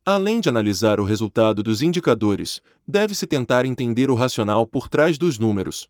Além 0.05 0.41
de 0.41 0.49
analisar 0.49 1.01
o 1.01 1.05
resultado 1.05 1.63
dos 1.63 1.83
indicadores, 1.83 2.61
deve-se 2.87 3.27
tentar 3.27 3.65
entender 3.65 4.09
o 4.09 4.15
racional 4.15 4.67
por 4.67 4.89
trás 4.89 5.19
dos 5.19 5.39
números. 5.39 5.89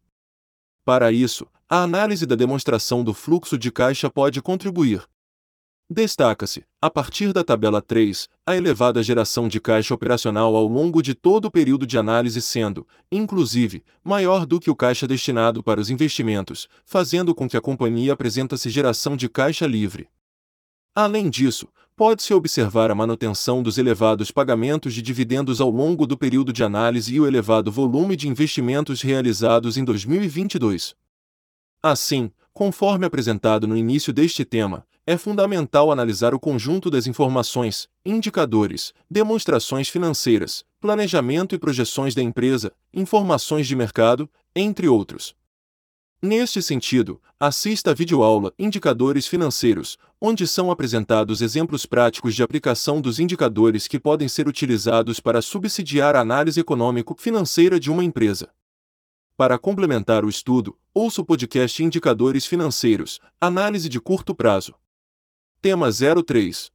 Para 0.84 1.12
isso, 1.12 1.46
a 1.68 1.82
análise 1.82 2.24
da 2.24 2.34
demonstração 2.34 3.04
do 3.04 3.12
fluxo 3.12 3.59
de 3.59 3.70
caixa 3.70 4.09
pode 4.09 4.40
contribuir, 4.40 5.07
Destaca-se, 5.89 6.64
a 6.82 6.91
partir 6.91 7.32
da 7.32 7.45
tabela 7.45 7.80
3, 7.80 8.28
a 8.45 8.57
elevada 8.57 9.05
geração 9.05 9.47
de 9.47 9.61
caixa 9.61 9.95
operacional 9.95 10.57
ao 10.57 10.66
longo 10.66 11.01
de 11.01 11.14
todo 11.14 11.45
o 11.45 11.51
período 11.51 11.87
de 11.87 11.97
análise 11.97 12.43
sendo, 12.43 12.84
inclusive, 13.11 13.84
maior 14.03 14.45
do 14.45 14.59
que 14.59 14.68
o 14.68 14.74
caixa 14.74 15.07
destinado 15.07 15.62
para 15.62 15.80
os 15.80 15.89
investimentos, 15.89 16.68
fazendo 16.84 17.32
com 17.32 17.49
que 17.49 17.57
a 17.57 17.61
companhia 17.61 18.14
apresentasse 18.14 18.68
geração 18.68 19.16
de 19.16 19.28
caixa 19.28 19.64
livre. 19.64 20.09
Além 20.93 21.30
disso, 21.30 21.68
pode-se 21.95 22.34
observar 22.34 22.91
a 22.91 22.95
manutenção 22.95 23.62
dos 23.62 23.78
elevados 23.78 24.32
pagamentos 24.32 24.93
de 24.93 25.01
dividendos 25.01 25.61
ao 25.61 25.70
longo 25.70 26.05
do 26.05 26.18
período 26.18 26.53
de 26.53 26.64
análise 26.64 27.14
e 27.14 27.20
o 27.20 27.28
elevado 27.28 27.70
volume 27.70 28.16
de 28.16 28.28
investimentos 28.28 29.03
realizados 29.03 29.76
em 29.76 29.84
2022. 29.84 30.97
Assim, 31.80 32.28
conforme 32.53 33.07
apresentado 33.07 33.68
no 33.68 33.76
início 33.76 34.12
deste 34.12 34.45
tema, 34.45 34.84
é 35.07 35.16
fundamental 35.16 35.92
analisar 35.92 36.34
o 36.34 36.40
conjunto 36.40 36.90
das 36.90 37.07
informações, 37.07 37.88
indicadores, 38.04 38.92
demonstrações 39.09 39.88
financeiras, 39.88 40.64
planejamento 40.80 41.54
e 41.54 41.59
projeções 41.59 42.12
da 42.12 42.20
empresa, 42.20 42.72
informações 42.92 43.68
de 43.68 43.76
mercado, 43.76 44.28
entre 44.54 44.88
outros. 44.88 45.34
Neste 46.20 46.61
sentido, 46.61 47.20
assista 47.38 47.92
a 47.92 47.94
videoaula 47.94 48.52
Indicadores 48.59 49.28
Financeiros, 49.28 49.96
onde 50.20 50.46
são 50.46 50.72
apresentados 50.72 51.40
exemplos 51.40 51.86
práticos 51.86 52.34
de 52.34 52.42
aplicação 52.42 53.00
dos 53.00 53.20
indicadores 53.20 53.86
que 53.86 54.00
podem 54.00 54.26
ser 54.26 54.48
utilizados 54.48 55.20
para 55.20 55.40
subsidiar 55.40 56.16
a 56.16 56.20
análise 56.20 56.59
econômico-financeira 56.59 57.78
de 57.78 57.92
uma 57.92 58.02
empresa. 58.02 58.48
Para 59.36 59.59
complementar 59.59 60.24
o 60.24 60.28
estudo, 60.28 60.76
ouça 60.92 61.20
o 61.20 61.24
podcast 61.24 61.84
Indicadores 61.84 62.46
Financeiros 62.46 63.20
Análise 63.38 63.88
de 63.88 64.00
Curto 64.00 64.34
Prazo. 64.34 64.74
Tema 65.69 65.89
03 65.91 66.71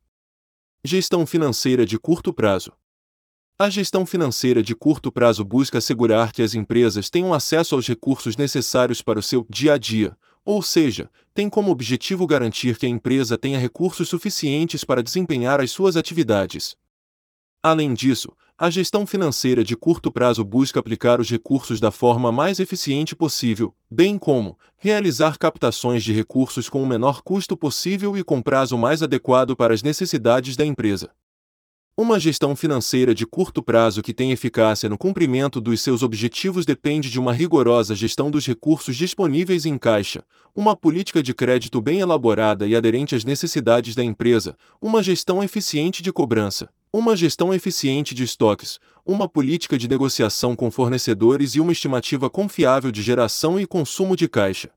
Gestão 0.83 1.25
financeira 1.25 1.85
de 1.85 1.97
curto 1.97 2.33
prazo. 2.33 2.73
A 3.57 3.69
gestão 3.69 4.05
financeira 4.05 4.61
de 4.61 4.75
curto 4.75 5.09
prazo 5.09 5.45
busca 5.45 5.77
assegurar 5.77 6.33
que 6.33 6.41
as 6.41 6.53
empresas 6.55 7.09
tenham 7.09 7.33
acesso 7.33 7.73
aos 7.73 7.87
recursos 7.87 8.35
necessários 8.35 9.01
para 9.01 9.17
o 9.17 9.23
seu 9.23 9.45
dia 9.49 9.75
a 9.75 9.77
dia, 9.77 10.17
ou 10.43 10.61
seja, 10.61 11.09
tem 11.33 11.49
como 11.49 11.71
objetivo 11.71 12.27
garantir 12.27 12.77
que 12.77 12.85
a 12.85 12.89
empresa 12.89 13.37
tenha 13.37 13.57
recursos 13.57 14.09
suficientes 14.09 14.83
para 14.83 15.01
desempenhar 15.01 15.61
as 15.61 15.71
suas 15.71 15.95
atividades. 15.95 16.75
Além 17.63 17.93
disso, 17.93 18.35
a 18.61 18.69
gestão 18.69 19.07
financeira 19.07 19.63
de 19.63 19.75
curto 19.75 20.11
prazo 20.11 20.45
busca 20.45 20.79
aplicar 20.79 21.19
os 21.19 21.27
recursos 21.27 21.79
da 21.79 21.89
forma 21.89 22.31
mais 22.31 22.59
eficiente 22.59 23.15
possível, 23.15 23.73
bem 23.89 24.19
como 24.19 24.55
realizar 24.77 25.39
captações 25.39 26.03
de 26.03 26.13
recursos 26.13 26.69
com 26.69 26.83
o 26.83 26.85
menor 26.85 27.23
custo 27.23 27.57
possível 27.57 28.15
e 28.15 28.23
com 28.23 28.39
prazo 28.39 28.77
mais 28.77 29.01
adequado 29.01 29.55
para 29.55 29.73
as 29.73 29.81
necessidades 29.81 30.55
da 30.55 30.63
empresa. 30.63 31.09
Uma 31.97 32.19
gestão 32.19 32.55
financeira 32.55 33.15
de 33.15 33.25
curto 33.25 33.63
prazo 33.63 34.03
que 34.03 34.13
tem 34.13 34.31
eficácia 34.31 34.87
no 34.87 34.97
cumprimento 34.97 35.59
dos 35.59 35.81
seus 35.81 36.03
objetivos 36.03 36.63
depende 36.63 37.09
de 37.09 37.19
uma 37.19 37.33
rigorosa 37.33 37.95
gestão 37.95 38.29
dos 38.29 38.45
recursos 38.45 38.95
disponíveis 38.95 39.65
em 39.65 39.75
caixa, 39.75 40.23
uma 40.55 40.75
política 40.75 41.23
de 41.23 41.33
crédito 41.33 41.81
bem 41.81 41.99
elaborada 41.99 42.67
e 42.67 42.75
aderente 42.75 43.15
às 43.15 43.25
necessidades 43.25 43.95
da 43.95 44.03
empresa, 44.03 44.55
uma 44.79 45.01
gestão 45.01 45.43
eficiente 45.43 46.03
de 46.03 46.13
cobrança, 46.13 46.69
uma 46.93 47.15
gestão 47.15 47.53
eficiente 47.53 48.13
de 48.13 48.23
estoques, 48.23 48.77
uma 49.05 49.27
política 49.27 49.77
de 49.77 49.87
negociação 49.87 50.57
com 50.57 50.69
fornecedores 50.69 51.55
e 51.55 51.61
uma 51.61 51.71
estimativa 51.71 52.29
confiável 52.29 52.91
de 52.91 53.01
geração 53.01 53.57
e 53.57 53.65
consumo 53.65 54.13
de 54.13 54.27
caixa. 54.27 54.69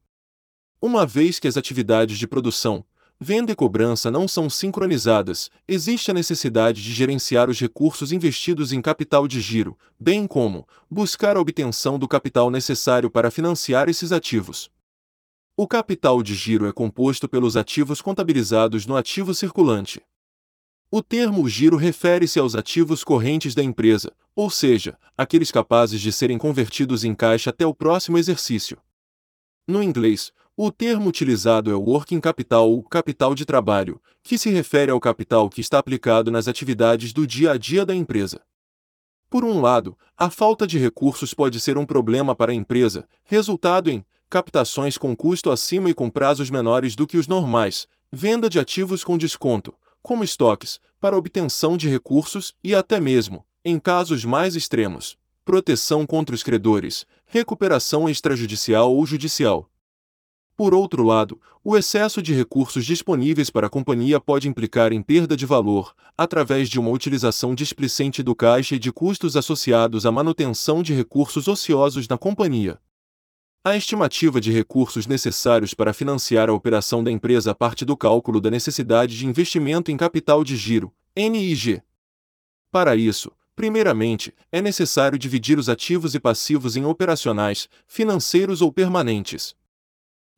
Uma 0.81 1.05
vez 1.05 1.41
que 1.41 1.49
as 1.49 1.57
atividades 1.57 2.17
de 2.17 2.29
produção, 2.29 2.85
venda 3.19 3.51
e 3.51 3.55
cobrança 3.57 4.13
não 4.13 4.29
são 4.29 4.49
sincronizadas, 4.49 5.51
existe 5.67 6.13
a 6.13 6.15
necessidade 6.15 6.81
de 6.81 6.93
gerenciar 6.93 7.51
os 7.51 7.59
recursos 7.59 8.13
investidos 8.13 8.73
em 8.73 8.81
capital 8.81 9.27
de 9.27 9.41
giro, 9.41 9.77
bem 9.99 10.25
como 10.25 10.69
buscar 10.89 11.37
a 11.37 11.41
obtenção 11.41 11.99
do 11.99 12.07
capital 12.07 12.49
necessário 12.49 13.11
para 13.11 13.29
financiar 13.29 13.89
esses 13.89 14.13
ativos. 14.13 14.71
O 15.57 15.67
capital 15.67 16.23
de 16.23 16.35
giro 16.37 16.69
é 16.69 16.73
composto 16.73 17.29
pelos 17.29 17.57
ativos 17.57 18.01
contabilizados 18.01 18.87
no 18.87 18.97
ativo 18.97 19.35
circulante. 19.35 20.01
O 20.97 21.03
termo 21.03 21.49
giro 21.49 21.77
refere-se 21.77 22.39
aos 22.39 22.55
ativos 22.55 23.03
correntes 23.03 23.53
da 23.53 23.65
empresa, 23.65 24.13
ou 24.33 24.49
seja, 24.49 24.97
aqueles 25.19 25.51
capazes 25.51 26.01
de 26.01 26.13
serem 26.13 26.39
convertidos 26.39 27.03
em 27.03 27.17
caixa 27.17 27.51
até 27.51 27.67
o 27.67 27.75
próximo 27.75 28.17
exercício. 28.17 28.79
No 29.67 29.83
inglês, 29.83 30.31
o 30.57 30.71
termo 30.71 31.09
utilizado 31.09 31.69
é 31.69 31.75
working 31.75 32.21
capital 32.21 32.71
ou 32.71 32.81
capital 32.85 33.35
de 33.35 33.45
trabalho, 33.45 34.01
que 34.23 34.39
se 34.39 34.51
refere 34.51 34.93
ao 34.93 35.01
capital 35.01 35.51
que 35.51 35.61
está 35.61 35.81
aplicado 35.81 36.31
nas 36.31 36.47
atividades 36.47 37.13
do 37.13 37.27
dia 37.27 37.51
a 37.51 37.59
dia 37.59 37.85
da 37.85 37.93
empresa. 37.93 38.41
Por 39.29 39.45
um 39.45 39.61
lado, 39.61 39.99
a 40.17 40.31
falta 40.31 40.65
de 40.65 40.79
recursos 40.79 41.35
pode 41.35 41.59
ser 41.59 41.77
um 41.77 41.85
problema 41.85 42.37
para 42.37 42.53
a 42.53 42.55
empresa, 42.55 43.05
resultado 43.25 43.91
em 43.91 44.07
captações 44.31 44.97
com 44.97 45.17
custo 45.17 45.51
acima 45.51 45.91
e 45.91 45.95
com 45.95 46.09
prazos 46.09 46.51
menores 46.51 46.95
do 46.95 47.05
que 47.05 47.17
os 47.17 47.27
normais, 47.27 47.89
venda 48.13 48.49
de 48.49 48.61
ativos 48.61 49.03
com 49.03 49.19
desconto, 49.19 49.75
como 50.05 50.23
estoques, 50.23 50.79
para 51.01 51.17
obtenção 51.17 51.79
de 51.79 51.89
recursos 51.89 52.55
e 52.63 52.75
até 52.75 53.01
mesmo, 53.01 53.43
em 53.65 53.81
casos 53.81 54.23
mais 54.23 54.55
extremos, 54.55 55.17
proteção 55.47 56.07
contra 56.07 56.35
os 56.35 56.43
credores, 56.43 57.07
recuperação 57.25 58.07
extrajudicial 58.07 58.95
ou 58.95 59.07
judicial. 59.07 59.71
Por 60.55 60.75
outro 60.75 61.03
lado, 61.03 61.41
o 61.65 61.75
excesso 61.75 62.21
de 62.21 62.35
recursos 62.35 62.85
disponíveis 62.85 63.49
para 63.49 63.67
a 63.67 63.71
companhia 63.71 64.21
pode 64.21 64.47
implicar 64.47 64.93
em 64.93 65.01
perda 65.01 65.35
de 65.35 65.47
valor, 65.47 65.95
através 66.19 66.69
de 66.69 66.79
uma 66.79 66.91
utilização 66.91 67.55
displicente 67.55 68.23
do 68.23 68.37
caixa 68.37 68.75
e 68.75 68.79
de 68.79 68.93
custos 68.93 69.39
associados 69.39 70.05
à 70.05 70.13
manutenção 70.13 70.83
de 70.83 70.93
recursos 70.93 71.49
ociosos 71.49 72.07
na 72.07 72.19
companhia. 72.19 72.79
A 73.65 73.77
estimativa 73.77 74.41
de 74.41 74.53
recursos 74.53 75.07
necessários 75.07 75.73
para 75.73 75.95
financiar 75.95 76.51
a 76.51 76.53
operação 76.53 77.03
da 77.03 77.11
empresa 77.11 77.55
parte 77.55 77.85
do 77.85 77.97
cálculo 77.97 78.39
da 78.39 78.51
necessidade 78.51 79.17
de 79.17 79.27
investimento 79.27 79.91
em 79.91 79.97
capital 79.97 80.45
de 80.45 80.55
giro, 80.55 80.93
NIG. 81.17 81.83
Para 82.71 82.95
isso, 82.95 83.33
Primeiramente, 83.57 84.35
é 84.51 84.61
necessário 84.61 85.19
dividir 85.19 85.59
os 85.59 85.69
ativos 85.69 86.15
e 86.15 86.21
passivos 86.21 86.77
em 86.77 86.85
operacionais, 86.85 87.69
financeiros 87.87 88.61
ou 88.61 88.73
permanentes. 88.73 89.55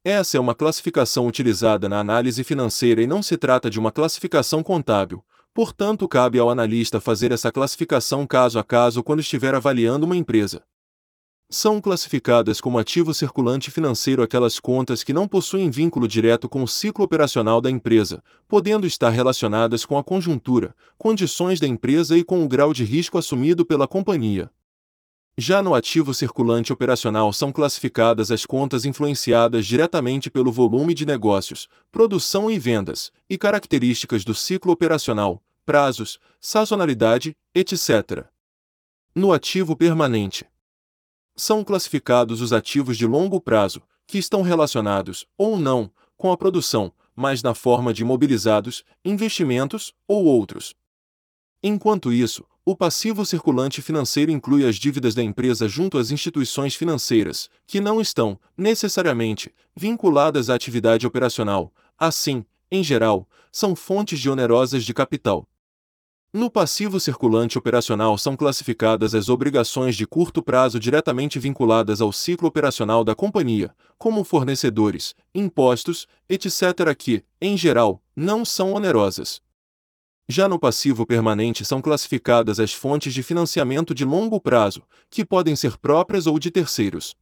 Essa 0.05 0.37
é 0.37 0.41
uma 0.41 0.55
classificação 0.55 1.27
utilizada 1.27 1.89
na 1.89 1.99
análise 1.99 2.45
financeira 2.45 3.03
e 3.03 3.07
não 3.07 3.23
se 3.23 3.37
trata 3.37 3.71
de 3.71 3.79
uma 3.79 3.91
classificação 3.91 4.63
contábil, 4.63 5.25
portanto, 5.55 6.07
cabe 6.07 6.39
ao 6.39 6.51
analista 6.51 7.01
fazer 7.01 7.33
essa 7.33 7.51
classificação 7.51 8.27
caso 8.27 8.59
a 8.59 8.65
caso 8.65 9.03
quando 9.03 9.21
estiver 9.21 9.55
avaliando 9.55 10.05
uma 10.05 10.17
empresa. 10.17 10.63
São 11.49 11.81
classificadas 11.81 12.61
como 12.61 12.77
ativo 12.77 13.15
circulante 13.15 13.71
financeiro 13.71 14.21
aquelas 14.21 14.59
contas 14.59 15.05
que 15.05 15.13
não 15.13 15.29
possuem 15.29 15.71
vínculo 15.71 16.09
direto 16.09 16.49
com 16.49 16.61
o 16.61 16.67
ciclo 16.67 17.05
operacional 17.05 17.61
da 17.61 17.71
empresa, 17.71 18.21
podendo 18.49 18.85
estar 18.85 19.11
relacionadas 19.11 19.85
com 19.85 19.97
a 19.97 20.03
conjuntura, 20.03 20.75
condições 20.99 21.61
da 21.61 21.67
empresa 21.69 22.19
e 22.19 22.25
com 22.25 22.45
o 22.45 22.49
grau 22.49 22.73
de 22.73 22.83
risco 22.83 23.17
assumido 23.17 23.65
pela 23.65 23.87
companhia. 23.87 24.51
Já 25.39 25.63
no 25.63 25.73
ativo 25.73 26.13
circulante 26.13 26.73
operacional 26.73 27.33
são 27.33 27.53
classificadas 27.53 28.33
as 28.33 28.45
contas 28.45 28.85
influenciadas 28.85 29.67
diretamente 29.67 30.29
pelo 30.29 30.51
volume 30.51 30.95
de 30.95 31.07
negócios, 31.07 31.69
produção 31.93 32.51
e 32.51 32.59
vendas, 32.59 33.13
e 33.31 33.39
características 33.39 34.25
do 34.25 34.35
ciclo 34.35 34.73
operacional, 34.73 35.41
prazos, 35.65 36.19
sazonalidade, 36.41 37.37
etc. 37.55 38.25
No 39.15 39.33
ativo 39.33 39.77
permanente, 39.77 40.45
são 41.37 41.63
classificados 41.63 42.41
os 42.41 42.53
ativos 42.53 42.97
de 42.97 43.07
longo 43.07 43.41
prazo, 43.41 43.83
que 44.07 44.19
estão 44.19 44.43
relacionados, 44.43 45.27
ou 45.37 45.59
não, 45.59 45.91
com 46.17 46.33
a 46.33 46.37
produção, 46.37 46.93
mas 47.15 47.43
na 47.43 47.55
forma 47.55 47.93
de 47.93 48.03
imobilizados, 48.03 48.85
investimentos 49.05 49.93
ou 50.09 50.25
outros. 50.25 50.75
Enquanto 51.63 52.13
isso, 52.13 52.45
o 52.65 52.75
passivo 52.75 53.25
circulante 53.25 53.81
financeiro 53.81 54.31
inclui 54.31 54.67
as 54.67 54.77
dívidas 54.77 55.15
da 55.15 55.23
empresa 55.23 55.69
junto 55.69 55.99
às 55.99 56.11
instituições 56.11 56.75
financeiras, 56.75 57.49
que 57.67 57.81
não 57.81 58.01
estão, 58.01 58.39
necessariamente, 58.57 59.55
vinculadas 59.75 60.51
à 60.51 60.55
atividade 60.55 61.07
operacional, 61.07 61.73
assim, 61.99 62.45
em 62.71 62.83
geral, 62.83 63.29
são 63.53 63.77
fontes 63.77 64.19
de 64.19 64.29
onerosas 64.29 64.85
de 64.85 64.93
capital. 64.93 65.49
No 66.37 66.51
passivo 66.51 67.01
circulante 67.01 67.57
operacional 67.57 68.19
são 68.19 68.37
classificadas 68.37 69.15
as 69.15 69.31
obrigações 69.31 69.97
de 69.97 70.07
curto 70.07 70.43
prazo 70.43 70.79
diretamente 70.79 71.39
vinculadas 71.39 72.03
ao 72.03 72.13
ciclo 72.13 72.47
operacional 72.47 73.03
da 73.03 73.15
companhia, 73.15 73.75
como 73.97 74.23
fornecedores, 74.23 75.15
impostos, 75.35 76.07
etc., 76.29 76.95
que, 76.95 77.25
em 77.41 77.57
geral, 77.57 78.03
não 78.15 78.45
são 78.45 78.75
onerosas. 78.75 79.41
Já 80.29 80.47
no 80.47 80.59
passivo 80.59 81.07
permanente 81.07 81.65
são 81.65 81.81
classificadas 81.81 82.61
as 82.61 82.71
fontes 82.71 83.15
de 83.15 83.23
financiamento 83.23 83.95
de 83.95 84.05
longo 84.05 84.39
prazo, 84.39 84.83
que 85.09 85.25
podem 85.25 85.57
ser 85.57 85.79
próprias 85.79 86.27
ou 86.27 86.39
de 86.39 86.51
terceiros. 86.51 87.17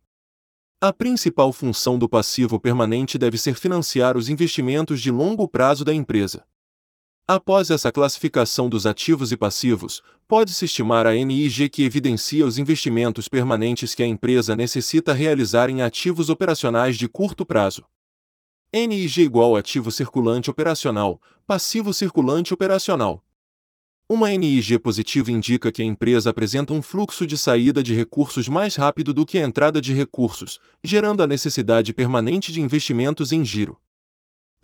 A 0.81 0.93
principal 0.93 1.53
função 1.53 1.97
do 1.97 2.09
passivo 2.09 2.59
permanente 2.59 3.17
deve 3.17 3.39
ser 3.39 3.55
financiar 3.55 4.17
os 4.17 4.29
investimentos 4.29 5.01
de 5.01 5.13
longo 5.13 5.47
prazo 5.47 5.85
da 5.85 5.95
empresa. 5.95 6.45
Após 7.27 7.71
essa 7.71 7.91
classificação 7.91 8.69
dos 8.69 8.85
ativos 8.85 9.33
e 9.33 9.37
passivos, 9.37 10.03
pode-se 10.29 10.67
estimar 10.67 11.07
a 11.07 11.15
NIG 11.15 11.71
que 11.71 11.83
evidencia 11.83 12.45
os 12.45 12.59
investimentos 12.59 13.29
permanentes 13.29 13.95
que 13.95 14.03
a 14.03 14.07
empresa 14.07 14.55
necessita 14.55 15.15
realizar 15.15 15.71
em 15.71 15.81
ativos 15.81 16.29
operacionais 16.29 16.99
de 16.99 17.09
curto 17.09 17.47
prazo. 17.47 17.83
NIG 18.71 19.23
igual 19.23 19.57
ativo 19.57 19.91
circulante 19.91 20.51
operacional, 20.51 21.19
passivo 21.47 21.95
circulante 21.95 22.53
operacional. 22.53 23.25
Uma 24.07 24.29
NIG 24.29 24.79
positiva 24.79 25.33
indica 25.33 25.73
que 25.73 25.81
a 25.81 25.85
empresa 25.87 26.29
apresenta 26.29 26.75
um 26.75 26.83
fluxo 26.83 27.27
de 27.27 27.39
saída 27.39 27.83
de 27.83 27.95
recursos 27.95 28.49
mais 28.49 28.77
rápido 28.77 29.15
do 29.15 29.25
que 29.25 29.39
a 29.39 29.43
entrada 29.43 29.81
de 29.81 29.95
recursos, 29.95 30.61
gerando 30.85 31.23
a 31.23 31.27
necessidade 31.27 31.95
permanente 31.95 32.53
de 32.53 32.61
investimentos 32.61 33.33
em 33.33 33.43
giro. 33.43 33.81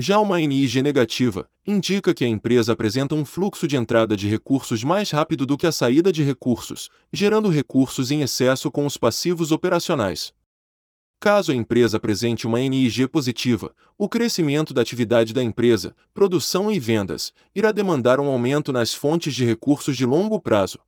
Já 0.03 0.19
uma 0.19 0.39
NIG 0.39 0.81
negativa 0.81 1.47
indica 1.67 2.15
que 2.15 2.25
a 2.25 2.27
empresa 2.27 2.73
apresenta 2.73 3.15
um 3.15 3.23
fluxo 3.23 3.69
de 3.69 3.77
entrada 3.77 4.17
de 4.17 4.27
recursos 4.27 4.83
mais 4.83 5.11
rápido 5.11 5.45
do 5.45 5.59
que 5.59 5.67
a 5.67 5.73
saída 5.73 6.11
de 6.11 6.23
recursos, 6.23 6.89
gerando 7.13 7.51
recursos 7.51 8.11
em 8.11 8.23
excesso 8.23 8.71
com 8.71 8.87
os 8.87 8.97
passivos 8.97 9.53
operacionais. 9.53 10.33
Caso 11.21 11.53
a 11.53 11.55
empresa 11.55 11.99
apresente 11.99 12.47
uma 12.47 12.61
NIG 12.61 13.09
positiva, 13.09 13.75
o 13.99 14.09
crescimento 14.09 14.73
da 14.73 14.81
atividade 14.81 15.35
da 15.35 15.43
empresa, 15.43 15.95
produção 16.15 16.73
e 16.73 16.81
vendas, 16.81 17.31
irá 17.55 17.71
demandar 17.71 18.19
um 18.21 18.29
aumento 18.29 18.73
nas 18.73 18.95
fontes 18.95 19.35
de 19.35 19.45
recursos 19.45 19.99
de 19.99 20.07
longo 20.07 20.41
prazo. 20.41 20.79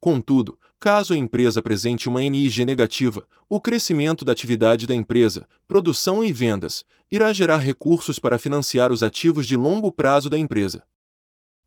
Contudo, 0.00 0.58
caso 0.82 1.14
a 1.14 1.16
empresa 1.16 1.60
apresente 1.60 2.08
uma 2.08 2.20
NIG 2.22 2.64
negativa, 2.64 3.24
o 3.48 3.60
crescimento 3.60 4.24
da 4.24 4.32
atividade 4.32 4.84
da 4.84 4.92
empresa, 4.92 5.46
produção 5.68 6.24
e 6.24 6.32
vendas, 6.32 6.84
irá 7.08 7.32
gerar 7.32 7.58
recursos 7.58 8.18
para 8.18 8.36
financiar 8.36 8.90
os 8.90 9.00
ativos 9.00 9.46
de 9.46 9.56
longo 9.56 9.92
prazo 9.92 10.28
da 10.28 10.36
empresa. 10.36 10.82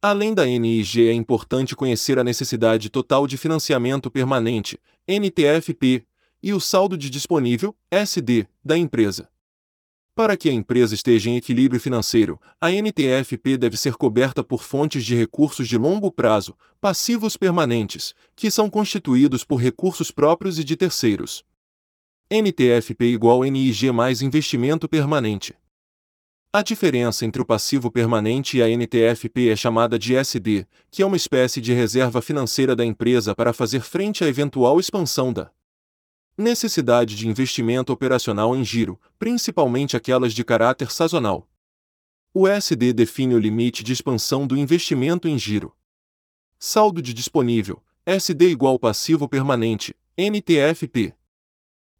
Além 0.01 0.34
da 0.34 0.45
NIG, 0.45 1.07
é 1.07 1.13
importante 1.13 1.78
conhecer 1.78 2.20
a 2.20 2.26
necessidade 2.26 2.89
total 2.89 3.26
de 3.26 3.38
financiamento 3.38 4.11
permanente, 4.11 4.78
NTFP, 5.07 6.03
e 6.43 6.51
o 6.51 6.59
saldo 6.59 6.97
de 6.97 7.09
disponível, 7.09 7.74
SD, 7.89 8.45
da 8.66 8.78
empresa. 8.78 9.30
Para 10.16 10.38
que 10.38 10.49
a 10.49 10.53
empresa 10.53 10.95
esteja 10.95 11.30
em 11.30 11.36
equilíbrio 11.36 11.78
financeiro, 11.78 12.39
a 12.61 12.72
NTFP 12.72 13.57
deve 13.57 13.76
ser 13.76 13.95
coberta 13.95 14.41
por 14.41 14.63
fontes 14.63 15.03
de 15.03 15.13
recursos 15.13 15.68
de 15.68 15.78
longo 15.78 16.09
prazo, 16.09 16.55
passivos 16.80 17.36
permanentes, 17.36 18.16
que 18.34 18.49
são 18.49 18.70
constituídos 18.70 19.43
por 19.43 19.57
recursos 19.57 20.11
próprios 20.11 20.57
e 20.57 20.63
de 20.63 20.78
terceiros. 20.78 21.43
NTFP 22.32 23.07
igual 23.07 23.43
NIG 23.43 23.91
mais 23.91 24.22
investimento 24.22 24.88
permanente. 24.88 25.53
A 26.53 26.61
diferença 26.61 27.26
entre 27.26 27.41
o 27.41 27.45
passivo 27.45 27.91
permanente 27.91 28.57
e 28.57 28.63
a 28.63 28.70
NTFP 28.70 29.49
é 29.49 29.55
chamada 29.57 29.99
de 29.99 30.16
SD, 30.16 30.66
que 30.89 31.01
é 31.03 31.05
uma 31.05 31.18
espécie 31.18 31.59
de 31.59 31.74
reserva 31.74 32.22
financeira 32.22 32.74
da 32.74 32.86
empresa 32.86 33.36
para 33.36 33.51
fazer 33.51 33.82
frente 33.82 34.24
à 34.24 34.28
eventual 34.30 34.80
expansão 34.80 35.34
da 35.34 35.51
Necessidade 36.38 37.15
de 37.15 37.29
investimento 37.29 37.93
operacional 37.93 38.53
em 38.53 38.61
giro, 38.61 38.99
principalmente 39.17 39.95
aquelas 39.95 40.33
de 40.33 40.43
caráter 40.43 40.91
sazonal. 40.91 41.47
O 42.33 42.45
SD 42.45 42.91
define 42.91 43.36
o 43.36 43.39
limite 43.39 43.86
de 43.86 43.93
expansão 43.93 44.45
do 44.45 44.57
investimento 44.57 45.29
em 45.29 45.39
giro. 45.39 45.73
Saldo 46.59 47.01
de 47.01 47.13
disponível, 47.13 47.81
SD 48.05 48.49
igual 48.49 48.77
passivo 48.77 49.29
permanente, 49.29 49.95
NTFP. 50.17 51.13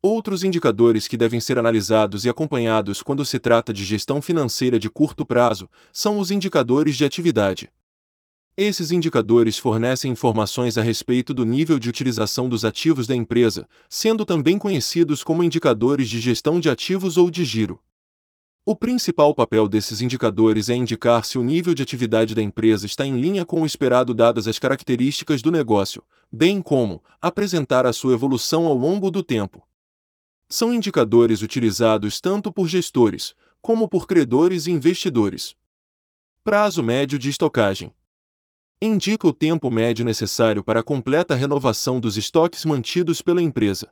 Outros 0.01 0.43
indicadores 0.43 1.07
que 1.07 1.15
devem 1.15 1.39
ser 1.39 1.57
analisados 1.57 2.25
e 2.25 2.29
acompanhados 2.29 3.01
quando 3.01 3.23
se 3.23 3.39
trata 3.39 3.71
de 3.71 3.86
gestão 3.86 4.21
financeira 4.21 4.77
de 4.77 4.89
curto 4.89 5.25
prazo 5.25 5.69
são 5.93 6.19
os 6.19 6.29
indicadores 6.29 6.97
de 6.97 7.05
atividade. 7.05 7.71
Esses 8.58 8.89
indicadores 8.89 9.58
fornecem 9.58 10.10
informações 10.10 10.78
a 10.78 10.82
respeito 10.82 11.34
do 11.34 11.43
nível 11.43 11.78
de 11.78 11.89
utilização 11.89 12.47
dos 12.47 12.64
ativos 12.64 13.06
da 13.06 13.14
empresa, 13.14 13.68
sendo 13.89 14.26
também 14.26 14.58
conhecidos 14.58 15.26
como 15.26 15.43
indicadores 15.43 16.08
de 16.08 16.22
gestão 16.22 16.58
de 16.58 16.70
ativos 16.70 17.18
ou 17.18 17.30
de 17.30 17.43
giro. 17.43 17.82
O 18.66 18.74
principal 18.74 19.36
papel 19.36 19.68
desses 19.68 19.99
indicadores 19.99 20.70
é 20.70 20.74
indicar 20.74 21.26
se 21.26 21.38
o 21.38 21.43
nível 21.43 21.74
de 21.74 21.84
atividade 21.84 22.34
da 22.34 22.41
empresa 22.41 22.86
está 22.86 23.06
em 23.06 23.20
linha 23.20 23.45
com 23.45 23.62
o 23.62 23.66
esperado 23.66 24.14
dadas 24.14 24.47
as 24.47 24.58
características 24.58 25.41
do 25.41 25.51
negócio, 25.51 26.01
bem 26.32 26.62
como 26.62 27.03
apresentar 27.22 27.86
a 27.86 27.91
sua 27.91 28.14
evolução 28.14 28.68
ao 28.68 28.74
longo 28.74 29.12
do 29.12 29.22
tempo. 29.22 29.68
São 30.47 30.74
indicadores 30.74 31.41
utilizados 31.41 32.22
tanto 32.22 32.53
por 32.53 32.70
gestores, 32.70 33.36
como 33.62 33.89
por 33.89 34.08
credores 34.08 34.66
e 34.66 34.72
investidores. 34.72 35.58
Prazo 36.41 36.82
médio 36.82 37.20
de 37.20 37.30
estocagem 37.30 37.91
indica 38.82 39.28
o 39.28 39.34
tempo 39.34 39.71
médio 39.71 40.03
necessário 40.05 40.63
para 40.63 40.82
a 40.82 40.84
completa 40.84 41.36
renovação 41.36 41.99
dos 41.99 42.17
estoques 42.17 42.65
mantidos 42.65 43.21
pela 43.21 43.41
empresa. 43.41 43.91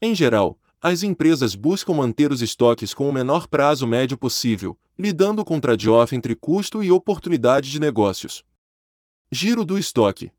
Em 0.00 0.14
geral, 0.14 0.58
as 0.80 1.02
empresas 1.02 1.54
buscam 1.54 1.94
manter 1.94 2.32
os 2.32 2.40
estoques 2.40 2.94
com 2.94 3.08
o 3.08 3.12
menor 3.12 3.46
prazo 3.46 3.86
médio 3.86 4.16
possível, 4.16 4.78
lidando 4.98 5.44
com 5.44 5.60
trade-off 5.60 6.16
entre 6.16 6.34
custo 6.34 6.82
e 6.82 6.90
oportunidade 6.90 7.70
de 7.70 7.78
negócios. 7.78 8.42
Giro 9.30 9.64
do 9.64 9.78
estoque 9.78 10.32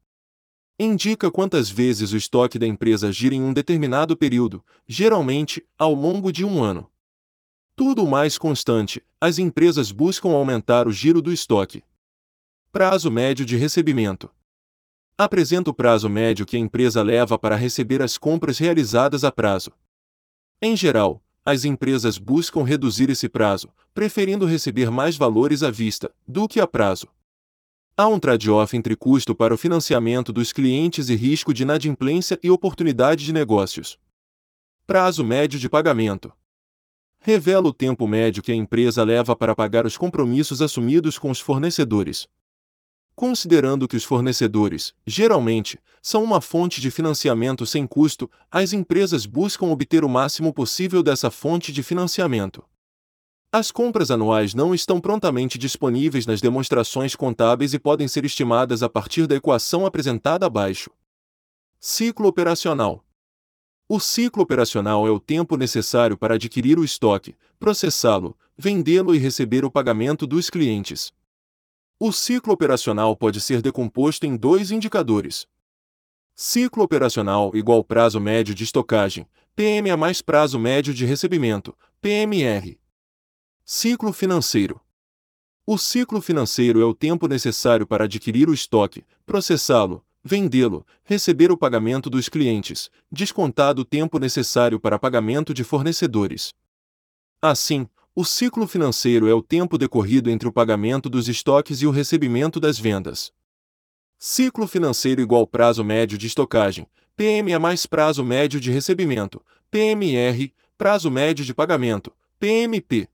indica 0.80 1.30
quantas 1.30 1.70
vezes 1.70 2.12
o 2.12 2.18
estoque 2.18 2.57
da 2.57 2.66
empresa 2.66 3.12
gira 3.12 3.36
em 3.36 3.41
um 3.41 3.53
determinado 3.53 4.18
período, 4.18 4.66
geralmente 4.88 5.64
ao 5.78 5.93
longo 5.93 6.32
de 6.32 6.43
um 6.43 6.64
ano. 6.64 6.89
Tudo 7.76 8.07
mais 8.07 8.38
constante, 8.38 9.03
as 9.20 9.38
empresas 9.38 9.91
buscam 9.91 10.30
aumentar 10.30 10.88
o 10.88 10.91
giro 10.91 11.22
do 11.22 11.32
estoque. 11.32 11.84
Prazo 12.74 13.11
médio 13.11 13.45
de 13.45 13.57
recebimento. 13.57 14.32
Apresenta 15.17 15.69
o 15.69 15.74
prazo 15.74 16.07
médio 16.07 16.45
que 16.45 16.55
a 16.55 16.59
empresa 16.59 17.03
leva 17.03 17.38
para 17.38 17.57
receber 17.57 18.01
as 18.01 18.17
compras 18.17 18.57
realizadas 18.59 19.26
a 19.26 19.32
prazo. 19.32 19.74
Em 20.61 20.74
geral, 20.78 21.22
as 21.43 21.65
empresas 21.65 22.17
buscam 22.17 22.63
reduzir 22.63 23.09
esse 23.09 23.28
prazo, 23.28 23.67
preferindo 23.93 24.45
receber 24.45 24.89
mais 24.89 25.17
valores 25.17 25.63
à 25.63 25.69
vista 25.69 26.15
do 26.26 26.47
que 26.47 26.61
a 26.61 26.65
prazo. 26.65 27.07
Há 27.97 28.07
um 28.07 28.17
trade-off 28.17 28.78
entre 28.78 28.95
custo 28.95 29.36
para 29.36 29.53
o 29.53 29.57
financiamento 29.57 30.32
dos 30.32 30.53
clientes 30.53 31.09
e 31.09 31.15
risco 31.15 31.53
de 31.53 31.63
inadimplência 31.63 32.39
e 32.41 32.49
oportunidade 32.49 33.26
de 33.26 33.34
negócios. 33.34 33.99
Prazo 34.88 35.26
médio 35.26 35.59
de 35.59 35.67
pagamento. 35.67 36.32
Revela 37.19 37.67
o 37.67 37.74
tempo 37.74 38.07
médio 38.07 38.41
que 38.41 38.53
a 38.53 38.55
empresa 38.55 39.03
leva 39.03 39.36
para 39.36 39.53
pagar 39.53 39.86
os 39.86 39.97
compromissos 39.97 40.61
assumidos 40.61 41.19
com 41.19 41.30
os 41.30 41.41
fornecedores. 41.41 42.30
Considerando 43.22 43.88
que 43.88 43.95
os 43.95 44.03
fornecedores, 44.03 44.95
geralmente, 45.05 45.78
são 46.01 46.24
uma 46.24 46.41
fonte 46.41 46.82
de 46.82 46.89
financiamento 46.89 47.67
sem 47.67 47.86
custo, 47.86 48.28
as 48.49 48.74
empresas 48.74 49.28
buscam 49.28 49.67
obter 49.67 50.03
o 50.03 50.09
máximo 50.09 50.51
possível 50.51 51.03
dessa 51.03 51.30
fonte 51.30 51.72
de 51.72 51.84
financiamento. 51.84 52.63
As 53.51 53.69
compras 53.69 54.09
anuais 54.09 54.55
não 54.55 54.74
estão 54.74 54.99
prontamente 54.99 55.59
disponíveis 55.59 56.26
nas 56.26 56.41
demonstrações 56.41 57.15
contábeis 57.15 57.76
e 57.76 57.80
podem 57.80 58.07
ser 58.07 58.26
estimadas 58.26 58.82
a 58.82 58.89
partir 58.89 59.28
da 59.28 59.36
equação 59.36 59.86
apresentada 59.86 60.47
abaixo. 60.47 60.89
Ciclo 61.80 62.28
operacional. 62.28 63.05
O 63.88 63.99
ciclo 63.99 64.41
operacional 64.41 65.05
é 65.05 65.11
o 65.11 65.19
tempo 65.19 65.57
necessário 65.57 66.17
para 66.17 66.34
adquirir 66.34 66.80
o 66.80 66.84
estoque, 66.84 67.36
processá-lo, 67.59 68.36
vendê-lo 68.57 69.13
e 69.13 69.19
receber 69.19 69.63
o 69.63 69.69
pagamento 69.69 70.26
dos 70.26 70.49
clientes. 70.49 71.13
O 72.04 72.12
ciclo 72.12 72.52
operacional 72.52 73.16
pode 73.16 73.39
ser 73.39 73.62
decomposto 73.62 74.26
em 74.26 74.36
dois 74.36 74.72
indicadores. 74.72 75.45
Ciclo 76.34 76.84
operacional 76.84 77.52
igual 77.54 77.84
prazo 77.84 78.20
médio 78.20 78.56
de 78.56 78.64
estocagem, 78.64 79.28
PMA 79.56 79.95
mais 79.95 80.20
prazo 80.20 80.58
médio 80.58 80.95
de 80.95 81.06
recebimento, 81.06 81.78
PMR. 82.02 82.80
Ciclo 83.64 84.12
financeiro. 84.12 84.82
O 85.64 85.78
ciclo 85.78 86.20
financeiro 86.22 86.82
é 86.82 86.86
o 86.86 86.95
tempo 86.95 87.28
necessário 87.28 87.86
para 87.86 88.06
adquirir 88.06 88.49
o 88.49 88.54
estoque, 88.56 89.06
processá-lo, 89.24 90.04
vendê-lo, 90.24 90.84
receber 91.04 91.52
o 91.52 91.58
pagamento 91.58 92.10
dos 92.10 92.28
clientes, 92.28 92.89
descontado 93.12 93.84
o 93.84 93.86
tempo 93.86 94.18
necessário 94.18 94.80
para 94.80 94.97
pagamento 94.97 95.54
de 95.54 95.64
fornecedores. 95.64 96.52
Assim, 97.39 97.88
o 98.14 98.26
ciclo 98.26 98.68
financeiro 98.68 99.30
é 99.30 99.34
o 99.34 99.41
tempo 99.41 99.78
decorrido 99.78 100.30
entre 100.30 100.47
o 100.47 100.51
pagamento 100.51 101.09
dos 101.09 101.30
estoques 101.30 101.82
e 101.82 101.88
o 101.88 101.91
recebimento 101.91 102.59
das 102.59 102.78
vendas. 102.78 103.32
Ciclo 104.20 104.68
financeiro 104.68 105.22
igual 105.22 105.47
prazo 105.47 105.82
médio 105.82 106.18
de 106.18 106.28
estocagem, 106.28 106.86
PMA 107.16 107.57
mais 107.57 107.86
prazo 107.86 108.24
médio 108.24 108.59
de 108.59 108.70
recebimento, 108.70 109.41
PMR, 109.70 110.53
prazo 110.78 111.09
médio 111.09 111.45
de 111.45 111.53
pagamento, 111.53 112.12
PMP. 112.38 113.07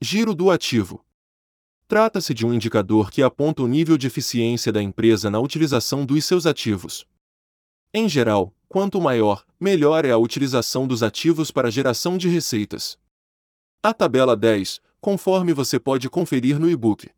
Giro 0.00 0.32
do 0.32 0.48
ativo. 0.48 1.04
Trata-se 1.88 2.32
de 2.32 2.46
um 2.46 2.54
indicador 2.54 3.10
que 3.10 3.22
aponta 3.22 3.62
o 3.62 3.68
nível 3.68 3.98
de 3.98 4.06
eficiência 4.06 4.72
da 4.72 4.80
empresa 4.82 5.28
na 5.28 5.40
utilização 5.40 6.06
dos 6.06 6.24
seus 6.24 6.46
ativos. 6.46 7.04
Em 7.92 8.08
geral, 8.08 8.54
quanto 8.68 9.00
maior, 9.00 9.44
melhor 9.58 10.04
é 10.04 10.12
a 10.12 10.18
utilização 10.18 10.86
dos 10.86 11.02
ativos 11.02 11.50
para 11.50 11.70
geração 11.70 12.16
de 12.16 12.28
receitas. 12.28 12.96
A 13.86 13.92
tabela 13.92 14.34
10, 14.34 14.80
conforme 14.98 15.52
você 15.52 15.78
pode 15.78 16.08
conferir 16.08 16.58
no 16.58 16.70
e-book. 16.70 17.10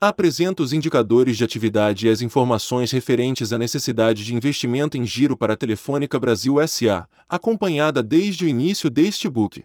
Apresenta 0.00 0.60
os 0.60 0.72
indicadores 0.72 1.36
de 1.36 1.44
atividade 1.44 2.08
e 2.08 2.10
as 2.10 2.20
informações 2.20 2.90
referentes 2.90 3.52
à 3.52 3.56
necessidade 3.56 4.24
de 4.24 4.34
investimento 4.34 4.96
em 4.96 5.06
giro 5.06 5.36
para 5.36 5.52
a 5.52 5.56
Telefônica 5.56 6.18
Brasil 6.18 6.56
SA, 6.66 7.08
acompanhada 7.28 8.02
desde 8.02 8.44
o 8.44 8.48
início 8.48 8.90
deste 8.90 9.28
book. 9.28 9.64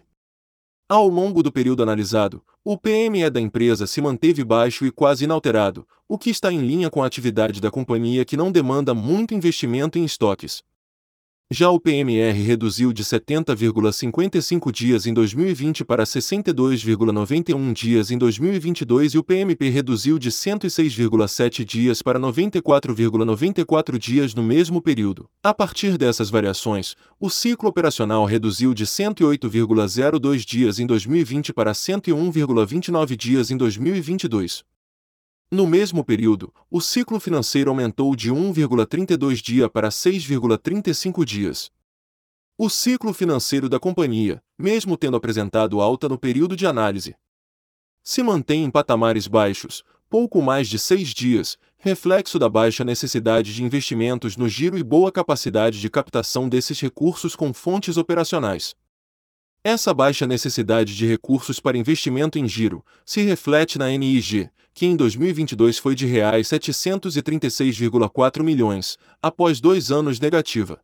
Ao 0.88 1.08
longo 1.08 1.42
do 1.42 1.50
período 1.50 1.82
analisado, 1.82 2.40
o 2.64 2.78
PME 2.78 3.28
da 3.28 3.40
empresa 3.40 3.84
se 3.84 4.00
manteve 4.00 4.44
baixo 4.44 4.86
e 4.86 4.92
quase 4.92 5.24
inalterado, 5.24 5.84
o 6.06 6.16
que 6.16 6.30
está 6.30 6.52
em 6.52 6.60
linha 6.60 6.88
com 6.88 7.02
a 7.02 7.06
atividade 7.08 7.60
da 7.60 7.68
companhia 7.68 8.24
que 8.24 8.36
não 8.36 8.52
demanda 8.52 8.94
muito 8.94 9.34
investimento 9.34 9.98
em 9.98 10.04
estoques. 10.04 10.62
Já 11.54 11.68
o 11.68 11.78
PMR 11.78 12.32
reduziu 12.40 12.94
de 12.94 13.04
70,55 13.04 14.72
dias 14.72 15.06
em 15.06 15.12
2020 15.12 15.84
para 15.84 16.04
62,91 16.04 17.74
dias 17.74 18.10
em 18.10 18.16
2022 18.16 19.12
e 19.12 19.18
o 19.18 19.22
PMP 19.22 19.68
reduziu 19.68 20.18
de 20.18 20.30
106,7 20.30 21.62
dias 21.62 22.00
para 22.00 22.18
94,94 22.18 23.98
dias 23.98 24.34
no 24.34 24.42
mesmo 24.42 24.80
período. 24.80 25.28
A 25.42 25.52
partir 25.52 25.98
dessas 25.98 26.30
variações, 26.30 26.96
o 27.20 27.28
ciclo 27.28 27.68
operacional 27.68 28.24
reduziu 28.24 28.72
de 28.72 28.86
108,02 28.86 30.46
dias 30.46 30.78
em 30.78 30.86
2020 30.86 31.52
para 31.52 31.72
101,29 31.72 33.14
dias 33.14 33.50
em 33.50 33.58
2022. 33.58 34.64
No 35.54 35.66
mesmo 35.66 36.02
período, 36.02 36.50
o 36.70 36.80
ciclo 36.80 37.20
financeiro 37.20 37.68
aumentou 37.68 38.16
de 38.16 38.32
1,32 38.32 39.42
dia 39.42 39.68
para 39.68 39.90
6,35 39.90 41.26
dias. 41.26 41.70
O 42.56 42.70
ciclo 42.70 43.12
financeiro 43.12 43.68
da 43.68 43.78
companhia, 43.78 44.42
mesmo 44.58 44.96
tendo 44.96 45.14
apresentado 45.14 45.82
alta 45.82 46.08
no 46.08 46.16
período 46.16 46.56
de 46.56 46.66
análise, 46.66 47.14
se 48.02 48.22
mantém 48.22 48.64
em 48.64 48.70
patamares 48.70 49.26
baixos, 49.26 49.84
pouco 50.08 50.40
mais 50.40 50.70
de 50.70 50.78
seis 50.78 51.08
dias, 51.08 51.58
reflexo 51.76 52.38
da 52.38 52.48
baixa 52.48 52.82
necessidade 52.82 53.54
de 53.54 53.62
investimentos 53.62 54.38
no 54.38 54.48
giro 54.48 54.78
e 54.78 54.82
boa 54.82 55.12
capacidade 55.12 55.82
de 55.82 55.90
captação 55.90 56.48
desses 56.48 56.80
recursos 56.80 57.36
com 57.36 57.52
fontes 57.52 57.98
operacionais. 57.98 58.74
Essa 59.64 59.94
baixa 59.94 60.26
necessidade 60.26 60.96
de 60.96 61.06
recursos 61.06 61.60
para 61.60 61.78
investimento 61.78 62.36
em 62.36 62.48
giro 62.48 62.84
se 63.04 63.22
reflete 63.22 63.78
na 63.78 63.96
NIG, 63.96 64.50
que 64.74 64.86
em 64.86 64.96
2022 64.96 65.78
foi 65.78 65.94
de 65.94 66.04
R$ 66.04 66.40
736,4 66.40 68.42
milhões, 68.42 68.98
após 69.22 69.60
dois 69.60 69.92
anos 69.92 70.18
negativa. 70.18 70.80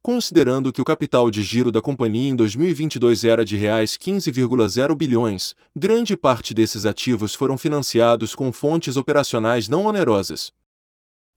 Considerando 0.00 0.72
que 0.72 0.80
o 0.80 0.84
capital 0.84 1.28
de 1.28 1.42
giro 1.42 1.72
da 1.72 1.82
companhia 1.82 2.30
em 2.30 2.36
2022 2.36 3.24
era 3.24 3.44
de 3.44 3.56
R$ 3.56 3.66
15,0 3.66 4.94
bilhões, 4.94 5.56
grande 5.74 6.16
parte 6.16 6.54
desses 6.54 6.86
ativos 6.86 7.34
foram 7.34 7.58
financiados 7.58 8.32
com 8.32 8.52
fontes 8.52 8.96
operacionais 8.96 9.68
não 9.68 9.86
onerosas. 9.86 10.52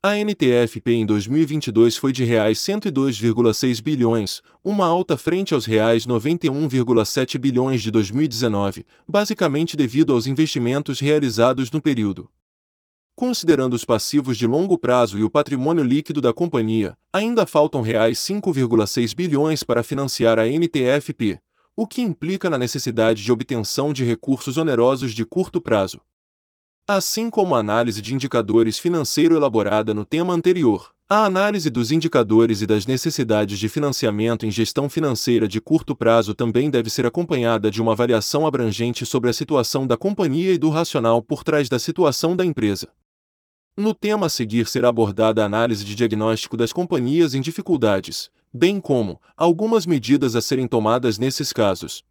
A 0.03 0.17
NTFP 0.17 0.93
em 0.93 1.05
2022 1.05 1.95
foi 1.95 2.11
de 2.11 2.23
reais 2.23 2.57
102,6 2.57 3.83
bilhões, 3.83 4.41
uma 4.63 4.87
alta 4.87 5.15
frente 5.15 5.53
aos 5.53 5.67
reais 5.67 6.07
91,7 6.07 7.37
bilhões 7.37 7.83
de 7.83 7.91
2019, 7.91 8.83
basicamente 9.07 9.77
devido 9.77 10.11
aos 10.11 10.25
investimentos 10.25 10.99
realizados 10.99 11.69
no 11.69 11.79
período. 11.79 12.27
Considerando 13.15 13.75
os 13.75 13.85
passivos 13.85 14.39
de 14.39 14.47
longo 14.47 14.75
prazo 14.75 15.19
e 15.19 15.23
o 15.23 15.29
patrimônio 15.29 15.83
líquido 15.83 16.19
da 16.19 16.33
companhia, 16.33 16.97
ainda 17.13 17.45
faltam 17.45 17.81
reais 17.81 18.17
5,6 18.17 19.15
bilhões 19.15 19.61
para 19.61 19.83
financiar 19.83 20.39
a 20.39 20.47
NTFP, 20.47 21.39
o 21.75 21.85
que 21.85 22.01
implica 22.01 22.49
na 22.49 22.57
necessidade 22.57 23.23
de 23.23 23.31
obtenção 23.31 23.93
de 23.93 24.03
recursos 24.03 24.57
onerosos 24.57 25.13
de 25.13 25.23
curto 25.23 25.61
prazo. 25.61 26.01
Assim 26.93 27.29
como 27.29 27.55
a 27.55 27.59
análise 27.59 28.01
de 28.01 28.13
indicadores 28.13 28.77
financeiro 28.77 29.33
elaborada 29.33 29.93
no 29.93 30.03
tema 30.03 30.33
anterior, 30.33 30.91
a 31.09 31.23
análise 31.23 31.69
dos 31.69 31.89
indicadores 31.89 32.61
e 32.61 32.67
das 32.67 32.85
necessidades 32.85 33.57
de 33.57 33.69
financiamento 33.69 34.45
em 34.45 34.51
gestão 34.51 34.89
financeira 34.89 35.47
de 35.47 35.61
curto 35.61 35.95
prazo 35.95 36.35
também 36.35 36.69
deve 36.69 36.89
ser 36.89 37.05
acompanhada 37.05 37.71
de 37.71 37.81
uma 37.81 37.93
avaliação 37.93 38.45
abrangente 38.45 39.05
sobre 39.05 39.29
a 39.29 39.33
situação 39.33 39.87
da 39.87 39.95
companhia 39.95 40.51
e 40.51 40.57
do 40.57 40.69
racional 40.69 41.21
por 41.21 41.45
trás 41.45 41.69
da 41.69 41.79
situação 41.79 42.35
da 42.35 42.45
empresa. 42.45 42.89
No 43.77 43.93
tema 43.93 44.25
a 44.25 44.29
seguir 44.29 44.67
será 44.67 44.89
abordada 44.89 45.43
a 45.43 45.45
análise 45.45 45.85
de 45.85 45.95
diagnóstico 45.95 46.57
das 46.57 46.73
companhias 46.73 47.33
em 47.33 47.39
dificuldades, 47.39 48.29
bem 48.53 48.81
como 48.81 49.17
algumas 49.37 49.85
medidas 49.85 50.35
a 50.35 50.41
serem 50.41 50.67
tomadas 50.67 51.17
nesses 51.17 51.53
casos. 51.53 52.03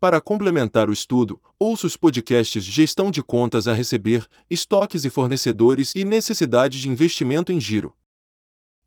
Para 0.00 0.18
complementar 0.18 0.88
o 0.88 0.94
estudo, 0.94 1.38
ouça 1.58 1.86
os 1.86 1.94
podcasts 1.94 2.64
Gestão 2.64 3.10
de 3.10 3.22
Contas 3.22 3.68
a 3.68 3.74
Receber, 3.74 4.26
Estoques 4.48 5.04
e 5.04 5.10
Fornecedores 5.10 5.94
e 5.94 6.06
Necessidade 6.06 6.80
de 6.80 6.88
Investimento 6.88 7.52
em 7.52 7.60
Giro. 7.60 7.94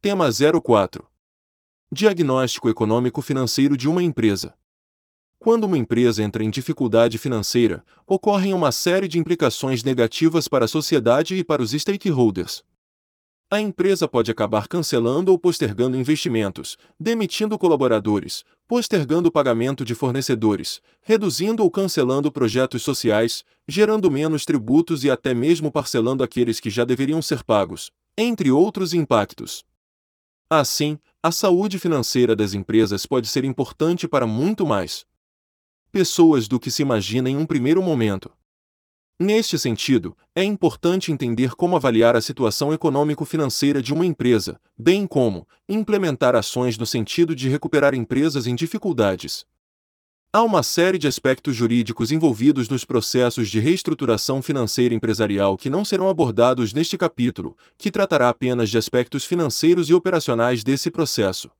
Tema 0.02 0.28
04 0.60 1.08
Diagnóstico 1.92 2.68
Econômico 2.68 3.22
Financeiro 3.22 3.78
de 3.78 3.88
uma 3.88 4.02
empresa. 4.02 4.56
Quando 5.38 5.66
uma 5.66 5.78
empresa 5.78 6.24
entra 6.24 6.44
em 6.44 6.50
dificuldade 6.50 7.20
financeira, 7.20 7.86
ocorrem 8.08 8.56
uma 8.56 8.72
série 8.72 9.08
de 9.08 9.20
implicações 9.20 9.84
negativas 9.84 10.48
para 10.48 10.66
a 10.66 10.68
sociedade 10.68 11.36
e 11.36 11.44
para 11.44 11.62
os 11.62 11.74
stakeholders 11.74 12.64
a 13.54 13.62
empresa 13.62 14.08
pode 14.08 14.32
acabar 14.32 14.68
cancelando 14.68 15.32
ou 15.32 15.38
postergando 15.38 15.96
investimentos, 15.96 16.76
demitindo 17.00 17.56
colaboradores, 17.56 18.44
postergando 18.68 19.30
o 19.30 19.32
pagamento 19.32 19.86
de 19.86 19.94
fornecedores, 19.94 20.82
reduzindo 21.04 21.62
ou 21.62 21.70
cancelando 21.70 22.32
projetos 22.32 22.82
sociais, 22.82 23.44
gerando 23.68 24.10
menos 24.10 24.44
tributos 24.44 25.04
e 25.04 25.12
até 25.12 25.36
mesmo 25.36 25.72
parcelando 25.72 26.24
aqueles 26.24 26.60
que 26.60 26.72
já 26.72 26.84
deveriam 26.84 27.22
ser 27.22 27.44
pagos, 27.44 27.92
entre 28.18 28.50
outros 28.50 28.92
impactos. 28.92 29.64
Assim, 30.50 30.98
a 31.22 31.32
saúde 31.32 31.78
financeira 31.78 32.36
das 32.36 32.56
empresas 32.56 33.06
pode 33.06 33.28
ser 33.28 33.46
importante 33.46 34.08
para 34.08 34.26
muito 34.26 34.66
mais 34.66 35.06
pessoas 35.92 36.48
do 36.48 36.60
que 36.60 36.72
se 36.72 36.82
imagina 36.82 37.30
em 37.30 37.38
um 37.38 37.46
primeiro 37.46 37.84
momento. 37.84 38.32
Neste 39.20 39.60
sentido, 39.60 40.18
é 40.36 40.44
importante 40.44 41.12
entender 41.12 41.56
como 41.56 41.76
avaliar 41.76 42.16
a 42.16 42.22
situação 42.22 42.74
econômico-financeira 42.74 43.82
de 43.82 43.94
uma 43.94 44.06
empresa, 44.06 44.60
bem 44.78 45.06
como 45.06 45.48
implementar 45.70 46.36
ações 46.36 46.78
no 46.78 46.86
sentido 46.86 47.36
de 47.36 47.48
recuperar 47.48 47.94
empresas 47.94 48.48
em 48.48 48.56
dificuldades. 48.56 49.46
Há 50.36 50.42
uma 50.42 50.64
série 50.64 50.98
de 50.98 51.08
aspectos 51.08 51.56
jurídicos 51.56 52.12
envolvidos 52.12 52.68
nos 52.68 52.84
processos 52.84 53.52
de 53.52 53.60
reestruturação 53.60 54.42
financeira 54.42 54.96
empresarial 54.96 55.56
que 55.56 55.70
não 55.70 55.86
serão 55.86 56.10
abordados 56.10 56.74
neste 56.74 56.98
capítulo, 56.98 57.56
que 57.78 57.92
tratará 57.92 58.30
apenas 58.30 58.72
de 58.72 58.80
aspectos 58.80 59.26
financeiros 59.26 59.92
e 59.92 59.94
operacionais 59.94 60.64
desse 60.64 60.90
processo. 60.90 61.52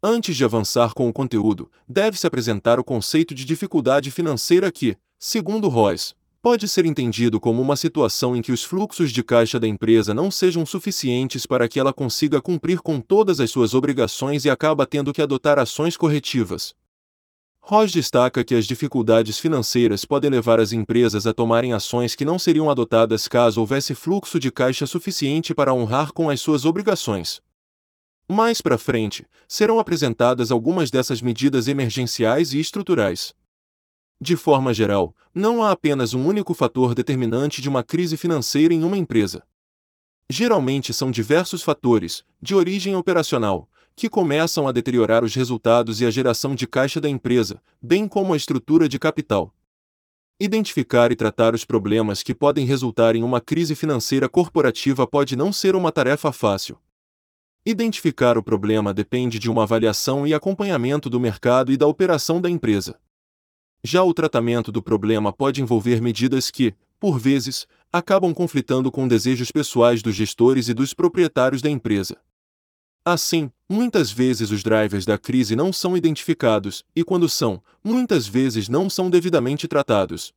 Antes 0.00 0.36
de 0.36 0.44
avançar 0.44 0.94
com 0.94 1.08
o 1.08 1.12
conteúdo, 1.12 1.68
deve-se 1.88 2.24
apresentar 2.24 2.78
o 2.78 2.84
conceito 2.84 3.34
de 3.34 3.44
dificuldade 3.44 4.12
financeira 4.12 4.70
que, 4.70 4.96
segundo 5.18 5.68
Royce, 5.68 6.14
pode 6.40 6.68
ser 6.68 6.86
entendido 6.86 7.40
como 7.40 7.60
uma 7.60 7.76
situação 7.76 8.36
em 8.36 8.42
que 8.42 8.52
os 8.52 8.62
fluxos 8.62 9.10
de 9.10 9.22
caixa 9.22 9.58
da 9.58 9.66
empresa 9.66 10.14
não 10.14 10.30
sejam 10.30 10.64
suficientes 10.64 11.46
para 11.46 11.68
que 11.68 11.80
ela 11.80 11.92
consiga 11.92 12.40
cumprir 12.40 12.80
com 12.80 13.00
todas 13.00 13.40
as 13.40 13.50
suas 13.50 13.74
obrigações 13.74 14.44
e 14.44 14.50
acaba 14.50 14.86
tendo 14.86 15.12
que 15.12 15.22
adotar 15.22 15.58
ações 15.58 15.96
corretivas. 15.96 16.74
Ross 17.60 17.92
destaca 17.92 18.42
que 18.42 18.54
as 18.54 18.64
dificuldades 18.64 19.38
financeiras 19.38 20.04
podem 20.04 20.30
levar 20.30 20.58
as 20.58 20.72
empresas 20.72 21.26
a 21.26 21.34
tomarem 21.34 21.74
ações 21.74 22.14
que 22.14 22.24
não 22.24 22.38
seriam 22.38 22.70
adotadas 22.70 23.28
caso 23.28 23.60
houvesse 23.60 23.94
fluxo 23.94 24.40
de 24.40 24.50
caixa 24.50 24.86
suficiente 24.86 25.54
para 25.54 25.74
honrar 25.74 26.12
com 26.12 26.30
as 26.30 26.40
suas 26.40 26.64
obrigações. 26.64 27.42
Mais 28.26 28.60
para 28.60 28.78
frente, 28.78 29.26
serão 29.46 29.78
apresentadas 29.78 30.50
algumas 30.50 30.90
dessas 30.90 31.20
medidas 31.20 31.68
emergenciais 31.68 32.54
e 32.54 32.60
estruturais. 32.60 33.34
De 34.20 34.36
forma 34.36 34.74
geral, 34.74 35.14
não 35.32 35.62
há 35.62 35.70
apenas 35.70 36.12
um 36.12 36.26
único 36.26 36.52
fator 36.52 36.94
determinante 36.94 37.62
de 37.62 37.68
uma 37.68 37.84
crise 37.84 38.16
financeira 38.16 38.74
em 38.74 38.82
uma 38.82 38.98
empresa. 38.98 39.44
Geralmente 40.28 40.92
são 40.92 41.10
diversos 41.10 41.62
fatores, 41.62 42.24
de 42.42 42.54
origem 42.54 42.96
operacional, 42.96 43.68
que 43.94 44.08
começam 44.08 44.66
a 44.66 44.72
deteriorar 44.72 45.24
os 45.24 45.34
resultados 45.34 46.00
e 46.00 46.06
a 46.06 46.10
geração 46.10 46.54
de 46.54 46.66
caixa 46.66 47.00
da 47.00 47.08
empresa, 47.08 47.62
bem 47.80 48.08
como 48.08 48.34
a 48.34 48.36
estrutura 48.36 48.88
de 48.88 48.98
capital. 48.98 49.54
Identificar 50.40 51.10
e 51.10 51.16
tratar 51.16 51.54
os 51.54 51.64
problemas 51.64 52.22
que 52.22 52.34
podem 52.34 52.66
resultar 52.66 53.16
em 53.16 53.22
uma 53.22 53.40
crise 53.40 53.74
financeira 53.74 54.28
corporativa 54.28 55.06
pode 55.06 55.34
não 55.34 55.52
ser 55.52 55.74
uma 55.74 55.90
tarefa 55.90 56.30
fácil. 56.30 56.78
Identificar 57.64 58.36
o 58.36 58.42
problema 58.42 58.94
depende 58.94 59.38
de 59.38 59.50
uma 59.50 59.64
avaliação 59.64 60.26
e 60.26 60.34
acompanhamento 60.34 61.08
do 61.08 61.18
mercado 61.18 61.72
e 61.72 61.76
da 61.76 61.86
operação 61.86 62.40
da 62.40 62.48
empresa. 62.48 62.98
Já 63.82 64.02
o 64.02 64.12
tratamento 64.12 64.72
do 64.72 64.82
problema 64.82 65.32
pode 65.32 65.62
envolver 65.62 66.00
medidas 66.00 66.50
que, 66.50 66.74
por 66.98 67.18
vezes, 67.18 67.66
acabam 67.92 68.34
conflitando 68.34 68.90
com 68.90 69.06
desejos 69.06 69.50
pessoais 69.50 70.02
dos 70.02 70.14
gestores 70.14 70.68
e 70.68 70.74
dos 70.74 70.92
proprietários 70.92 71.62
da 71.62 71.70
empresa. 71.70 72.16
Assim, 73.04 73.50
muitas 73.68 74.10
vezes 74.10 74.50
os 74.50 74.62
drivers 74.62 75.06
da 75.06 75.16
crise 75.16 75.56
não 75.56 75.72
são 75.72 75.96
identificados, 75.96 76.84
e 76.94 77.02
quando 77.02 77.28
são, 77.28 77.62
muitas 77.82 78.26
vezes 78.26 78.68
não 78.68 78.90
são 78.90 79.08
devidamente 79.08 79.66
tratados. 79.66 80.34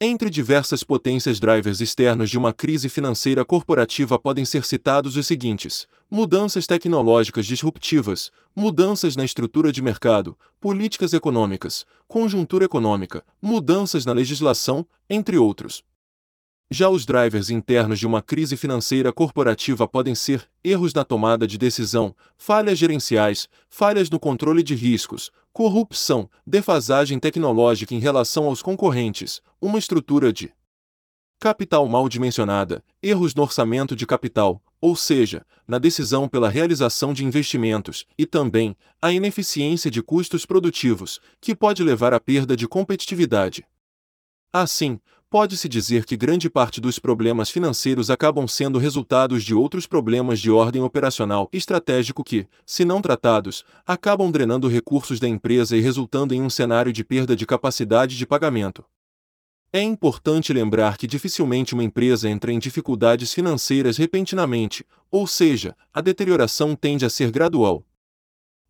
Entre 0.00 0.30
diversas 0.30 0.84
potências 0.84 1.40
drivers 1.40 1.80
externos 1.80 2.30
de 2.30 2.38
uma 2.38 2.52
crise 2.52 2.88
financeira 2.88 3.44
corporativa 3.44 4.16
podem 4.16 4.44
ser 4.44 4.64
citados 4.64 5.16
os 5.16 5.26
seguintes: 5.26 5.88
mudanças 6.08 6.68
tecnológicas 6.68 7.44
disruptivas, 7.44 8.30
mudanças 8.54 9.16
na 9.16 9.24
estrutura 9.24 9.72
de 9.72 9.82
mercado, 9.82 10.38
políticas 10.60 11.12
econômicas, 11.12 11.84
conjuntura 12.06 12.64
econômica, 12.64 13.24
mudanças 13.42 14.06
na 14.06 14.12
legislação, 14.12 14.86
entre 15.10 15.36
outros. 15.36 15.82
Já 16.70 16.88
os 16.88 17.04
drivers 17.04 17.50
internos 17.50 17.98
de 17.98 18.06
uma 18.06 18.22
crise 18.22 18.56
financeira 18.56 19.12
corporativa 19.12 19.88
podem 19.88 20.14
ser 20.14 20.46
erros 20.62 20.94
na 20.94 21.02
tomada 21.02 21.44
de 21.44 21.58
decisão, 21.58 22.14
falhas 22.36 22.78
gerenciais, 22.78 23.48
falhas 23.68 24.08
no 24.10 24.20
controle 24.20 24.62
de 24.62 24.76
riscos, 24.76 25.32
corrupção, 25.58 26.30
defasagem 26.46 27.18
tecnológica 27.18 27.92
em 27.92 27.98
relação 27.98 28.44
aos 28.44 28.62
concorrentes, 28.62 29.42
uma 29.60 29.76
estrutura 29.76 30.32
de 30.32 30.52
capital 31.40 31.88
mal 31.88 32.08
dimensionada, 32.08 32.80
erros 33.02 33.34
no 33.34 33.42
orçamento 33.42 33.96
de 33.96 34.06
capital, 34.06 34.62
ou 34.80 34.94
seja, 34.94 35.44
na 35.66 35.80
decisão 35.80 36.28
pela 36.28 36.48
realização 36.48 37.12
de 37.12 37.24
investimentos, 37.24 38.06
e 38.16 38.24
também 38.24 38.76
a 39.02 39.10
ineficiência 39.10 39.90
de 39.90 40.00
custos 40.00 40.46
produtivos, 40.46 41.18
que 41.40 41.56
pode 41.56 41.82
levar 41.82 42.14
à 42.14 42.20
perda 42.20 42.56
de 42.56 42.68
competitividade. 42.68 43.66
Assim, 44.52 45.00
pode-se 45.30 45.68
dizer 45.68 46.04
que 46.04 46.16
grande 46.16 46.48
parte 46.48 46.80
dos 46.80 46.98
problemas 46.98 47.50
financeiros 47.50 48.10
acabam 48.10 48.48
sendo 48.48 48.78
resultados 48.78 49.44
de 49.44 49.54
outros 49.54 49.86
problemas 49.86 50.40
de 50.40 50.50
ordem 50.50 50.82
operacional 50.82 51.48
e 51.52 51.58
estratégico 51.58 52.24
que, 52.24 52.46
se 52.64 52.84
não 52.84 53.02
tratados, 53.02 53.64
acabam 53.86 54.30
drenando 54.30 54.68
recursos 54.68 55.20
da 55.20 55.28
empresa 55.28 55.76
e 55.76 55.80
resultando 55.80 56.34
em 56.34 56.40
um 56.40 56.48
cenário 56.48 56.92
de 56.92 57.04
perda 57.04 57.36
de 57.36 57.46
capacidade 57.46 58.16
de 58.16 58.26
pagamento. 58.26 58.84
É 59.70 59.82
importante 59.82 60.50
lembrar 60.50 60.96
que 60.96 61.06
dificilmente 61.06 61.74
uma 61.74 61.84
empresa 61.84 62.28
entra 62.28 62.50
em 62.50 62.58
dificuldades 62.58 63.34
financeiras 63.34 63.98
repentinamente, 63.98 64.82
ou 65.10 65.26
seja, 65.26 65.76
a 65.92 66.00
deterioração 66.00 66.74
tende 66.74 67.04
a 67.04 67.10
ser 67.10 67.30
gradual. 67.30 67.84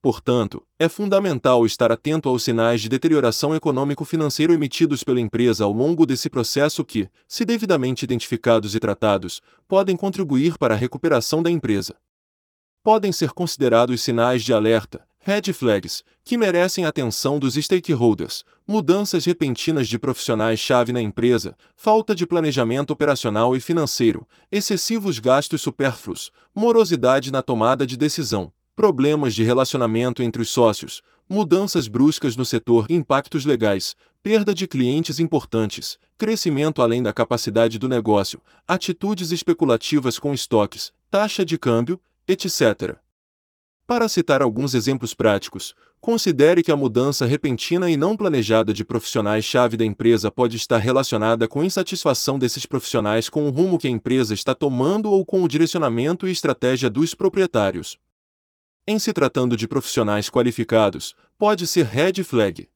Portanto, 0.01 0.65
é 0.79 0.89
fundamental 0.89 1.67
estar 1.67 1.91
atento 1.91 2.29
aos 2.29 2.45
sinais 2.45 2.81
de 2.81 2.89
deterioração 2.89 3.53
econômico-financeiro 3.55 4.53
emitidos 4.53 5.03
pela 5.03 5.21
empresa 5.21 5.65
ao 5.65 5.73
longo 5.73 6.07
desse 6.07 6.31
processo 6.31 6.85
que, 6.85 7.09
se 7.27 7.45
devidamente 7.45 8.05
identificados 8.05 8.77
e 8.77 8.81
tratados, 8.81 9.43
podem 9.67 9.97
contribuir 9.97 10.57
para 10.57 10.75
a 10.75 10.77
recuperação 10.77 11.43
da 11.43 11.51
empresa. 11.51 11.97
Podem 12.85 13.11
ser 13.11 13.33
considerados 13.33 14.01
sinais 14.01 14.45
de 14.45 14.53
alerta, 14.53 15.05
red 15.19 15.53
flags, 15.53 16.05
que 16.23 16.39
merecem 16.39 16.85
atenção 16.85 17.37
dos 17.37 17.55
stakeholders, 17.55 18.45
mudanças 18.65 19.25
repentinas 19.25 19.89
de 19.89 19.99
profissionais-chave 19.99 20.93
na 20.93 21.03
empresa, 21.03 21.57
falta 21.75 22.15
de 22.15 22.25
planejamento 22.25 22.93
operacional 22.93 23.57
e 23.57 23.61
financeiro, 23.61 24.29
excessivos 24.51 25.19
gastos 25.19 25.61
supérfluos, 25.61 26.31
morosidade 26.55 27.33
na 27.33 27.43
tomada 27.43 27.85
de 27.85 27.97
decisão 27.97 28.53
problemas 28.79 29.35
de 29.35 29.43
relacionamento 29.43 30.23
entre 30.23 30.41
os 30.41 30.51
sócios, 30.51 31.03
mudanças 31.29 31.89
bruscas 31.89 32.37
no 32.37 32.45
setor, 32.45 32.87
impactos 32.89 33.45
legais, 33.45 33.97
perda 34.23 34.55
de 34.55 34.69
clientes 34.69 35.19
importantes, 35.19 35.99
crescimento 36.17 36.81
além 36.81 37.03
da 37.03 37.13
capacidade 37.13 37.77
do 37.77 37.89
negócio, 37.89 38.41
atitudes 38.69 39.33
especulativas 39.33 40.17
com 40.17 40.33
estoques, 40.33 40.93
taxa 41.11 41.45
de 41.45 41.59
câmbio, 41.59 42.01
etc. 42.29 42.95
Para 43.85 44.09
citar 44.09 44.43
alguns 44.43 44.75
exemplos 44.75 45.13
práticos, 45.13 45.75
considere 46.01 46.63
que 46.63 46.71
a 46.71 46.77
mudança 46.77 47.27
repentina 47.27 47.91
e 47.91 47.97
não 47.97 48.17
planejada 48.17 48.73
de 48.73 48.85
profissionais-chave 48.85 49.77
da 49.77 49.85
empresa 49.85 50.31
pode 50.31 50.57
estar 50.57 50.79
relacionada 50.79 51.49
com 51.49 51.65
insatisfação 51.65 52.39
desses 52.39 52.65
profissionais 52.65 53.29
com 53.29 53.49
o 53.49 53.51
rumo 53.51 53.77
que 53.77 53.89
a 53.89 53.91
empresa 53.91 54.35
está 54.35 54.55
tomando 54.55 55.11
ou 55.11 55.27
com 55.27 55.43
o 55.43 55.49
direcionamento 55.49 56.29
e 56.29 56.31
estratégia 56.31 56.89
dos 56.89 57.13
proprietários. 57.13 57.99
Em 58.91 58.99
se 58.99 59.13
tratando 59.13 59.55
de 59.55 59.69
profissionais 59.69 60.31
qualificados, 60.31 61.15
pode 61.37 61.67
ser 61.67 61.85
red 61.85 62.25
flag. 62.25 62.71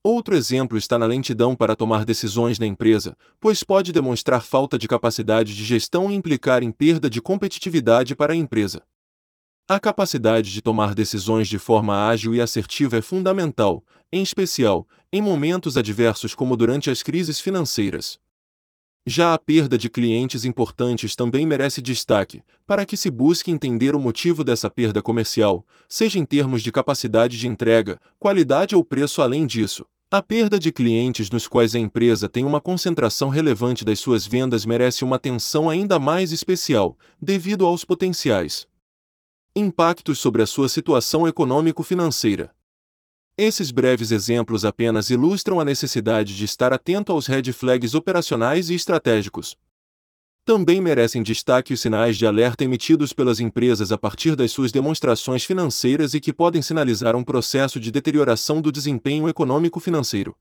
Outro 0.00 0.36
exemplo 0.36 0.78
está 0.78 0.96
na 0.96 1.06
lentidão 1.06 1.56
para 1.56 1.74
tomar 1.74 2.04
decisões 2.04 2.56
na 2.56 2.66
empresa, 2.66 3.16
pois 3.40 3.64
pode 3.64 3.92
demonstrar 3.92 4.44
falta 4.44 4.78
de 4.78 4.86
capacidade 4.86 5.52
de 5.52 5.64
gestão 5.64 6.08
e 6.08 6.14
implicar 6.14 6.62
em 6.62 6.70
perda 6.70 7.10
de 7.10 7.20
competitividade 7.20 8.14
para 8.14 8.32
a 8.32 8.36
empresa. 8.36 8.80
A 9.68 9.80
capacidade 9.80 10.52
de 10.52 10.62
tomar 10.62 10.94
decisões 10.94 11.48
de 11.48 11.58
forma 11.58 12.06
ágil 12.06 12.32
e 12.32 12.40
assertiva 12.40 12.98
é 12.98 13.02
fundamental, 13.02 13.84
em 14.12 14.22
especial, 14.22 14.86
em 15.12 15.20
momentos 15.20 15.76
adversos 15.76 16.32
como 16.32 16.56
durante 16.56 16.90
as 16.90 17.02
crises 17.02 17.40
financeiras. 17.40 18.20
Já 19.06 19.34
a 19.34 19.38
perda 19.38 19.76
de 19.76 19.90
clientes 19.90 20.46
importantes 20.46 21.14
também 21.14 21.46
merece 21.46 21.82
destaque, 21.82 22.42
para 22.66 22.86
que 22.86 22.96
se 22.96 23.10
busque 23.10 23.50
entender 23.50 23.94
o 23.94 24.00
motivo 24.00 24.42
dessa 24.42 24.70
perda 24.70 25.02
comercial, 25.02 25.66
seja 25.86 26.18
em 26.18 26.24
termos 26.24 26.62
de 26.62 26.72
capacidade 26.72 27.38
de 27.38 27.46
entrega, 27.46 28.00
qualidade 28.18 28.74
ou 28.74 28.82
preço. 28.82 29.20
Além 29.20 29.46
disso, 29.46 29.84
a 30.10 30.22
perda 30.22 30.58
de 30.58 30.72
clientes 30.72 31.28
nos 31.28 31.46
quais 31.46 31.74
a 31.74 31.78
empresa 31.78 32.30
tem 32.30 32.46
uma 32.46 32.62
concentração 32.62 33.28
relevante 33.28 33.84
das 33.84 34.00
suas 34.00 34.26
vendas 34.26 34.64
merece 34.64 35.04
uma 35.04 35.16
atenção 35.16 35.68
ainda 35.68 35.98
mais 35.98 36.32
especial, 36.32 36.96
devido 37.20 37.66
aos 37.66 37.84
potenciais 37.84 38.66
impactos 39.56 40.18
sobre 40.18 40.42
a 40.42 40.46
sua 40.46 40.68
situação 40.68 41.28
econômico-financeira. 41.28 42.52
Esses 43.36 43.72
breves 43.72 44.12
exemplos 44.12 44.64
apenas 44.64 45.10
ilustram 45.10 45.58
a 45.58 45.64
necessidade 45.64 46.36
de 46.36 46.44
estar 46.44 46.72
atento 46.72 47.10
aos 47.10 47.26
red 47.26 47.52
flags 47.52 47.92
operacionais 47.92 48.70
e 48.70 48.76
estratégicos. 48.76 49.56
Também 50.44 50.80
merecem 50.80 51.20
destaque 51.20 51.74
os 51.74 51.80
sinais 51.80 52.16
de 52.16 52.26
alerta 52.26 52.62
emitidos 52.62 53.12
pelas 53.12 53.40
empresas 53.40 53.90
a 53.90 53.98
partir 53.98 54.36
das 54.36 54.52
suas 54.52 54.70
demonstrações 54.70 55.44
financeiras 55.44 56.14
e 56.14 56.20
que 56.20 56.32
podem 56.32 56.62
sinalizar 56.62 57.16
um 57.16 57.24
processo 57.24 57.80
de 57.80 57.90
deterioração 57.90 58.60
do 58.60 58.70
desempenho 58.70 59.28
econômico-financeiro. 59.28 60.36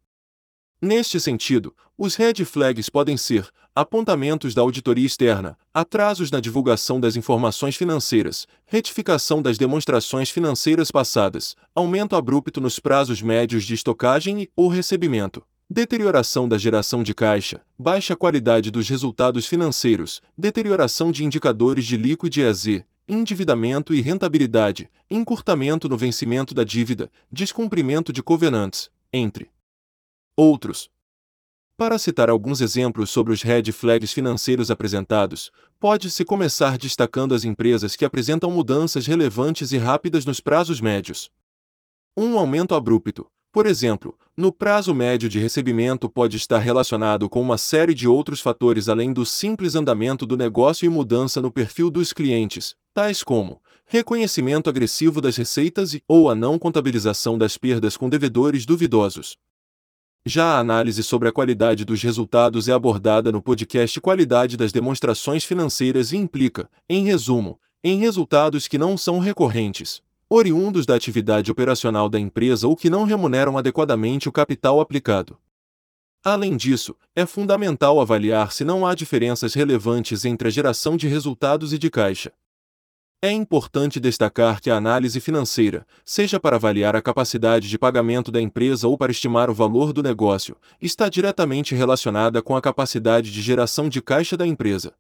Neste 0.86 1.18
sentido, 1.18 1.74
os 1.98 2.16
red 2.16 2.44
flags 2.44 2.90
podem 2.90 3.16
ser 3.16 3.48
apontamentos 3.74 4.54
da 4.54 4.62
auditoria 4.62 5.06
externa, 5.06 5.58
atrasos 5.74 6.30
na 6.30 6.42
divulgação 6.42 7.00
das 7.00 7.16
informações 7.16 7.78
financeiras, 7.78 8.46
retificação 8.66 9.42
das 9.42 9.58
demonstrações 9.58 10.30
financeiras 10.30 10.92
passadas, 10.92 11.56
aumento 11.74 12.18
abrupto 12.18 12.60
nos 12.60 12.80
prazos 12.80 13.22
médios 13.22 13.64
de 13.64 13.74
estocagem 13.74 14.42
e 14.42 14.50
ou 14.58 14.68
recebimento, 14.68 15.42
deterioração 15.70 16.50
da 16.50 16.58
geração 16.58 17.02
de 17.02 17.14
caixa, 17.14 17.62
baixa 17.80 18.14
qualidade 18.14 18.70
dos 18.70 18.90
resultados 18.90 19.46
financeiros, 19.46 20.22
deterioração 20.38 21.14
de 21.14 21.24
indicadores 21.24 21.86
de 21.86 21.96
liquidez, 21.96 22.84
endividamento 23.08 23.94
e 23.94 24.02
rentabilidade, 24.02 24.90
encurtamento 25.10 25.88
no 25.88 25.96
vencimento 25.96 26.54
da 26.54 26.66
dívida, 26.66 27.10
descumprimento 27.32 28.12
de 28.12 28.22
covenantes, 28.22 28.90
entre 29.14 29.50
outros. 30.36 30.90
Para 31.78 31.98
citar 31.98 32.30
alguns 32.30 32.62
exemplos 32.62 33.10
sobre 33.10 33.34
os 33.34 33.42
red 33.42 33.72
flags 33.72 34.14
financeiros 34.14 34.70
apresentados, 34.70 35.52
pode-se 35.80 36.24
começar 36.24 36.78
destacando 36.78 37.34
as 37.34 37.44
empresas 37.44 37.96
que 37.96 38.06
apresentam 38.06 38.52
mudanças 38.52 39.08
relevantes 39.08 39.72
e 39.72 39.78
rápidas 39.78 40.26
nos 40.26 40.40
prazos 40.40 40.80
médios. 40.80 41.30
Um 42.16 42.38
aumento 42.38 42.76
abrupto, 42.76 43.28
por 43.52 43.68
exemplo, 43.68 44.18
no 44.36 44.52
prazo 44.52 44.96
médio 44.96 45.30
de 45.30 45.38
recebimento 45.40 46.10
pode 46.10 46.38
estar 46.38 46.58
relacionado 46.58 47.30
com 47.30 47.40
uma 47.40 47.58
série 47.58 47.94
de 47.94 48.08
outros 48.08 48.42
fatores 48.42 48.90
além 48.90 49.14
do 49.14 49.26
simples 49.26 49.76
andamento 49.76 50.26
do 50.26 50.36
negócio 50.36 50.88
e 50.88 50.90
mudança 50.90 51.40
no 51.40 51.52
perfil 51.52 51.92
dos 51.92 52.12
clientes, 52.12 52.76
tais 52.94 53.24
como 53.24 53.62
reconhecimento 53.86 54.70
agressivo 54.70 55.22
das 55.22 55.38
receitas 55.38 55.94
e 55.94 56.02
ou 56.08 56.30
a 56.30 56.36
não 56.36 56.58
contabilização 56.58 57.38
das 57.38 57.58
perdas 57.58 57.96
com 57.96 58.10
devedores 58.10 58.66
duvidosos. 58.66 59.38
Já 60.26 60.56
a 60.56 60.60
análise 60.60 61.04
sobre 61.04 61.28
a 61.28 61.34
qualidade 61.34 61.84
dos 61.84 62.02
resultados 62.02 62.70
é 62.70 62.72
abordada 62.72 63.30
no 63.30 63.42
podcast 63.42 64.00
Qualidade 64.00 64.56
das 64.56 64.72
Demonstrações 64.72 65.44
Financeiras 65.44 66.14
e 66.14 66.18
implica, 66.18 66.70
em 66.88 67.04
resumo, 67.04 67.60
em 67.84 68.00
resultados 68.00 68.66
que 68.66 68.78
não 68.78 68.98
são 68.98 69.20
recorrentes, 69.20 70.02
oriundos 70.30 70.86
da 70.86 70.96
atividade 70.96 71.52
operacional 71.52 72.08
da 72.08 72.18
empresa 72.18 72.66
ou 72.66 72.74
que 72.74 72.90
não 72.90 73.04
remuneram 73.04 73.58
adequadamente 73.58 74.30
o 74.30 74.32
capital 74.32 74.80
aplicado. 74.80 75.38
Além 76.24 76.56
disso, 76.56 76.96
é 77.14 77.26
fundamental 77.26 78.00
avaliar 78.00 78.54
se 78.54 78.64
não 78.64 78.88
há 78.88 78.96
diferenças 78.96 79.54
relevantes 79.54 80.24
entre 80.24 80.48
a 80.48 80.52
geração 80.52 80.96
de 80.96 81.06
resultados 81.06 81.74
e 81.74 81.78
de 81.78 81.90
caixa. 81.90 82.32
É 83.26 83.32
importante 83.32 84.02
destacar 84.02 84.60
que 84.60 84.70
a 84.70 84.76
análise 84.76 85.18
financeira, 85.22 85.88
seja 86.04 86.42
para 86.42 86.58
avaliar 86.58 86.94
a 86.94 87.02
capacidade 87.02 87.70
de 87.70 87.80
pagamento 87.80 88.30
da 88.30 88.42
empresa 88.42 88.86
ou 88.86 88.98
para 88.98 89.14
estimar 89.14 89.50
o 89.50 89.54
valor 89.54 89.94
do 89.94 90.04
negócio, 90.04 90.58
está 90.82 91.08
diretamente 91.08 91.74
relacionada 91.74 92.42
com 92.42 92.54
a 92.54 92.62
capacidade 92.62 93.32
de 93.32 93.42
geração 93.42 93.88
de 93.88 94.02
caixa 94.02 94.36
da 94.36 94.46
empresa. 94.46 94.94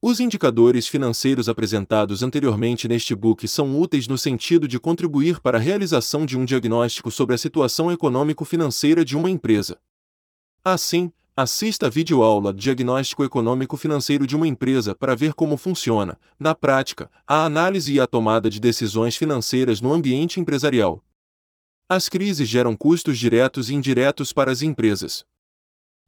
Os 0.00 0.18
indicadores 0.18 0.88
financeiros 0.88 1.46
apresentados 1.46 2.22
anteriormente 2.22 2.88
neste 2.88 3.14
book 3.14 3.46
são 3.46 3.78
úteis 3.78 4.08
no 4.08 4.16
sentido 4.16 4.66
de 4.66 4.80
contribuir 4.80 5.38
para 5.38 5.58
a 5.58 5.60
realização 5.60 6.24
de 6.24 6.38
um 6.38 6.44
diagnóstico 6.46 7.10
sobre 7.10 7.34
a 7.34 7.38
situação 7.38 7.92
econômico-financeira 7.92 9.04
de 9.04 9.14
uma 9.14 9.28
empresa. 9.28 9.78
Assim, 10.64 11.12
Assista 11.38 11.88
a 11.88 11.90
videoaula 11.90 12.50
Diagnóstico 12.50 13.22
Econômico 13.22 13.76
Financeiro 13.76 14.26
de 14.26 14.34
uma 14.34 14.48
empresa 14.48 14.94
para 14.94 15.14
ver 15.14 15.34
como 15.34 15.58
funciona, 15.58 16.18
na 16.40 16.54
prática, 16.54 17.10
a 17.26 17.44
análise 17.44 17.92
e 17.92 18.00
a 18.00 18.06
tomada 18.06 18.48
de 18.48 18.58
decisões 18.58 19.18
financeiras 19.18 19.82
no 19.82 19.92
ambiente 19.92 20.40
empresarial. 20.40 21.04
As 21.90 22.08
crises 22.08 22.48
geram 22.48 22.74
custos 22.74 23.18
diretos 23.18 23.68
e 23.68 23.74
indiretos 23.74 24.32
para 24.32 24.50
as 24.50 24.62
empresas. 24.62 25.26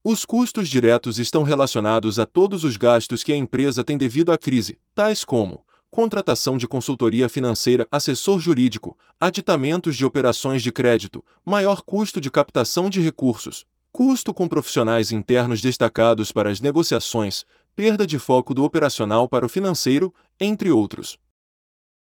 Os 0.02 0.24
custos 0.24 0.66
diretos 0.66 1.18
estão 1.18 1.42
relacionados 1.42 2.18
a 2.18 2.24
todos 2.24 2.64
os 2.64 2.78
gastos 2.78 3.22
que 3.22 3.30
a 3.30 3.36
empresa 3.36 3.84
tem 3.84 3.98
devido 3.98 4.32
à 4.32 4.38
crise, 4.38 4.78
tais 4.94 5.26
como 5.26 5.62
contratação 5.90 6.56
de 6.56 6.66
consultoria 6.66 7.28
financeira, 7.28 7.86
assessor 7.90 8.40
jurídico, 8.40 8.96
aditamentos 9.20 9.94
de 9.94 10.06
operações 10.06 10.62
de 10.62 10.72
crédito, 10.72 11.22
maior 11.44 11.82
custo 11.82 12.18
de 12.18 12.30
captação 12.30 12.88
de 12.88 13.00
recursos, 13.02 13.66
custo 13.99 14.32
com 14.32 14.46
profissionais 14.46 15.11
internos 15.11 15.61
destacados 15.61 16.30
para 16.30 16.49
as 16.49 16.61
negociações, 16.61 17.44
perda 17.74 18.07
de 18.07 18.16
foco 18.16 18.55
do 18.55 18.62
operacional 18.62 19.28
para 19.28 19.44
o 19.44 19.49
financeiro, 19.49 20.14
entre 20.38 20.70
outros. 20.70 21.18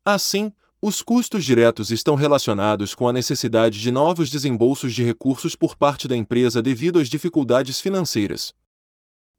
Assim, 0.06 0.54
os 0.80 1.02
custos 1.02 1.44
diretos 1.44 1.90
estão 1.90 2.14
relacionados 2.14 2.94
com 2.94 3.08
a 3.08 3.14
necessidade 3.14 3.82
de 3.82 3.90
novos 3.90 4.30
desembolsos 4.30 4.94
de 4.94 5.04
recursos 5.04 5.56
por 5.56 5.76
parte 5.76 6.08
da 6.08 6.16
empresa 6.16 6.62
devido 6.62 7.00
às 7.00 7.10
dificuldades 7.10 7.82
financeiras. 7.82 8.54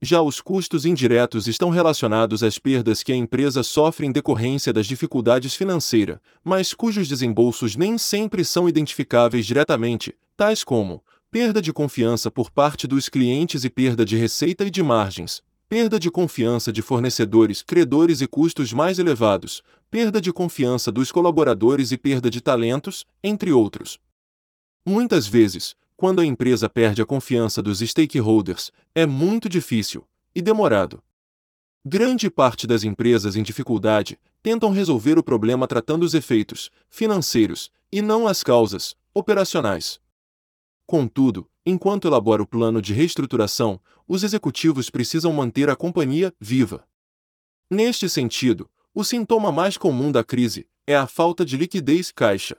Já 0.03 0.21
os 0.21 0.41
custos 0.41 0.85
indiretos 0.85 1.47
estão 1.47 1.71
relacionados 1.71 2.43
às 2.43 2.59
perdas 2.59 3.05
que 3.05 3.13
a 3.13 3.17
empresa 3.17 3.63
sofre 3.63 4.05
em 4.05 4.11
decorrência 4.11 4.73
das 4.73 4.89
dificuldades 4.89 5.55
financeiras, 5.55 6.19
mas 6.43 6.75
cujos 6.75 7.07
desembolsos 7.07 7.77
nem 7.77 7.97
sempre 7.97 8.45
são 8.45 8.69
identificáveis 8.69 9.47
diretamente, 9.47 10.13
tais 10.37 10.65
como 10.65 11.05
perda 11.31 11.61
de 11.61 11.74
confiança 11.74 12.31
por 12.31 12.51
parte 12.51 12.87
dos 12.87 13.09
clientes 13.11 13.62
e 13.62 13.68
perda 13.68 14.03
de 14.03 14.16
receita 14.16 14.64
e 14.64 14.70
de 14.70 14.83
margens, 14.83 15.43
perda 15.68 16.01
de 16.01 16.11
confiança 16.11 16.72
de 16.72 16.81
fornecedores, 16.81 17.61
credores 17.62 18.22
e 18.22 18.26
custos 18.26 18.72
mais 18.72 18.99
elevados, 18.99 19.62
perda 19.91 20.22
de 20.22 20.33
confiança 20.33 20.91
dos 20.91 21.12
colaboradores 21.12 21.93
e 21.93 21.99
perda 21.99 22.31
de 22.31 22.41
talentos, 22.41 23.05
entre 23.22 23.53
outros. 23.53 23.99
Muitas 24.87 25.26
vezes, 25.26 25.76
quando 25.99 26.20
a 26.22 26.24
empresa 26.24 26.66
perde 26.66 27.03
a 27.03 27.07
confiança 27.07 27.62
dos 27.62 27.81
stakeholders, 27.81 28.72
é 28.95 29.05
muito 29.05 29.51
difícil 29.51 30.05
e 30.35 30.41
demorado. 30.41 31.03
Grande 31.85 32.31
parte 32.31 32.66
das 32.66 32.85
empresas 32.85 33.37
em 33.37 33.43
dificuldade 33.43 34.18
tentam 34.43 34.70
resolver 34.70 35.18
o 35.18 35.22
problema 35.22 35.68
tratando 35.68 36.05
os 36.05 36.14
efeitos 36.14 36.70
financeiros 36.89 37.70
e 37.93 38.01
não 38.01 38.26
as 38.26 38.43
causas 38.43 38.97
operacionais. 39.12 40.01
Contudo, 40.89 41.47
enquanto 41.66 42.09
elabora 42.09 42.43
o 42.43 42.47
plano 42.47 42.80
de 42.80 42.95
reestruturação, 42.95 43.78
os 44.09 44.24
executivos 44.24 44.89
precisam 44.89 45.30
manter 45.34 45.68
a 45.68 45.76
companhia 45.76 46.32
viva. 46.41 46.82
Neste 47.70 48.09
sentido, 48.09 48.70
o 48.95 49.05
sintoma 49.05 49.53
mais 49.53 49.76
comum 49.76 50.11
da 50.11 50.24
crise 50.24 50.66
é 50.86 50.97
a 50.97 51.07
falta 51.07 51.45
de 51.45 51.59
liquidez 51.59 52.11
caixa. 52.11 52.57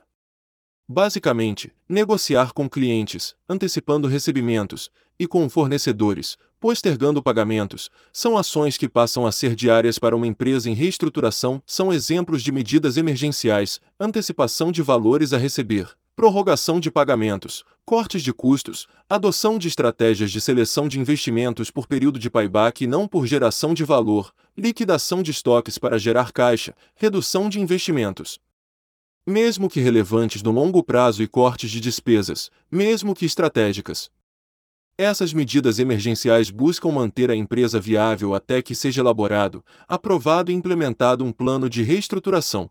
Basicamente, 0.88 1.72
negociar 1.88 2.52
com 2.52 2.70
clientes, 2.70 3.34
antecipando 3.48 4.06
recebimentos, 4.06 4.92
e 5.18 5.26
com 5.26 5.48
fornecedores, 5.50 6.38
postergando 6.60 7.20
pagamentos, 7.20 7.90
são 8.12 8.38
ações 8.38 8.76
que 8.76 8.88
passam 8.88 9.26
a 9.26 9.32
ser 9.32 9.56
diárias 9.56 9.98
para 9.98 10.14
uma 10.14 10.26
empresa 10.28 10.70
em 10.70 10.74
reestruturação, 10.74 11.60
são 11.66 11.92
exemplos 11.92 12.44
de 12.44 12.52
medidas 12.52 12.96
emergenciais, 12.96 13.80
antecipação 13.98 14.70
de 14.70 14.82
valores 14.82 15.32
a 15.32 15.36
receber, 15.36 15.96
prorrogação 16.20 16.78
de 16.78 16.90
pagamentos, 16.90 17.64
cortes 17.82 18.22
de 18.22 18.30
custos, 18.30 18.86
adoção 19.08 19.58
de 19.58 19.68
estratégias 19.68 20.30
de 20.30 20.38
seleção 20.38 20.86
de 20.86 21.00
investimentos 21.00 21.70
por 21.70 21.86
período 21.86 22.18
de 22.18 22.28
payback 22.28 22.84
e 22.84 22.86
não 22.86 23.08
por 23.08 23.26
geração 23.26 23.72
de 23.72 23.84
valor, 23.84 24.30
liquidação 24.54 25.22
de 25.22 25.30
estoques 25.30 25.78
para 25.78 25.96
gerar 25.98 26.30
caixa, 26.30 26.76
redução 26.94 27.48
de 27.48 27.58
investimentos. 27.58 28.38
Mesmo 29.26 29.66
que 29.66 29.80
relevantes 29.80 30.42
no 30.42 30.50
longo 30.50 30.84
prazo 30.84 31.22
e 31.22 31.26
cortes 31.26 31.70
de 31.70 31.80
despesas, 31.80 32.50
mesmo 32.70 33.14
que 33.14 33.24
estratégicas. 33.24 34.10
Essas 34.98 35.32
medidas 35.32 35.78
emergenciais 35.78 36.50
buscam 36.50 36.90
manter 36.92 37.30
a 37.30 37.34
empresa 37.34 37.80
viável 37.80 38.34
até 38.34 38.60
que 38.60 38.74
seja 38.74 39.00
elaborado, 39.00 39.64
aprovado 39.88 40.52
e 40.52 40.54
implementado 40.54 41.24
um 41.24 41.32
plano 41.32 41.66
de 41.66 41.82
reestruturação. 41.82 42.70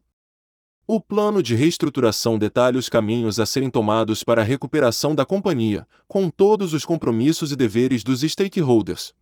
O 0.91 0.99
plano 0.99 1.43
de 1.43 1.53
reestruturação 1.53 2.39
detalha 2.39 2.79
os 2.79 2.89
caminhos 2.89 3.39
a 3.39 3.45
serem 3.45 3.69
tomados 3.69 4.23
para 4.23 4.41
a 4.41 4.43
recuperação 4.43 5.13
da 5.13 5.23
companhia, 5.23 5.87
com 6.07 6.31
todos 6.31 6.73
os 6.73 6.83
compromissos 6.83 7.51
e 7.51 7.55
deveres 7.55 8.03
dos 8.03 8.21
stakeholders. 8.21 9.13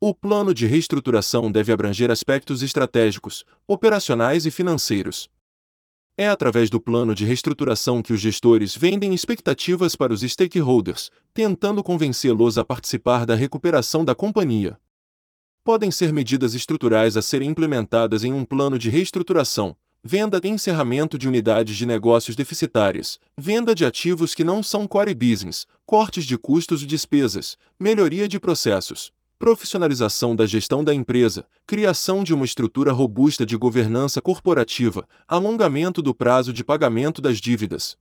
O 0.00 0.12
plano 0.12 0.52
de 0.52 0.66
reestruturação 0.66 1.52
deve 1.52 1.70
abranger 1.70 2.10
aspectos 2.10 2.60
estratégicos, 2.60 3.44
operacionais 3.68 4.46
e 4.46 4.50
financeiros. 4.50 5.30
É 6.16 6.28
através 6.28 6.68
do 6.68 6.80
plano 6.80 7.14
de 7.14 7.24
reestruturação 7.24 8.02
que 8.02 8.12
os 8.12 8.20
gestores 8.20 8.76
vendem 8.76 9.14
expectativas 9.14 9.94
para 9.94 10.12
os 10.12 10.22
stakeholders, 10.22 11.08
tentando 11.32 11.84
convencê-los 11.84 12.58
a 12.58 12.64
participar 12.64 13.24
da 13.24 13.36
recuperação 13.36 14.04
da 14.04 14.16
companhia. 14.16 14.76
Podem 15.62 15.92
ser 15.92 16.12
medidas 16.12 16.52
estruturais 16.52 17.16
a 17.16 17.22
serem 17.22 17.48
implementadas 17.48 18.24
em 18.24 18.32
um 18.32 18.44
plano 18.44 18.76
de 18.76 18.90
reestruturação, 18.90 19.76
venda 20.02 20.40
e 20.42 20.48
encerramento 20.48 21.18
de 21.18 21.28
unidades 21.28 21.76
de 21.76 21.84
negócios 21.84 22.34
deficitárias, 22.34 23.18
venda 23.36 23.74
de 23.74 23.84
ativos 23.84 24.34
que 24.34 24.42
não 24.42 24.62
são 24.62 24.86
core 24.86 25.14
business, 25.14 25.66
cortes 25.84 26.24
de 26.24 26.38
custos 26.38 26.82
e 26.82 26.86
despesas, 26.86 27.56
melhoria 27.78 28.26
de 28.26 28.40
processos, 28.40 29.12
profissionalização 29.38 30.34
da 30.34 30.46
gestão 30.46 30.82
da 30.82 30.94
empresa, 30.94 31.46
criação 31.66 32.24
de 32.24 32.34
uma 32.34 32.44
estrutura 32.44 32.92
robusta 32.92 33.44
de 33.44 33.56
governança 33.56 34.20
corporativa, 34.20 35.06
alongamento 35.28 36.02
do 36.02 36.14
prazo 36.14 36.52
de 36.52 36.64
pagamento 36.64 37.22
das 37.22 37.38
dívidas. 37.38 37.96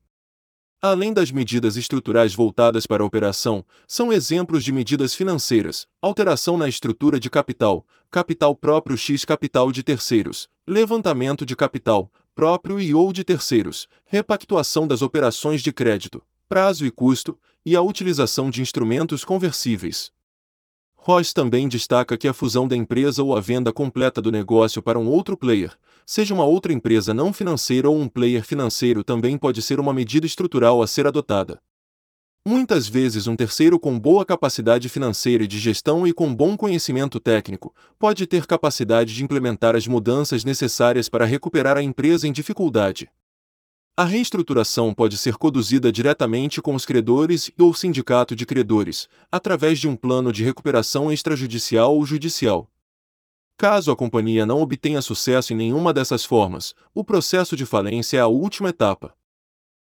Além 0.81 1.11
das 1.11 1.29
medidas 1.29 1.75
estruturais 1.75 2.33
voltadas 2.33 2.87
para 2.87 3.03
a 3.03 3.05
operação, 3.05 3.65
são 3.85 4.13
exemplos 4.13 4.63
de 4.63 4.71
medidas 4.71 5.13
financeiras: 5.13 5.85
alteração 6.01 6.57
na 6.57 6.69
estrutura 6.69 7.19
de 7.19 7.29
capital, 7.29 7.85
capital 8.09 8.55
próprio 8.55 8.97
x 8.97 9.25
capital 9.25 9.73
de 9.73 9.83
terceiros, 9.83 10.47
levantamento 10.65 11.45
de 11.45 11.55
capital 11.55 12.09
próprio 12.33 12.79
e 12.79 12.93
ou 12.93 13.11
de 13.11 13.25
terceiros, 13.25 13.89
repactuação 14.05 14.87
das 14.87 15.01
operações 15.01 15.61
de 15.61 15.73
crédito, 15.73 16.23
prazo 16.47 16.85
e 16.85 16.91
custo, 16.91 17.37
e 17.65 17.75
a 17.75 17.81
utilização 17.81 18.49
de 18.49 18.61
instrumentos 18.61 19.25
conversíveis. 19.25 20.09
Ross 21.01 21.31
também 21.31 21.67
destaca 21.67 22.17
que 22.17 22.27
a 22.27 22.33
fusão 22.33 22.67
da 22.67 22.75
empresa 22.75 23.23
ou 23.23 23.35
a 23.35 23.39
venda 23.39 23.71
completa 23.71 24.21
do 24.21 24.31
negócio 24.31 24.81
para 24.81 24.99
um 24.99 25.07
outro 25.07 25.37
player, 25.37 25.73
seja 26.05 26.33
uma 26.33 26.43
outra 26.43 26.73
empresa 26.73 27.13
não 27.13 27.31
financeira 27.31 27.89
ou 27.89 27.97
um 27.97 28.07
player 28.07 28.43
financeiro 28.43 29.01
também 29.01 29.37
pode 29.37 29.61
ser 29.61 29.79
uma 29.79 29.93
medida 29.93 30.25
estrutural 30.25 30.81
a 30.81 30.87
ser 30.87 31.07
adotada. 31.07 31.59
Muitas 32.45 32.87
vezes, 32.87 33.27
um 33.27 33.35
terceiro 33.35 33.79
com 33.79 33.97
boa 33.97 34.25
capacidade 34.25 34.89
financeira 34.89 35.43
e 35.43 35.47
de 35.47 35.57
gestão 35.57 36.05
e 36.05 36.13
com 36.13 36.33
bom 36.33 36.57
conhecimento 36.57 37.19
técnico 37.19 37.73
pode 37.97 38.27
ter 38.27 38.45
capacidade 38.45 39.13
de 39.13 39.23
implementar 39.23 39.75
as 39.75 39.87
mudanças 39.87 40.43
necessárias 40.43 41.07
para 41.07 41.25
recuperar 41.25 41.77
a 41.77 41.81
empresa 41.81 42.27
em 42.27 42.31
dificuldade. 42.31 43.09
A 43.99 44.05
reestruturação 44.05 44.93
pode 44.93 45.17
ser 45.17 45.35
conduzida 45.35 45.91
diretamente 45.91 46.61
com 46.61 46.73
os 46.73 46.85
credores 46.85 47.51
ou 47.59 47.73
sindicato 47.73 48.33
de 48.33 48.45
credores, 48.45 49.09
através 49.29 49.77
de 49.77 49.89
um 49.89 49.95
plano 49.97 50.31
de 50.31 50.41
recuperação 50.41 51.11
extrajudicial 51.11 51.93
ou 51.93 52.05
judicial. 52.05 52.71
Caso 53.57 53.91
a 53.91 53.97
companhia 53.97 54.45
não 54.45 54.61
obtenha 54.61 55.01
sucesso 55.01 55.51
em 55.51 55.57
nenhuma 55.57 55.91
dessas 55.93 56.23
formas, 56.23 56.73
o 56.93 57.03
processo 57.03 57.57
de 57.57 57.65
falência 57.65 58.15
é 58.15 58.21
a 58.21 58.27
última 58.27 58.69
etapa. 58.69 59.13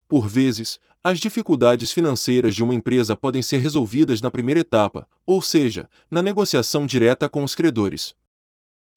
Por 0.07 0.25
vezes, 0.25 0.79
as 1.03 1.19
dificuldades 1.19 1.91
financeiras 1.91 2.55
de 2.55 2.63
uma 2.63 2.73
empresa 2.73 3.13
podem 3.13 3.41
ser 3.41 3.57
resolvidas 3.57 4.21
na 4.21 4.31
primeira 4.31 4.61
etapa, 4.61 5.05
ou 5.25 5.41
seja, 5.41 5.89
na 6.09 6.21
negociação 6.21 6.85
direta 6.85 7.27
com 7.27 7.43
os 7.43 7.53
credores. 7.53 8.15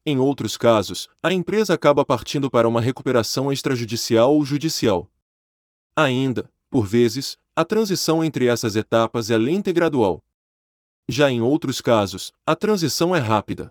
Em 0.05 0.18
outros 0.18 0.57
casos, 0.57 1.09
a 1.22 1.30
empresa 1.30 1.74
acaba 1.74 2.05
partindo 2.07 2.51
para 2.51 2.66
uma 2.66 2.80
recuperação 2.80 3.53
extrajudicial 3.53 4.34
ou 4.34 4.42
judicial. 4.44 5.11
Ainda, 5.94 6.51
por 6.70 6.86
vezes, 6.86 7.36
a 7.55 7.66
transição 7.66 8.24
entre 8.24 8.46
essas 8.46 8.76
etapas 8.76 9.30
é 9.30 9.36
lenta 9.36 9.68
e 9.68 9.72
gradual. 9.74 10.24
Já 11.07 11.30
em 11.30 11.42
outros 11.42 11.82
casos, 11.82 12.32
a 12.46 12.57
transição 12.57 13.14
é 13.14 13.18
rápida. 13.18 13.70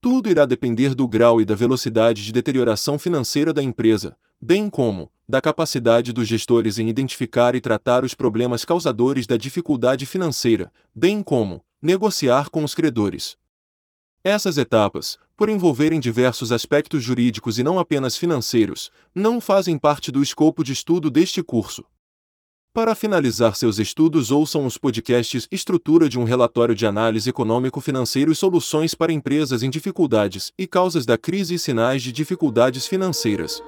Tudo 0.00 0.30
irá 0.30 0.46
depender 0.46 0.94
do 0.94 1.06
grau 1.06 1.40
e 1.40 1.44
da 1.44 1.54
velocidade 1.54 2.24
de 2.24 2.32
deterioração 2.32 2.98
financeira 2.98 3.52
da 3.52 3.62
empresa, 3.62 4.16
bem 4.40 4.70
como 4.70 5.12
da 5.28 5.40
capacidade 5.40 6.12
dos 6.12 6.26
gestores 6.26 6.78
em 6.78 6.88
identificar 6.88 7.54
e 7.54 7.60
tratar 7.60 8.04
os 8.04 8.14
problemas 8.14 8.64
causadores 8.64 9.26
da 9.26 9.36
dificuldade 9.36 10.06
financeira, 10.06 10.72
bem 10.94 11.22
como 11.22 11.62
negociar 11.82 12.48
com 12.48 12.64
os 12.64 12.74
credores. 12.74 13.36
Essas 14.26 14.56
etapas, 14.56 15.18
por 15.36 15.50
envolverem 15.50 16.00
diversos 16.00 16.50
aspectos 16.50 17.04
jurídicos 17.04 17.58
e 17.58 17.62
não 17.62 17.78
apenas 17.78 18.16
financeiros, 18.16 18.90
não 19.14 19.38
fazem 19.38 19.76
parte 19.76 20.10
do 20.10 20.22
escopo 20.22 20.64
de 20.64 20.72
estudo 20.72 21.10
deste 21.10 21.42
curso. 21.42 21.84
Para 22.72 22.94
finalizar 22.94 23.54
seus 23.54 23.78
estudos, 23.78 24.30
ouçam 24.30 24.64
os 24.64 24.78
podcasts 24.78 25.46
Estrutura 25.52 26.08
de 26.08 26.18
um 26.18 26.24
relatório 26.24 26.74
de 26.74 26.86
análise 26.86 27.28
econômico-financeiro 27.28 28.32
e 28.32 28.34
soluções 28.34 28.94
para 28.94 29.12
empresas 29.12 29.62
em 29.62 29.68
dificuldades 29.68 30.52
e 30.58 30.66
causas 30.66 31.04
da 31.04 31.18
crise 31.18 31.56
e 31.56 31.58
sinais 31.58 32.02
de 32.02 32.10
dificuldades 32.10 32.86
financeiras. 32.86 33.62